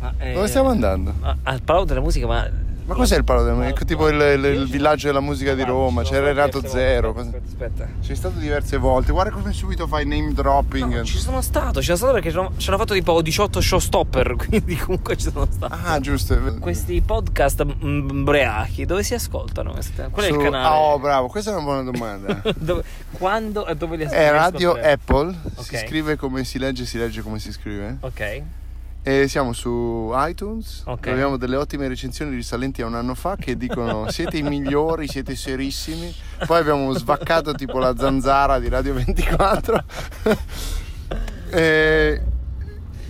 Ah, 0.01 0.13
eh, 0.19 0.33
Dove 0.33 0.47
stiamo 0.47 0.69
andando? 0.69 1.13
ah, 1.21 1.37
Al 1.43 1.61
Palau 1.61 1.85
della 1.85 2.01
musica, 2.01 2.27
ma. 2.27 2.47
Ma 2.85 2.95
cos'è 2.95 3.15
il 3.17 3.23
Palo 3.23 3.43
della 3.43 3.55
Musica? 3.55 3.85
Tipo 3.85 4.09
il, 4.09 4.15
il- 4.19 4.43
il 4.45 4.67
villaggio 4.67 5.07
della 5.07 5.21
musica 5.21 5.53
di 5.53 5.63
Roma, 5.63 6.03
c'era 6.03 6.25
Renato 6.27 6.65
Zero. 6.67 7.13
cosa- 7.13 7.31
Aspetta. 7.45 7.87
Sei 8.01 8.15
stato 8.15 8.37
diverse 8.39 8.77
volte, 8.77 9.11
guarda 9.11 9.31
come 9.31 9.53
subito 9.53 9.87
fai 9.87 10.05
name 10.05 10.33
dropping. 10.33 11.03
Ci 11.03 11.17
sono 11.17 11.41
stato, 11.41 11.79
ci 11.79 11.85
sono 11.85 11.97
stato 11.97 12.13
perché 12.13 12.31
ci 12.31 12.37
hanno 12.69 12.77
fatto 12.77 12.93
tipo 12.93 13.21
18 13.21 13.61
showstopper, 13.61 14.35
quindi 14.47 14.75
comunque 14.75 15.15
ci 15.15 15.31
sono 15.31 15.47
stato. 15.49 15.73
Ah, 15.85 15.99
giusto. 15.99 16.37
Questi 16.59 17.01
podcast 17.01 17.65
mm, 17.85 18.23
breachi, 18.23 18.85
dove 18.85 19.03
si 19.03 19.13
ascoltano? 19.13 19.71
Qual 20.11 20.25
è 20.25 20.29
il 20.29 20.33
Su- 20.33 20.39
canale? 20.41 20.65
Ah, 20.67 20.79
oh, 20.79 20.99
bravo, 20.99 21.27
questa 21.27 21.51
è 21.51 21.53
una 21.53 21.63
buona 21.63 21.83
domanda. 21.83 22.41
Dove- 22.57 22.83
quando 23.13 23.65
e 23.67 23.75
dove 23.75 23.95
li 23.95 24.03
È 24.03 24.29
Radio? 24.31 24.73
Apple, 24.73 25.33
si 25.59 25.75
Ok. 25.75 25.85
scrive 25.87 26.15
come 26.17 26.43
si 26.43 26.57
legge, 26.59 26.85
si 26.85 26.97
legge 26.97 27.21
come 27.21 27.39
si 27.39 27.51
scrive. 27.51 27.97
Ok. 28.01 28.41
E 29.05 29.27
siamo 29.27 29.51
su 29.51 30.11
iTunes, 30.15 30.83
Ok. 30.85 31.01
dove 31.01 31.11
abbiamo 31.11 31.35
delle 31.37 31.57
ottime 31.57 31.89
recensioni 31.89 32.33
risalenti 32.33 32.81
a 32.81 32.85
un 32.85 32.95
anno 32.95 33.15
fa 33.15 33.35
che 33.35 33.57
dicono 33.57 34.07
siete 34.11 34.37
i 34.37 34.43
migliori, 34.43 35.07
siete 35.09 35.35
serissimi. 35.35 36.13
Poi 36.45 36.59
abbiamo 36.59 36.91
svaccato 36.93 37.53
tipo 37.53 37.79
la 37.79 37.93
zanzara 37.97 38.59
di 38.59 38.69
Radio 38.69 38.93
24. 38.93 39.83
e 41.51 42.21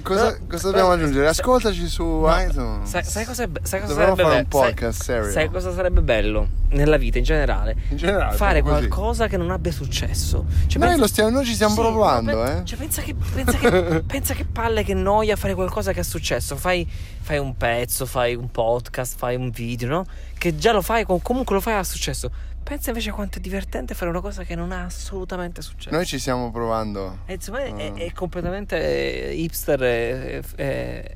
cosa, 0.04 0.38
cosa 0.48 0.68
dobbiamo 0.68 0.92
aggiungere? 0.92 1.28
Ascoltaci 1.28 1.88
su 1.88 2.24
iTunes. 2.28 2.90
Sai, 2.90 3.04
sai 3.04 3.26
cosa, 3.26 3.48
sai 3.64 3.80
cosa 3.82 3.94
Dovremmo 3.94 4.16
sarebbe 4.16 4.22
fare 4.24 4.36
un 4.38 4.44
be- 4.48 4.58
sai- 4.58 4.74
podcast 4.74 5.02
serio. 5.04 5.32
Sai 5.32 5.50
cosa 5.50 5.74
sarebbe 5.74 6.02
bello 6.02 6.48
nella 6.70 6.98
vita 6.98 7.18
in 7.18 7.24
generale? 7.24 7.76
In 7.90 7.98
generale, 7.98 8.36
Fare 8.38 8.62
qualcosa 8.62 9.28
che 9.28 9.38
non 9.38 9.50
abbia 9.52 9.72
successo. 9.72 10.46
Cioè, 10.68 10.80
Noi, 10.80 10.88
pensa- 10.90 10.98
lo 11.02 11.08
stiamo, 11.08 11.30
noi 11.32 11.46
ci 11.46 11.54
stiamo 11.54 11.74
Sì, 11.74 11.80
provando, 11.80 12.36
no, 12.36 12.46
eh. 12.46 12.62
Cioè, 12.66 12.78
pensa 12.78 13.02
che, 13.02 13.16
pensa, 13.16 13.58
che, 13.58 14.04
pensa 14.06 14.34
che 14.34 14.46
palle, 14.46 14.84
che 14.84 14.94
noia 14.94 15.36
fare 15.36 15.54
qualcosa 15.56 15.92
che 15.94 16.02
è 16.02 16.04
successo. 16.04 16.56
Fai, 16.56 16.88
fai 17.22 17.38
un 17.40 17.56
pezzo, 17.58 18.06
fai 18.06 18.36
un 18.36 18.52
podcast, 18.52 19.16
fai 19.18 19.36
un 19.36 19.50
video, 19.50 19.88
no? 19.88 20.06
Che 20.38 20.56
già 20.58 20.72
lo 20.72 20.82
fai, 20.82 21.06
com- 21.06 21.22
comunque 21.22 21.56
lo 21.56 21.62
fai 21.62 21.76
a 21.76 21.84
successo. 21.84 22.30
Pensa 22.64 22.90
invece 22.92 23.12
quanto 23.12 23.38
è 23.40 23.42
divertente 23.42 23.94
fare 23.94 24.10
una 24.10 24.22
cosa 24.22 24.44
che 24.44 24.56
non 24.56 24.72
ha 24.72 24.86
assolutamente 24.86 25.62
successo. 25.62 25.94
Noi 25.96 26.06
ci 26.06 26.18
stiamo 26.18 26.50
provando. 26.52 27.20
E 27.26 27.34
insomma, 27.34 27.60
è, 27.64 27.72
Ah. 27.72 27.94
è 28.00 28.12
completamente 28.14 29.30
eh, 29.30 29.34
hipster. 29.36 29.84
e- 29.84 30.44
e- 30.56 31.16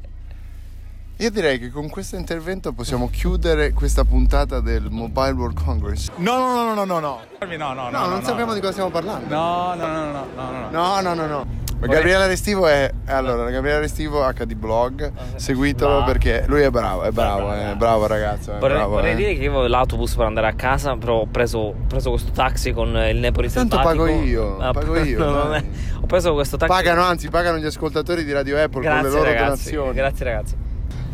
Io 1.20 1.32
direi 1.32 1.58
che 1.58 1.70
con 1.72 1.90
questo 1.90 2.16
intervento 2.16 2.74
possiamo 2.74 3.10
chiudere 3.10 3.74
questa 3.74 4.04
puntata 4.04 4.60
del 4.60 4.92
Mobile 4.92 5.32
World 5.32 5.60
Congress. 5.64 6.10
No, 6.18 6.38
no, 6.38 6.54
no, 6.54 6.74
no, 6.76 6.84
no, 6.86 7.00
no. 7.00 7.20
No, 7.40 7.56
no, 7.58 7.74
no. 7.74 7.90
No, 7.90 8.06
non 8.08 8.24
sappiamo 8.24 8.54
di 8.54 8.60
cosa 8.60 8.74
stiamo 8.74 8.92
parlando. 8.92 9.34
No, 9.34 9.74
no, 9.74 9.88
no, 9.88 10.12
no, 10.12 10.26
no, 10.36 10.52
no. 10.52 10.70
No, 10.70 11.02
no, 11.02 11.14
no, 11.16 11.26
no. 11.26 11.48
Gabriele 11.80 12.28
Restivo 12.28 12.68
è 12.68 12.92
allora, 13.06 13.50
Gabriele 13.52 13.82
Restivo 13.82 14.26
HD 14.34 14.56
Blog, 14.56 15.12
seguitelo 15.36 16.04
perché 16.06 16.44
lui 16.48 16.62
è 16.62 16.70
bravo, 16.72 17.04
è 17.04 17.12
bravo, 17.12 17.52
è 17.52 17.76
bravo 17.78 18.08
ragazzo, 18.08 18.56
è 18.56 18.58
Vorrei, 18.58 18.78
bravo. 18.78 18.92
vorrei 18.94 19.12
eh. 19.14 19.16
dire 19.16 19.36
che 19.36 19.44
io 19.44 19.52
avevo 19.52 19.68
l'autobus 19.68 20.16
per 20.16 20.26
andare 20.26 20.48
a 20.48 20.54
casa, 20.54 20.96
però 20.98 21.20
ho 21.20 21.28
preso, 21.28 21.74
preso 21.88 22.10
questo 22.10 22.32
taxi 22.32 22.72
con 22.74 22.88
il 22.90 23.18
Nepoli 23.18 23.50
Tanto 23.52 23.76
selvatico. 23.76 24.04
pago 24.06 24.22
io, 24.22 24.58
Ah, 24.58 24.72
pago 24.74 24.98
io, 25.00 25.20
no, 25.24 25.56
ho 26.02 26.06
preso 26.08 26.34
questo 26.34 26.58
taxi. 26.58 26.74
Pagano, 26.74 27.02
anzi, 27.04 27.30
pagano 27.30 27.58
gli 27.60 27.66
ascoltatori 27.66 28.24
di 28.24 28.32
Radio 28.32 28.58
Apple 28.62 28.82
Grazie 28.82 29.02
con 29.02 29.10
le 29.10 29.16
loro 29.16 29.24
ragazzi, 29.30 29.72
donazioni. 29.72 29.94
grazie 29.94 30.26
ragazzi. 30.26 30.56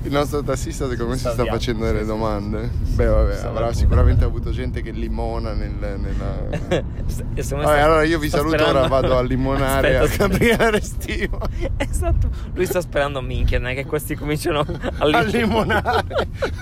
Il 0.04 0.12
nostro 0.12 0.44
tassista 0.44 0.90
secondo 0.90 1.14
me 1.14 1.18
si 1.18 1.30
sta 1.30 1.46
facendo 1.46 1.86
delle 1.86 2.04
domande. 2.04 2.70
Beh, 2.70 3.06
vabbè, 3.06 3.46
avrà 3.46 3.72
sicuramente 3.72 4.26
avuto 4.26 4.52
gente 4.52 4.82
che 4.82 4.92
limona 4.92 5.54
nel, 5.54 5.72
nella... 5.72 6.82
Vabbè, 7.34 7.80
allora 7.80 8.04
io 8.04 8.20
vi 8.20 8.30
saluto, 8.30 8.58
sperando- 8.58 8.80
ora 8.80 8.88
vado 8.88 9.18
a 9.18 9.22
limonare 9.22 9.98
Aspetta, 9.98 10.26
a 10.26 10.28
Gabriele 10.28 10.72
Restivo. 10.72 11.40
Esatto, 11.78 12.30
lui 12.54 12.66
sta 12.66 12.82
sperando 12.82 13.22
minchia, 13.22 13.60
non 13.60 13.70
è 13.70 13.76
che 13.76 13.86
questi 13.86 14.16
cominciano 14.16 14.60
a, 14.60 14.66
A 14.98 15.06
lim- 15.06 15.32
limonare. 15.32 16.28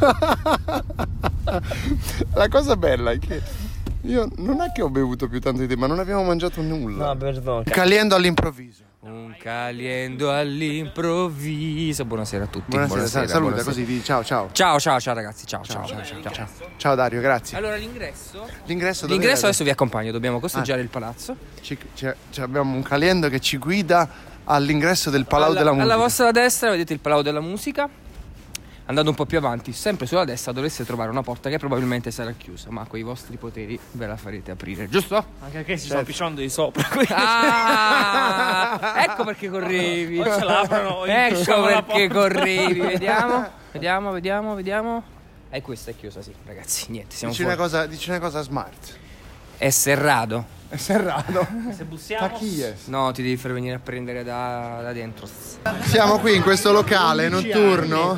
La 2.33 2.47
cosa 2.47 2.75
bella 2.77 3.11
è 3.11 3.19
che 3.19 3.41
io 4.01 4.27
non 4.37 4.61
è 4.61 4.71
che 4.71 4.81
ho 4.81 4.89
bevuto 4.89 5.27
più 5.27 5.39
tanto 5.39 5.61
di 5.61 5.67
te, 5.67 5.75
ma 5.75 5.87
non 5.87 5.99
abbiamo 5.99 6.23
mangiato 6.23 6.61
nulla. 6.61 7.07
No, 7.07 7.15
perdone. 7.15 7.63
Caliendo 7.63 8.15
all'improvviso. 8.15 8.83
Un 9.03 9.33
caliendo 9.39 10.31
all'improvviso. 10.31 12.05
Buonasera 12.05 12.43
a 12.43 12.47
tutti. 12.47 12.65
Buonasera, 12.67 12.95
buonasera, 12.95 13.27
saluta 13.27 13.49
buonasera. 13.63 13.85
così, 13.85 14.03
ciao 14.03 14.23
ciao. 14.23 14.49
Ciao, 14.51 14.79
ciao, 14.79 14.99
ciao 14.99 15.15
ragazzi. 15.15 15.47
Ciao, 15.47 15.63
ciao, 15.63 15.87
ciao, 15.87 16.03
ciao. 16.03 16.31
ciao. 16.31 16.47
Ciao 16.77 16.93
Dario, 16.93 17.19
grazie. 17.19 17.57
Allora 17.57 17.77
l'ingresso. 17.77 18.47
L'ingresso 18.65 19.07
L'ingresso 19.07 19.45
adesso 19.45 19.63
vi 19.63 19.71
accompagno, 19.71 20.11
dobbiamo 20.11 20.39
costeggiare 20.39 20.81
Ah. 20.81 20.83
il 20.83 20.89
palazzo. 20.89 21.35
Ci- 21.61 21.77
ci 21.95 22.41
abbiamo 22.41 22.75
un 22.75 22.83
caliendo 22.83 23.27
che 23.29 23.39
ci 23.39 23.57
guida 23.57 24.07
all'ingresso 24.43 25.09
del 25.09 25.25
Palau 25.25 25.49
alla, 25.49 25.57
della 25.57 25.71
Musica. 25.73 25.91
Alla 25.93 26.01
vostra 26.03 26.29
destra 26.31 26.69
vedete 26.69 26.93
il 26.93 26.99
Palau 26.99 27.23
della 27.23 27.41
Musica. 27.41 27.89
Andando 28.85 29.11
un 29.11 29.15
po' 29.15 29.25
più 29.25 29.37
avanti, 29.37 29.71
sempre 29.73 30.05
sulla 30.05 30.25
destra 30.25 30.51
dovreste 30.51 30.83
trovare 30.83 31.09
una 31.11 31.21
porta 31.21 31.49
che 31.49 31.57
probabilmente 31.57 32.11
sarà 32.11 32.31
chiusa, 32.33 32.71
ma 32.71 32.85
con 32.85 32.99
i 32.99 33.03
vostri 33.03 33.37
poteri 33.37 33.79
ve 33.91 34.07
la 34.07 34.17
farete 34.17 34.51
aprire, 34.51 34.89
giusto? 34.89 35.15
Anche 35.15 35.57
perché 35.57 35.77
ci 35.79 35.85
sto 35.85 36.03
pisciando 36.03 36.41
di 36.41 36.49
sopra. 36.49 36.83
Ah, 37.13 39.03
ecco 39.03 39.23
perché 39.23 39.49
correvi. 39.49 40.19
O 40.19 40.23
ce 40.23 40.43
l'aprono, 40.43 41.05
ecco 41.05 41.61
perché 41.63 42.07
correvi. 42.09 42.79
Vediamo, 43.01 43.47
vediamo, 43.71 44.11
vediamo, 44.11 44.55
vediamo. 44.55 45.03
E 45.49 45.61
questa 45.61 45.91
è 45.91 45.95
chiusa, 45.95 46.21
sì, 46.21 46.33
ragazzi. 46.45 46.89
Niente, 46.91 47.15
siamo 47.15 47.33
Dici 47.33 47.43
una, 47.45 47.55
fuori. 47.55 47.69
cosa, 47.69 47.85
dici 47.85 48.09
una 48.09 48.19
cosa 48.19 48.41
smart. 48.41 48.97
È 49.61 49.69
serrato. 49.69 50.43
È 50.69 50.75
serrato. 50.75 51.45
Se 51.69 51.83
bussiamo. 51.83 52.27
Tachies. 52.27 52.87
No, 52.87 53.11
ti 53.11 53.21
devi 53.21 53.37
far 53.37 53.53
venire 53.53 53.75
a 53.75 53.79
prendere 53.79 54.23
da, 54.23 54.79
da 54.81 54.91
dentro. 54.91 55.27
Siamo 55.83 56.17
qui 56.17 56.33
in 56.35 56.41
questo 56.41 56.71
locale 56.71 57.29
notturno 57.29 58.17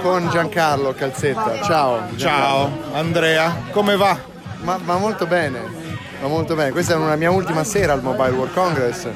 con 0.00 0.26
Giancarlo 0.30 0.94
Calzetta. 0.94 1.60
Ciao. 1.60 2.16
Ciao 2.16 2.70
Andrea, 2.94 3.54
come 3.70 3.96
va? 3.96 4.18
Ma, 4.62 4.78
ma 4.82 4.96
molto 4.96 5.26
bene. 5.26 5.82
Va 6.22 6.28
molto 6.30 6.54
bene, 6.54 6.70
questa 6.70 6.94
è 6.94 6.96
una 6.96 7.16
mia 7.16 7.30
ultima 7.30 7.64
sera 7.64 7.92
al 7.92 8.00
Mobile 8.02 8.30
World 8.30 8.54
Congress. 8.54 9.06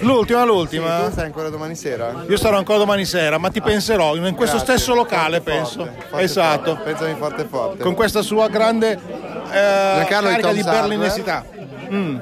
L'ultima, 0.00 0.44
l'ultima. 0.44 0.98
Sì, 1.00 1.04
tu 1.06 1.10
stai 1.10 1.24
ancora 1.24 1.48
domani 1.48 1.74
sera? 1.74 2.24
Io 2.28 2.36
sarò 2.36 2.56
ancora 2.56 2.78
domani 2.78 3.04
sera, 3.04 3.36
ma 3.38 3.50
ti 3.50 3.60
penserò 3.60 4.14
in 4.14 4.32
questo 4.36 4.58
Grazie. 4.58 4.76
stesso 4.76 4.94
locale, 4.94 5.40
Forte, 5.40 5.50
penso. 5.50 5.84
forte, 6.08 6.22
esatto. 6.24 6.74
forte. 6.76 6.82
Pensami 6.92 7.14
forte 7.18 7.44
forte. 7.46 7.82
Con 7.82 7.94
questa 7.94 8.22
sua 8.22 8.46
grande 8.46 8.96
eh, 9.52 10.04
carica 10.08 10.52
di 10.52 10.62
berlinesità. 10.62 11.44
Mm. 11.92 12.16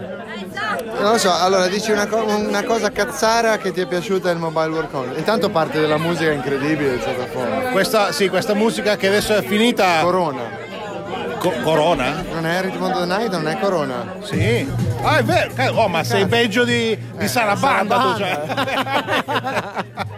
Non 1.01 1.13
lo 1.13 1.19
so, 1.19 1.33
allora 1.33 1.67
dici 1.69 1.91
una, 1.93 2.07
co- 2.07 2.25
una 2.25 2.63
cosa 2.65 2.91
cazzara 2.91 3.57
che 3.59 3.73
ti 3.73 3.81
è 3.81 3.87
piaciuta 3.87 4.29
del 4.29 4.39
Mobile 4.39 4.69
World 4.69 4.91
Congress. 4.91 5.19
Intanto 5.19 5.49
parte 5.51 5.81
della 5.81 5.97
musica 5.97 6.31
incredibile 6.31 6.91
del 6.91 7.01
sottofondo. 7.01 7.69
Questa, 7.71 8.13
sì, 8.13 8.29
questa 8.29 8.55
musica 8.55 8.97
che 8.97 9.07
adesso 9.09 9.35
è 9.37 9.43
finita. 9.43 10.01
Corona. 10.03 10.69
Co- 11.39 11.55
Corona? 11.63 12.23
Non 12.33 12.45
è 12.47 12.61
Rhythm 12.61 12.83
of 12.83 12.99
the 12.99 13.07
Night, 13.07 13.31
non 13.33 13.49
è 13.49 13.59
Corona. 13.59 14.15
Sì. 14.23 14.69
Ah, 15.03 15.19
è 15.19 15.23
vero. 15.25 15.51
ca- 15.55 15.73
Oh, 15.73 15.89
ma 15.89 16.05
sei 16.05 16.27
peggio 16.27 16.65
di, 16.65 16.99
di 17.17 17.29
Sarabanda, 17.29 17.99
tu, 17.99 18.17
cioè. 18.19 18.41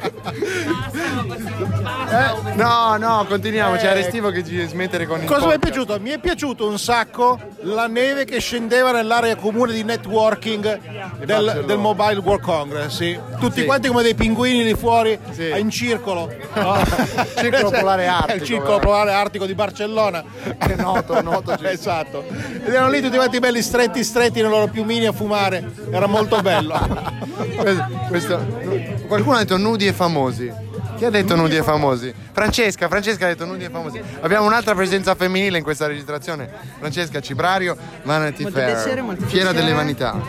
Eh, 2.11 2.55
no, 2.57 2.97
no, 2.97 3.25
continuiamo, 3.29 3.77
c'è 3.77 3.93
Restivo 3.95 4.31
che 4.31 4.45
ci 4.45 4.53
deve 4.55 4.69
smettere 4.69 5.07
con 5.07 5.21
il 5.21 5.27
Cosa 5.27 5.47
mi 5.47 5.53
è 5.53 5.59
podcast. 5.59 5.73
piaciuto? 5.73 6.01
Mi 6.01 6.11
è 6.11 6.19
piaciuto 6.19 6.67
un 6.69 6.79
sacco 6.79 7.39
la 7.63 7.87
neve 7.87 8.25
che 8.25 8.39
scendeva 8.41 8.93
nell'area 8.93 9.37
comune 9.37 9.73
di 9.73 9.83
networking 9.85 10.81
del, 11.19 11.27
Barcellona. 11.27 11.67
del 11.67 11.79
Mobile 11.79 12.19
World 12.21 12.43
Congress. 12.43 12.97
Sì. 12.97 13.19
Tutti 13.39 13.61
Sì. 13.61 13.67
quanti 13.67 13.89
come 13.89 14.03
dei 14.03 14.15
pinguini 14.15 14.63
lì 14.65 14.75
fuori 14.75 15.19
in 15.59 15.71
circolo. 15.71 16.31
Circolo 17.37 17.71
polare 17.71 18.07
artico, 18.07 18.35
Il 18.37 18.43
circolo 18.45 18.79
vero? 18.79 18.87
polare 18.91 19.13
artico 19.13 19.47
di 19.47 19.55
Barcellona. 19.55 20.23
È 20.59 20.75
noto, 20.77 21.21
noto. 21.23 21.57
esatto. 21.63 22.25
Ed 22.29 22.69
erano 22.73 22.91
lì 22.91 23.01
tutti 23.01 23.17
quanti 23.17 23.39
belli 23.39 23.63
stretti 23.63 24.03
stretti 24.05 24.41
nei 24.43 24.51
loro 24.51 24.67
piumini 24.69 25.07
a 25.07 25.13
fumare. 25.13 25.73
Era 25.91 26.07
molto 26.07 26.41
bello. 26.41 26.79
Questo- 28.09 29.01
qualcuno 29.07 29.37
ha 29.37 29.39
detto 29.41 29.57
nudi 29.57 29.87
e 29.87 29.93
famosi. 30.23 30.53
Chi 30.97 31.05
ha 31.05 31.11
detto 31.11 31.35
nudi 31.35 31.57
e 31.57 31.63
famosi? 31.63 32.15
Francesca, 32.33 32.89
Francesca 32.89 33.25
ha 33.25 33.29
detto 33.29 33.45
nudi 33.45 33.65
e 33.65 33.71
famosi. 33.71 34.01
Abbiamo 34.21 34.47
un'altra 34.47 34.75
presenza 34.75 35.15
femminile 35.15 35.59
in 35.59 35.65
questa 35.65 35.87
registrazione. 35.87 36.49
Francesca 36.79 37.21
Cibrario, 37.21 37.77
Vanity 38.05 38.45
Molto 38.45 38.59
Fair. 38.59 38.73
piacere, 38.73 39.03
molto 39.03 39.27
Fiera 39.27 39.51
piacere. 39.51 39.65
delle 39.65 39.77
vanità. 39.77 40.21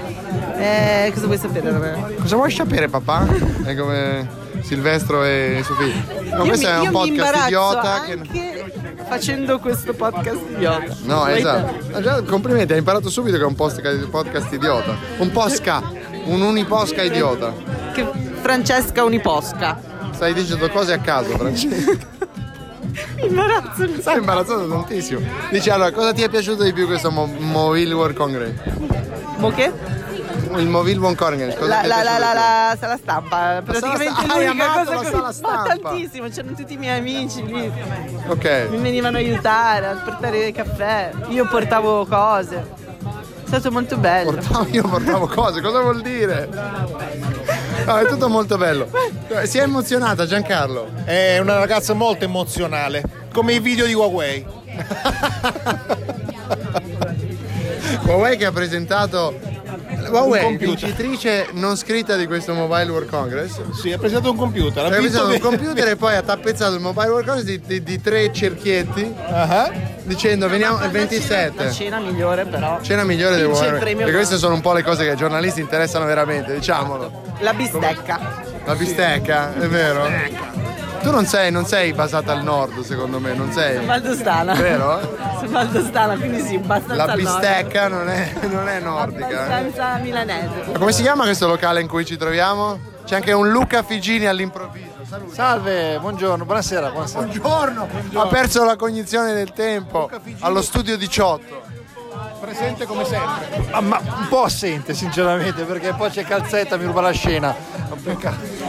Eh, 0.58 1.12
cosa 1.14 1.26
vuoi 1.26 1.38
sapere 1.38 1.72
da 1.72 1.78
me? 1.78 2.16
Cosa 2.20 2.36
vuoi 2.36 2.52
sapere 2.52 2.88
papà? 2.88 3.28
È 3.64 3.76
come 3.76 4.42
Silvestro 4.62 5.24
e 5.24 5.62
Sofì. 5.64 5.92
No, 6.32 6.46
questo 6.46 6.68
mi, 6.68 6.74
è 6.74 6.80
un 6.80 6.92
podcast 6.92 7.46
idiota 7.46 8.02
che... 8.06 8.12
anche 8.14 8.74
facendo 9.08 9.60
questo 9.60 9.94
podcast 9.94 10.42
idiota. 10.56 10.96
No, 11.04 11.28
esatto. 11.28 12.10
Ah, 12.10 12.24
complimenti, 12.24 12.72
hai 12.72 12.80
imparato 12.80 13.10
subito 13.10 13.38
che 13.38 13.44
è 13.44 13.46
un 13.46 13.56
podcast 13.56 14.52
idiota. 14.52 14.96
Un 15.18 15.30
posca, 15.32 15.84
un 16.26 16.42
uniposca 16.42 17.02
idiota. 17.02 17.54
Che 17.94 18.06
Francesca 18.42 19.04
Uniposca. 19.04 19.80
Stai 20.12 20.34
dicendo 20.34 20.70
cose 20.70 20.94
a 20.94 21.00
caso, 21.00 21.38
Francesca. 21.38 21.92
Mi 23.16 23.26
imbarazzo. 23.28 23.88
Stai 24.00 24.18
imbarazzando 24.18 24.68
tantissimo. 24.68 25.22
Dici 25.50 25.70
allora, 25.70 25.92
cosa 25.92 26.14
ti 26.14 26.22
è 26.22 26.30
piaciuto 26.30 26.64
di 26.64 26.74
più 26.74 26.86
questo 26.86 27.10
Mo- 27.10 27.26
Mobile 27.26 27.94
World 27.94 28.16
Congress? 28.16 28.54
Mo 29.38 29.50
che? 29.52 29.72
Il 30.56 30.68
Mobile 30.68 31.00
World 31.00 31.18
Congress, 31.18 31.56
cosa 31.58 31.82
La, 31.82 31.88
la, 31.88 32.04
la, 32.04 32.18
la, 32.20 32.34
la 32.34 32.78
sala 32.80 32.98
stampa, 32.98 33.62
praticamente 33.66 34.14
sta- 34.14 34.34
hai 34.36 34.46
l'unica 34.46 34.72
amato 34.74 34.92
cosa 34.92 35.02
la 35.02 35.10
sala 35.10 35.24
ma 35.24 35.32
stampa? 35.66 35.90
tantissimo, 35.90 36.28
c'erano 36.30 36.54
tutti 36.56 36.74
i 36.74 36.78
miei 36.78 37.00
amici 37.00 37.44
lì? 37.44 37.72
Ok. 38.28 38.68
mi 38.70 38.78
venivano 38.78 39.18
a 39.18 39.20
aiutare 39.20 39.88
a 39.88 39.94
portare 39.96 40.46
il 40.50 40.54
caffè, 40.54 41.12
io 41.30 41.48
portavo 41.48 42.06
cose, 42.06 42.64
è 43.56 43.60
stato 43.60 43.72
molto 43.72 43.98
bello. 43.98 44.32
Portavo- 44.32 44.68
io 44.72 44.88
portavo 44.88 45.28
cose, 45.28 45.62
cosa 45.62 45.82
vuol 45.82 46.02
dire? 46.02 46.50
No, 47.86 47.98
è 47.98 48.06
tutto 48.08 48.30
molto 48.30 48.58
bello. 48.58 48.90
Si 49.44 49.58
è 49.58 49.62
emozionata 49.62 50.26
Giancarlo. 50.26 50.90
È 51.04 51.38
una 51.40 51.58
ragazza 51.58 51.94
molto 51.94 52.24
emozionale, 52.26 53.04
come 53.32 53.54
i 53.54 53.60
video 53.60 53.86
di 53.86 53.94
Huawei. 53.94 54.46
Huawei 58.06 58.38
che 58.38 58.46
ha 58.46 58.52
presentato 58.52 59.40
Huawei, 60.10 60.58
vincitrice 60.58 61.48
non 61.54 61.76
scritta 61.78 62.16
di 62.16 62.26
questo 62.28 62.54
Mobile 62.54 62.90
World 62.92 63.10
Congress. 63.10 63.60
Sì, 63.72 63.92
ha 63.92 63.98
presentato 63.98 64.32
un 64.32 64.38
computer. 64.38 64.86
Ha 64.86 64.90
presentato 64.90 65.26
un 65.28 65.32
di- 65.34 65.40
computer 65.40 65.88
e 65.88 65.96
poi 65.98 66.16
ha 66.16 66.22
tappezzato 66.22 66.74
il 66.76 66.82
Mobile 66.82 67.08
World 67.10 67.26
Congress 67.28 67.46
di, 67.46 67.62
di- 67.66 67.84
di 67.84 68.02
tre 68.02 68.32
cerchietti 68.34 69.14
Ah, 69.28 69.72
dicendo 70.04 70.48
veniamo 70.50 70.76
il 70.78 70.82
La 70.84 70.88
27. 70.90 71.72
cena 71.72 72.00
migliore 72.00 72.46
però. 72.46 72.80
Cena 72.82 73.04
migliore 73.04 73.36
del 73.38 73.46
Huawei. 73.48 73.80
premio 73.80 73.98
Perché 74.06 74.14
queste 74.14 74.38
sono 74.38 74.54
un 74.56 74.62
po' 74.62 74.74
le 74.74 74.84
cose 74.84 75.04
che 75.04 75.12
ai 75.12 75.16
giornalisti 75.18 75.60
interessano 75.62 76.06
veramente, 76.06 76.54
diciamolo. 76.54 77.22
La 77.40 77.54
bistecca. 77.54 78.42
La 78.66 78.76
bistecca, 78.76 79.54
è 79.60 79.68
vero? 79.68 80.08
Tu 81.04 81.12
non 81.12 81.26
sei, 81.26 81.52
non 81.52 81.66
sei 81.66 81.92
basata 81.94 82.32
al 82.32 82.44
nord, 82.44 82.80
secondo 82.82 83.20
me, 83.20 83.34
non 83.34 83.52
sei. 83.52 83.76
Sono 83.76 83.86
valdostana. 83.88 84.54
Vero? 84.54 85.00
Sono 85.40 85.52
valdostana, 85.52 86.16
quindi 86.16 86.42
sì, 86.42 86.56
abbastanza 86.56 87.06
La 87.06 87.12
al 87.12 87.20
nord. 87.20 87.40
bistecca 87.40 87.88
non 87.90 88.10
è, 88.10 88.34
non 88.50 88.68
è 88.70 88.80
nordica. 88.80 89.28
eh. 89.30 89.36
Abbastanza 89.36 89.98
milanese. 90.02 90.64
Ma 90.72 90.80
come 90.80 90.92
si 90.94 91.02
chiama 91.02 91.24
questo 91.24 91.48
locale 91.48 91.82
in 91.82 91.88
cui 91.88 92.06
ci 92.06 92.16
troviamo? 92.18 92.80
C'è 93.06 93.16
anche 93.16 93.34
un 93.34 93.50
Luca 93.52 93.84
Figini 93.84 94.26
all'improvviso. 94.28 94.92
Salve, 95.32 96.00
buongiorno, 96.00 96.46
buonasera, 96.46 96.90
buonasera. 96.90 97.26
Buongiorno. 97.26 97.88
Ha 98.14 98.28
perso 98.28 98.64
la 98.64 98.76
cognizione 98.78 99.34
del 99.34 99.52
tempo 99.52 100.10
allo 100.40 100.62
studio 100.62 100.98
18. 100.98 101.62
Presente 102.44 102.86
come 102.86 103.06
sempre. 103.06 103.64
Ah, 103.72 103.80
ma 103.80 104.02
un 104.04 104.28
po' 104.28 104.44
assente, 104.44 104.94
sinceramente, 104.94 105.64
perché 105.64 105.94
poi 105.94 106.10
c'è 106.10 106.26
calzetta, 106.26 106.76
mi 106.76 106.84
ruba 106.84 107.00
la 107.00 107.12
scena. 107.12 107.56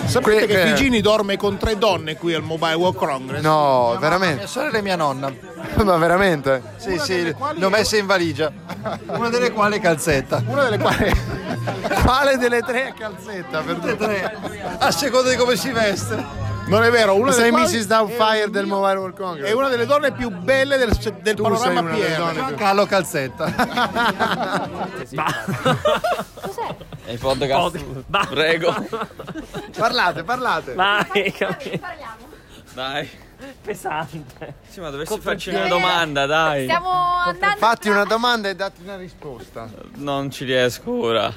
Sapete 0.06 0.20
Que- 0.20 0.46
che 0.46 0.46
que- 0.46 0.66
Figini 0.68 1.00
dorme 1.00 1.36
con 1.36 1.56
tre 1.56 1.76
donne 1.76 2.16
qui 2.16 2.34
al 2.34 2.42
Mobile 2.42 2.74
World 2.74 2.96
Congress? 2.96 3.42
No, 3.42 3.96
veramente. 3.98 4.36
Mia 4.36 4.46
sorella 4.46 4.78
e 4.78 4.82
mia 4.82 4.94
nonna. 4.94 5.32
Ma 5.82 5.96
veramente? 5.96 6.62
Sì, 6.76 6.98
sì, 7.00 7.24
le 7.24 7.64
ho 7.64 7.68
messe 7.68 7.98
in 7.98 8.06
valigia. 8.06 8.52
Una 9.06 9.28
delle 9.28 9.50
quali 9.50 9.78
è 9.78 9.80
calzetta. 9.80 10.40
Una 10.46 10.62
delle 10.62 10.78
quali. 10.78 11.42
Quale 12.04 12.36
delle 12.36 12.60
tre 12.60 12.88
è 12.88 12.92
calzetta? 12.94 13.60
Per 13.60 13.74
Tutte 13.76 13.90
e 13.92 13.96
tre. 13.96 14.36
A 14.78 14.90
seconda 14.92 15.30
di 15.30 15.36
come 15.36 15.56
si 15.56 15.70
veste. 15.70 16.22
Non 16.66 16.82
è 16.82 16.90
vero, 16.90 17.14
una 17.14 17.30
Sei 17.32 17.50
Mrs. 17.52 17.86
Doubtfire 17.86 18.48
del 18.50 18.66
Mobile 18.66 18.96
World 18.98 19.16
Congress. 19.16 19.48
è 19.48 19.52
una 19.52 19.68
delle 19.68 19.84
donne 19.86 20.12
più 20.12 20.30
belle 20.30 20.76
del, 20.78 20.90
del 21.22 21.34
Tu 21.34 21.42
panorama 21.42 21.92
più- 21.92 22.54
Carlo 22.56 22.86
Calzetta. 22.86 23.52
È 27.04 27.10
il 27.12 27.18
podcast. 27.18 28.04
Prego. 28.30 28.74
Parlate, 29.76 30.22
parlate. 30.24 30.72
Vai, 30.74 31.32
capito. 31.36 31.86
Dai. 32.72 33.08
Pesante. 33.62 34.54
Sì, 34.66 34.80
ma 34.80 34.88
dovresti 34.90 35.20
farci 35.20 35.50
una 35.50 35.66
domanda, 35.66 36.24
dai. 36.24 36.62
Stiamo 36.64 36.88
andando. 36.90 37.56
Fatti 37.58 37.88
una 37.90 38.04
domanda 38.04 38.48
e 38.48 38.54
datti 38.54 38.80
una 38.82 38.96
risposta. 38.96 39.68
Non 39.96 40.30
ci 40.30 40.44
riesco 40.44 40.90
ora. 40.92 41.30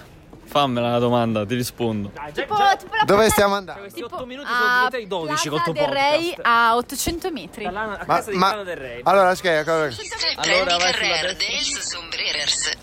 Fammela 0.47 0.91
la 0.91 0.99
domanda, 0.99 1.45
ti 1.45 1.55
rispondo. 1.55 2.09
Tipo, 2.33 2.55
tipo 2.77 2.95
la 2.95 3.03
Dove 3.05 3.29
stiamo 3.29 3.55
andando? 3.55 3.87
Tipo, 3.91 4.05
8 4.15 4.25
minuti 4.25 4.47
a 4.49 4.55
sono 4.55 4.67
diventati 4.75 5.07
12 5.07 5.49
Plaza 5.49 5.49
col 5.49 5.61
tuo 5.63 5.73
del 5.73 5.93
Rey 5.93 6.35
a 6.41 6.75
800 6.75 7.31
metri. 7.31 7.65
A 7.65 7.71
Ma, 7.71 7.97
casa 8.05 8.31
di 8.31 8.37
ma- 8.37 8.49
Cano 8.51 8.63
del 8.63 8.77
Re. 8.77 8.99
allora, 9.03 9.35
scherzo. 9.35 9.71
allora- 9.71 9.91
Allora 10.37 10.77
vai 10.77 10.93
sulla. 10.93 11.81
Sombreres. 11.81 12.77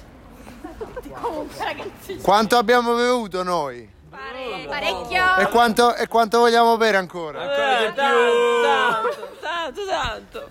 Comunque, 1.20 1.64
ragazzi, 1.64 2.16
Quanto 2.18 2.56
abbiamo 2.56 2.94
bevuto 2.94 3.42
noi? 3.42 3.90
parecchio. 4.68 5.36
E 5.38 5.48
quanto, 5.48 5.94
e 5.94 6.06
quanto 6.06 6.38
vogliamo 6.40 6.76
bere 6.76 6.96
ancora? 6.98 7.40
Ancora 7.40 7.78
di 7.78 7.92
più. 7.92 8.62
Tanto, 8.62 9.36
tanto, 9.40 9.86
tanto. 9.86 10.50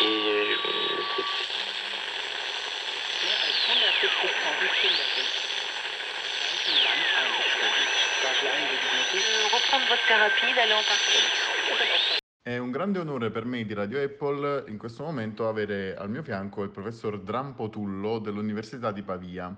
Reprendre 0.00 0.49
votre 9.90 10.06
thérapie, 10.06 10.54
d'aller 10.54 10.74
en 10.74 10.84
partie. 10.86 12.18
È 12.42 12.56
un 12.58 12.70
grande 12.70 13.00
onore 13.00 13.30
per 13.30 13.44
me 13.44 13.64
di 13.64 13.74
Radio 13.74 14.00
Apple 14.02 14.64
in 14.68 14.78
questo 14.78 15.02
momento 15.02 15.48
avere 15.48 15.96
al 15.96 16.08
mio 16.08 16.22
fianco 16.22 16.62
il 16.62 16.70
professor 16.70 17.20
Drampo 17.20 17.68
Tullo 17.68 18.18
dell'Università 18.20 18.92
di 18.92 19.02
Pavia. 19.02 19.54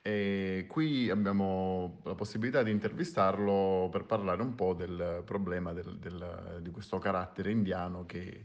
E 0.00 0.66
qui 0.68 1.10
abbiamo 1.10 2.00
la 2.04 2.14
possibilità 2.14 2.62
di 2.62 2.70
intervistarlo 2.70 3.88
per 3.92 4.04
parlare 4.04 4.40
un 4.42 4.54
po' 4.54 4.72
del 4.74 5.22
problema 5.24 5.72
del- 5.72 5.98
del- 5.98 6.58
di 6.60 6.70
questo 6.70 6.98
carattere 6.98 7.50
indiano 7.50 8.04
che 8.06 8.42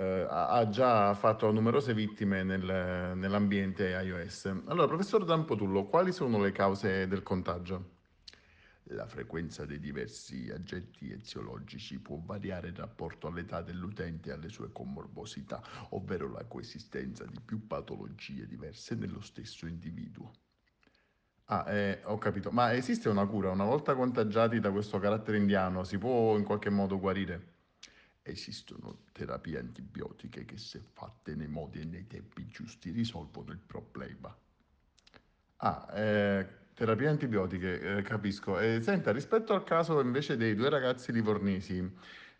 eh, 0.00 0.26
ha 0.28 0.68
già 0.68 1.12
fatto 1.14 1.50
numerose 1.50 1.92
vittime 1.92 2.44
nel- 2.44 3.12
nell'ambiente 3.16 3.88
iOS. 3.88 4.46
Allora, 4.66 4.86
professor 4.86 5.24
Drampo 5.24 5.56
Tullo, 5.56 5.86
quali 5.86 6.12
sono 6.12 6.40
le 6.40 6.52
cause 6.52 7.08
del 7.08 7.22
contagio? 7.22 7.96
La 8.92 9.06
frequenza 9.06 9.66
dei 9.66 9.78
diversi 9.78 10.50
agenti 10.50 11.12
eziologici 11.12 11.98
può 11.98 12.18
variare 12.24 12.68
in 12.68 12.74
rapporto 12.74 13.26
all'età 13.26 13.60
dell'utente 13.60 14.30
e 14.30 14.32
alle 14.32 14.48
sue 14.48 14.72
comorbosità, 14.72 15.62
ovvero 15.90 16.30
la 16.30 16.44
coesistenza 16.44 17.26
di 17.26 17.38
più 17.44 17.66
patologie 17.66 18.46
diverse 18.46 18.94
nello 18.94 19.20
stesso 19.20 19.66
individuo. 19.66 20.32
Ah, 21.50 21.64
eh, 21.70 22.00
ho 22.04 22.16
capito. 22.16 22.50
Ma 22.50 22.72
esiste 22.72 23.10
una 23.10 23.26
cura? 23.26 23.50
Una 23.50 23.64
volta 23.64 23.94
contagiati 23.94 24.58
da 24.58 24.70
questo 24.70 24.98
carattere 24.98 25.36
indiano, 25.36 25.84
si 25.84 25.98
può 25.98 26.36
in 26.38 26.44
qualche 26.44 26.70
modo 26.70 26.98
guarire? 26.98 27.56
Esistono 28.22 29.04
terapie 29.12 29.58
antibiotiche 29.58 30.44
che, 30.46 30.56
se 30.56 30.80
fatte 30.80 31.34
nei 31.34 31.48
modi 31.48 31.80
e 31.80 31.84
nei 31.84 32.06
tempi 32.06 32.46
giusti, 32.46 32.90
risolvono 32.90 33.52
il 33.52 33.58
problema. 33.58 34.34
Ah, 35.56 35.88
eh, 35.94 36.48
terapie 36.78 37.08
antibiotiche, 37.08 37.98
eh, 37.98 38.02
capisco. 38.02 38.60
Eh, 38.60 38.80
senta, 38.80 39.10
rispetto 39.10 39.52
al 39.52 39.64
caso 39.64 39.98
invece 40.00 40.36
dei 40.36 40.54
due 40.54 40.68
ragazzi 40.68 41.10
livornesi, 41.10 41.78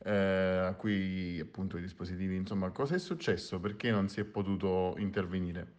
eh, 0.04 0.12
a 0.12 0.74
cui 0.74 1.40
appunto 1.40 1.76
i 1.76 1.80
dispositivi, 1.80 2.36
insomma, 2.36 2.70
cosa 2.70 2.94
è 2.94 2.98
successo? 3.00 3.58
Perché 3.58 3.90
non 3.90 4.08
si 4.08 4.20
è 4.20 4.24
potuto 4.24 4.94
intervenire? 4.98 5.74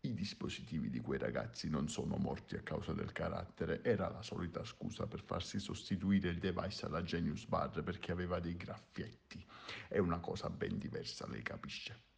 I 0.00 0.12
dispositivi 0.12 0.90
di 0.90 1.00
quei 1.00 1.18
ragazzi 1.18 1.70
non 1.70 1.88
sono 1.88 2.16
morti 2.16 2.56
a 2.56 2.60
causa 2.60 2.92
del 2.92 3.12
carattere, 3.12 3.82
era 3.82 4.10
la 4.10 4.20
solita 4.20 4.62
scusa 4.64 5.06
per 5.06 5.22
farsi 5.22 5.58
sostituire 5.58 6.28
il 6.28 6.38
device 6.38 6.84
alla 6.84 7.02
Genius 7.02 7.46
Bar 7.46 7.82
perché 7.82 8.12
aveva 8.12 8.38
dei 8.38 8.54
graffietti. 8.54 9.42
È 9.88 9.96
una 9.96 10.18
cosa 10.18 10.50
ben 10.50 10.76
diversa, 10.76 11.26
lei 11.26 11.40
capisce. 11.40 12.11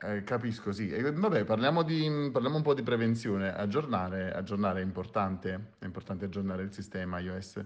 Eh, 0.00 0.22
capisco, 0.24 0.72
sì. 0.72 0.90
E, 0.90 1.12
vabbè, 1.12 1.44
parliamo, 1.44 1.82
di, 1.82 2.28
parliamo 2.32 2.56
un 2.56 2.62
po' 2.62 2.74
di 2.74 2.82
prevenzione. 2.82 3.52
Aggiornare, 3.54 4.32
aggiornare 4.32 4.80
è 4.80 4.84
importante, 4.84 5.72
è 5.78 5.84
importante 5.84 6.24
aggiornare 6.26 6.62
il 6.62 6.72
sistema 6.72 7.18
iOS 7.20 7.64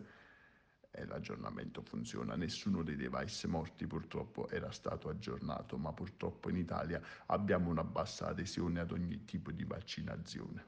e 0.90 1.04
l'aggiornamento 1.06 1.82
funziona. 1.82 2.36
Nessuno 2.36 2.82
dei 2.82 2.96
device 2.96 3.46
morti 3.48 3.86
purtroppo 3.86 4.48
era 4.50 4.70
stato 4.70 5.08
aggiornato, 5.08 5.78
ma 5.78 5.92
purtroppo 5.92 6.48
in 6.50 6.56
Italia 6.56 7.00
abbiamo 7.26 7.70
una 7.70 7.84
bassa 7.84 8.28
adesione 8.28 8.80
ad 8.80 8.92
ogni 8.92 9.24
tipo 9.24 9.50
di 9.50 9.64
vaccinazione. 9.64 10.66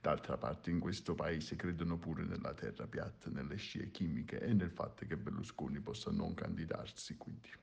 D'altra 0.00 0.36
parte 0.36 0.70
in 0.70 0.80
questo 0.80 1.14
paese 1.14 1.54
credono 1.56 1.98
pure 1.98 2.24
nella 2.24 2.54
terra 2.54 2.86
piatta, 2.86 3.30
nelle 3.30 3.56
scie 3.56 3.90
chimiche 3.92 4.40
e 4.40 4.52
nel 4.52 4.70
fatto 4.70 5.06
che 5.06 5.16
Berlusconi 5.16 5.78
possa 5.80 6.10
non 6.10 6.34
candidarsi, 6.34 7.16
quindi... 7.16 7.61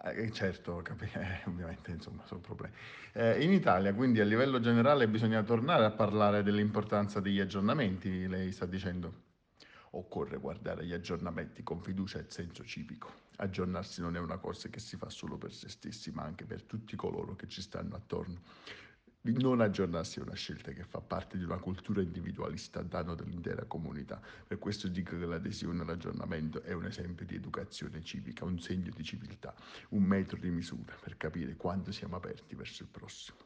Eh, 0.00 0.30
certo, 0.30 0.80
capi- 0.82 1.10
eh, 1.14 1.42
ovviamente 1.46 1.90
insomma 1.90 2.24
sono 2.26 2.40
problemi. 2.40 2.74
Eh, 3.12 3.42
in 3.42 3.52
Italia 3.52 3.92
quindi 3.94 4.20
a 4.20 4.24
livello 4.24 4.60
generale 4.60 5.08
bisogna 5.08 5.42
tornare 5.42 5.84
a 5.84 5.90
parlare 5.90 6.42
dell'importanza 6.42 7.20
degli 7.20 7.40
aggiornamenti, 7.40 8.26
lei 8.28 8.52
sta 8.52 8.64
dicendo? 8.66 9.26
Occorre 9.92 10.36
guardare 10.38 10.84
gli 10.84 10.92
aggiornamenti 10.92 11.62
con 11.62 11.80
fiducia 11.80 12.18
e 12.18 12.26
senso 12.28 12.62
civico. 12.64 13.26
Aggiornarsi 13.36 14.00
non 14.00 14.16
è 14.16 14.20
una 14.20 14.36
cosa 14.38 14.68
che 14.68 14.78
si 14.80 14.96
fa 14.96 15.08
solo 15.08 15.36
per 15.38 15.52
se 15.52 15.68
stessi, 15.68 16.10
ma 16.12 16.22
anche 16.22 16.44
per 16.44 16.62
tutti 16.62 16.94
coloro 16.94 17.34
che 17.34 17.48
ci 17.48 17.62
stanno 17.62 17.96
attorno. 17.96 18.42
Il 19.22 19.36
non 19.40 19.60
aggiornarsi 19.60 20.20
è 20.20 20.22
una 20.22 20.34
scelta 20.34 20.70
che 20.70 20.84
fa 20.84 21.00
parte 21.00 21.36
di 21.36 21.44
una 21.44 21.58
cultura 21.58 22.00
individualista 22.00 22.80
a 22.80 22.82
danno 22.82 23.14
dell'intera 23.14 23.64
comunità. 23.64 24.20
Per 24.46 24.58
questo 24.58 24.88
dico 24.88 25.18
che 25.18 25.26
l'adesione 25.26 25.82
all'aggiornamento 25.82 26.62
è 26.62 26.72
un 26.72 26.86
esempio 26.86 27.26
di 27.26 27.34
educazione 27.34 28.02
civica, 28.02 28.44
un 28.44 28.60
segno 28.60 28.90
di 28.94 29.02
civiltà, 29.02 29.52
un 29.90 30.04
metro 30.04 30.38
di 30.38 30.50
misura 30.50 30.94
per 31.02 31.16
capire 31.16 31.56
quanto 31.56 31.90
siamo 31.90 32.16
aperti 32.16 32.54
verso 32.54 32.84
il 32.84 32.88
prossimo. 32.90 33.38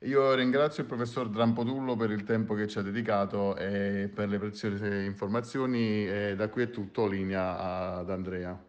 Io 0.00 0.34
ringrazio 0.34 0.82
il 0.82 0.88
professor 0.88 1.28
Drampodullo 1.30 1.96
per 1.96 2.10
il 2.10 2.22
tempo 2.22 2.54
che 2.54 2.68
ci 2.68 2.78
ha 2.78 2.82
dedicato 2.82 3.56
e 3.56 4.10
per 4.14 4.28
le 4.28 4.38
preziose 4.38 5.02
informazioni 5.02 6.06
e 6.06 6.34
da 6.36 6.48
qui 6.48 6.62
è 6.62 6.70
tutto, 6.70 7.06
linea 7.06 7.96
ad 7.96 8.10
Andrea. 8.10 8.62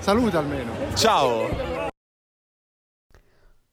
Saluta 0.00 0.38
almeno. 0.40 0.72
Ciao! 0.94 1.96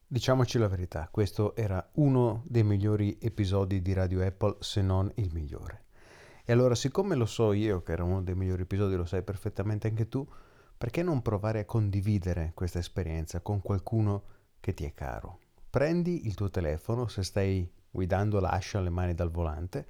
Diciamoci 0.08 0.60
la 0.60 0.68
verità, 0.68 1.08
questo 1.10 1.56
era 1.56 1.84
uno 1.94 2.44
dei 2.46 2.64
migliori 2.64 3.18
episodi 3.20 3.82
di 3.82 3.92
Radio 3.92 4.24
Apple, 4.24 4.58
se 4.60 4.84
non 4.84 5.12
il 5.16 5.32
migliore. 5.34 5.86
E 6.46 6.54
allora, 6.54 6.76
siccome 6.76 7.16
lo 7.16 7.26
so 7.26 7.54
io 7.54 7.82
che 7.82 7.94
era 7.94 8.04
uno 8.04 8.22
dei 8.22 8.36
migliori 8.36 8.62
episodi, 8.62 8.96
lo 8.96 9.06
sai 9.06 9.24
perfettamente 9.24 9.88
anche 9.88 10.08
tu, 10.08 10.24
perché 10.78 11.02
non 11.02 11.24
provare 11.24 11.62
a 11.62 11.66
condividere 11.66 12.52
questa 12.54 12.78
esperienza 12.78 13.40
con 13.40 13.64
qualcuno 13.64 14.24
che 14.60 14.76
ti 14.76 14.86
è 14.86 14.94
caro? 14.94 15.40
Prendi 15.72 16.28
il 16.28 16.36
tuo 16.36 16.52
telefono, 16.52 17.08
se 17.08 17.24
stai 17.24 17.68
guidando 17.90 18.40
lascia 18.40 18.80
le 18.82 18.92
mani 18.92 19.16
dal 19.16 19.32
volante 19.32 19.88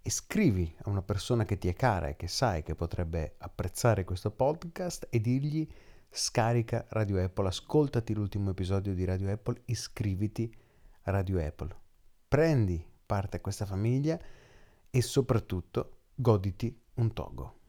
e 0.00 0.10
scrivi 0.10 0.74
a 0.84 0.88
una 0.88 1.02
persona 1.02 1.44
che 1.44 1.58
ti 1.58 1.68
è 1.68 1.74
cara 1.74 2.08
e 2.08 2.16
che 2.16 2.26
sai 2.26 2.62
che 2.62 2.74
potrebbe 2.74 3.34
apprezzare 3.36 4.04
questo 4.04 4.30
podcast 4.30 5.08
e 5.10 5.20
dirgli 5.20 5.68
scarica 6.14 6.84
Radio 6.90 7.24
Apple, 7.24 7.48
ascoltati 7.48 8.12
l'ultimo 8.12 8.50
episodio 8.50 8.92
di 8.92 9.04
Radio 9.06 9.32
Apple, 9.32 9.62
iscriviti 9.64 10.54
a 11.04 11.10
Radio 11.10 11.42
Apple. 11.42 11.74
Prendi 12.28 12.86
parte 13.06 13.38
a 13.38 13.40
questa 13.40 13.64
famiglia 13.64 14.20
e 14.90 15.00
soprattutto 15.00 16.00
goditi 16.14 16.78
un 16.94 17.14
togo. 17.14 17.60